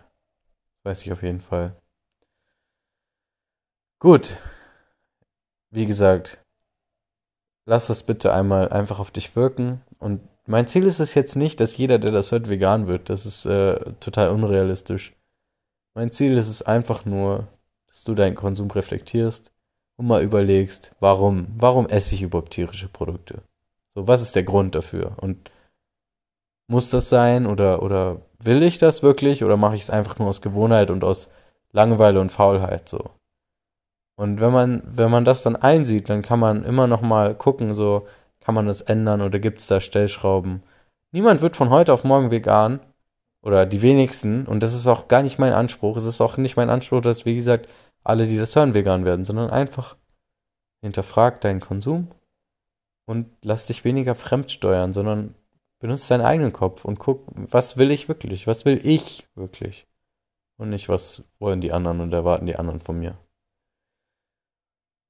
Weiß 0.83 1.05
ich 1.05 1.11
auf 1.11 1.21
jeden 1.21 1.41
Fall. 1.41 1.75
Gut. 3.99 4.37
Wie 5.69 5.85
gesagt, 5.85 6.37
lass 7.65 7.87
das 7.87 8.03
bitte 8.03 8.31
einmal 8.31 8.69
einfach 8.69 8.99
auf 8.99 9.11
dich 9.11 9.35
wirken. 9.35 9.81
Und 9.99 10.21
mein 10.45 10.67
Ziel 10.67 10.85
ist 10.85 11.01
es 11.01 11.13
jetzt 11.13 11.35
nicht, 11.35 11.59
dass 11.59 11.75
jeder, 11.75 11.99
der 11.99 12.11
das 12.11 12.31
hört, 12.31 12.47
vegan 12.47 12.87
wird. 12.87 13.09
Das 13.09 13.25
ist 13.25 13.45
äh, 13.45 13.75
total 13.99 14.29
unrealistisch. 14.29 15.13
Mein 15.93 16.11
Ziel 16.11 16.37
ist 16.37 16.47
es 16.47 16.61
einfach 16.61 17.03
nur, 17.03 17.49
dass 17.87 18.05
du 18.05 18.15
deinen 18.15 18.35
Konsum 18.35 18.71
reflektierst 18.71 19.51
und 19.97 20.07
mal 20.07 20.23
überlegst, 20.23 20.95
warum, 21.01 21.47
warum 21.57 21.87
esse 21.87 22.15
ich 22.15 22.21
überhaupt 22.21 22.53
tierische 22.53 22.87
Produkte? 22.87 23.43
So, 23.95 24.07
was 24.07 24.21
ist 24.21 24.35
der 24.35 24.43
Grund 24.43 24.75
dafür? 24.75 25.15
Und 25.21 25.51
muss 26.67 26.89
das 26.89 27.09
sein 27.09 27.45
oder, 27.45 27.83
oder 27.83 28.21
will 28.43 28.63
ich 28.63 28.79
das 28.79 29.03
wirklich 29.03 29.43
oder 29.43 29.57
mache 29.57 29.75
ich 29.75 29.83
es 29.83 29.89
einfach 29.89 30.17
nur 30.19 30.29
aus 30.29 30.41
Gewohnheit 30.41 30.89
und 30.89 31.03
aus 31.03 31.29
Langeweile 31.71 32.19
und 32.19 32.31
Faulheit 32.31 32.89
so? 32.89 33.11
Und 34.15 34.39
wenn 34.41 34.51
man, 34.51 34.83
wenn 34.85 35.11
man 35.11 35.25
das 35.25 35.43
dann 35.43 35.55
einsieht, 35.55 36.09
dann 36.09 36.21
kann 36.21 36.39
man 36.39 36.63
immer 36.65 36.87
noch 36.87 37.01
mal 37.01 37.35
gucken, 37.35 37.73
so, 37.73 38.07
kann 38.41 38.55
man 38.55 38.67
das 38.67 38.81
ändern 38.81 39.21
oder 39.21 39.39
gibt 39.39 39.59
es 39.59 39.67
da 39.67 39.79
Stellschrauben? 39.79 40.63
Niemand 41.11 41.41
wird 41.41 41.55
von 41.55 41.69
heute 41.69 41.93
auf 41.93 42.03
morgen 42.03 42.31
vegan 42.31 42.79
oder 43.41 43.65
die 43.65 43.81
wenigsten 43.81 44.45
und 44.45 44.61
das 44.61 44.73
ist 44.73 44.87
auch 44.87 45.07
gar 45.07 45.23
nicht 45.23 45.39
mein 45.39 45.53
Anspruch. 45.53 45.97
Es 45.97 46.05
ist 46.05 46.21
auch 46.21 46.37
nicht 46.37 46.57
mein 46.57 46.69
Anspruch, 46.69 47.01
dass, 47.01 47.25
wie 47.25 47.35
gesagt, 47.35 47.67
alle, 48.03 48.27
die 48.27 48.37
das 48.37 48.55
hören, 48.55 48.73
vegan 48.73 49.05
werden, 49.05 49.25
sondern 49.25 49.49
einfach 49.49 49.95
hinterfrag 50.81 51.41
deinen 51.41 51.59
Konsum 51.59 52.09
und 53.05 53.29
lass 53.41 53.67
dich 53.67 53.83
weniger 53.83 54.15
fremdsteuern, 54.15 54.93
sondern 54.93 55.35
benutze 55.79 56.09
deinen 56.09 56.25
eigenen 56.25 56.53
Kopf 56.53 56.85
und 56.85 56.99
guck, 56.99 57.25
was 57.35 57.77
will 57.77 57.91
ich 57.91 58.07
wirklich? 58.07 58.47
Was 58.47 58.65
will 58.65 58.79
ich 58.83 59.27
wirklich? 59.35 59.85
Und 60.57 60.69
nicht, 60.69 60.87
was 60.87 61.23
wollen 61.39 61.61
die 61.61 61.73
anderen 61.73 61.99
und 61.99 62.13
erwarten 62.13 62.45
die 62.45 62.55
anderen 62.55 62.79
von 62.79 62.99
mir. 62.99 63.17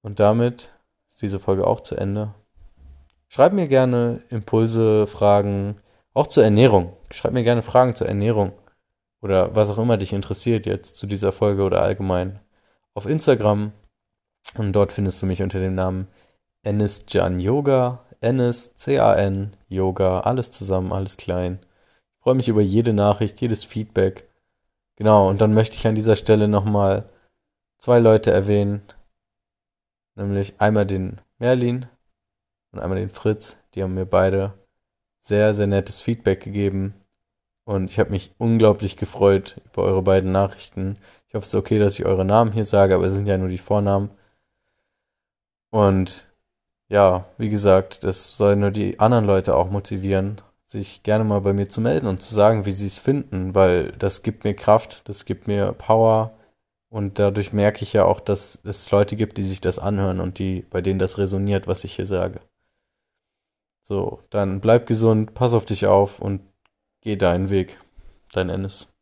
Und 0.02 0.20
damit 0.20 0.74
ist 1.08 1.22
diese 1.22 1.40
Folge 1.40 1.68
auch 1.68 1.82
zu 1.82 1.96
Ende. 1.96 2.34
Schreib 3.28 3.54
mir 3.54 3.68
gerne 3.68 4.22
Impulse, 4.30 5.08
Fragen, 5.08 5.78
auch 6.14 6.28
zur 6.28 6.44
Ernährung. 6.44 6.94
Schreib 7.12 7.34
mir 7.34 7.44
gerne 7.44 7.62
Fragen 7.62 7.96
zur 7.96 8.08
Ernährung 8.08 8.54
oder 9.22 9.56
was 9.56 9.70
auch 9.70 9.78
immer 9.78 9.98
dich 9.98 10.12
interessiert 10.12 10.66
jetzt 10.66 10.98
zu 10.98 11.08
dieser 11.08 11.32
Folge 11.32 11.64
oder 11.64 11.82
allgemein 11.82 12.40
auf 12.94 13.06
Instagram. 13.06 13.72
Und 14.58 14.74
dort 14.74 14.92
findest 14.92 15.22
du 15.22 15.26
mich 15.26 15.42
unter 15.42 15.60
dem 15.60 15.76
Namen 15.76 16.08
Enis 16.64 17.06
Jan 17.10 17.40
Yoga, 17.40 18.06
Enis 18.22 18.76
C-A-N 18.76 19.56
Yoga, 19.68 20.22
alles 20.22 20.52
zusammen, 20.52 20.94
alles 20.94 21.18
klein. 21.18 21.60
Ich 21.62 22.24
freue 22.24 22.36
mich 22.36 22.48
über 22.48 22.62
jede 22.62 22.94
Nachricht, 22.94 23.42
jedes 23.42 23.64
Feedback. 23.66 24.30
Genau, 24.96 25.30
und 25.30 25.42
dann 25.42 25.54
möchte 25.54 25.76
ich 25.76 25.86
an 25.88 25.96
dieser 25.96 26.16
Stelle 26.16 26.48
nochmal 26.48 27.10
zwei 27.78 28.00
Leute 28.00 28.32
erwähnen, 28.32 28.82
nämlich 30.16 30.54
einmal 30.60 30.86
den 30.86 31.20
Merlin 31.38 31.88
und 32.72 32.80
einmal 32.80 32.98
den 32.98 33.10
Fritz. 33.10 33.58
Die 33.74 33.84
haben 33.84 33.96
mir 33.96 34.06
beide 34.06 34.54
sehr, 35.20 35.54
sehr 35.54 35.68
nettes 35.68 36.02
Feedback 36.02 36.42
gegeben. 36.42 36.94
Und 37.66 37.92
ich 37.92 38.00
habe 38.00 38.10
mich 38.12 38.34
unglaublich 38.38 38.98
gefreut 38.98 39.62
über 39.66 39.84
eure 39.84 40.02
beiden 40.02 40.32
Nachrichten. 40.32 40.98
Ich 41.28 41.34
hoffe, 41.34 41.44
es 41.44 41.50
ist 41.50 41.56
okay, 41.56 41.80
dass 41.80 41.98
ich 41.98 42.06
eure 42.06 42.26
Namen 42.26 42.52
hier 42.52 42.66
sage, 42.66 42.96
aber 42.96 43.06
es 43.06 43.14
sind 43.14 43.28
ja 43.28 43.38
nur 43.38 43.48
die 43.48 43.58
Vornamen. 43.58 44.10
Und 45.72 46.26
ja, 46.94 47.26
wie 47.40 47.50
gesagt, 47.50 48.04
das 48.04 48.38
soll 48.38 48.56
nur 48.56 48.70
die 48.70 49.00
anderen 49.00 49.26
Leute 49.26 49.56
auch 49.56 49.72
motivieren, 49.72 50.42
sich 50.64 51.02
gerne 51.02 51.24
mal 51.24 51.42
bei 51.42 51.52
mir 51.52 51.68
zu 51.68 51.82
melden 51.82 52.06
und 52.06 52.22
zu 52.22 52.36
sagen, 52.36 52.68
wie 52.68 52.72
sie 52.72 52.86
es 52.86 53.00
finden, 53.00 53.56
weil 53.56 53.94
das 53.94 54.22
gibt 54.22 54.44
mir 54.44 54.54
Kraft, 54.54 55.02
das 55.10 55.26
gibt 55.26 55.48
mir 55.48 55.74
Power 55.74 56.38
und 56.90 57.18
dadurch 57.18 57.52
merke 57.52 57.82
ich 57.82 57.94
ja 57.94 58.06
auch, 58.06 58.20
dass 58.20 58.60
es 58.64 58.92
Leute 58.92 59.16
gibt, 59.16 59.40
die 59.40 59.44
sich 59.44 59.60
das 59.60 59.80
anhören 59.80 60.20
und 60.20 60.38
die, 60.38 60.68
bei 60.70 60.82
denen 60.82 61.00
das 61.00 61.18
resoniert, 61.18 61.66
was 61.66 61.84
ich 61.84 61.96
hier 61.96 62.06
sage. 62.06 62.42
So, 63.82 64.22
dann 64.30 64.62
bleib 64.62 64.86
gesund, 64.86 65.34
pass 65.34 65.56
auf 65.56 65.66
dich 65.66 65.88
auf 65.88 66.20
und 66.20 66.42
geh 67.02 67.16
deinen 67.16 67.50
Weg. 67.50 67.80
Dein 68.34 68.50
Ennis. 68.50 68.93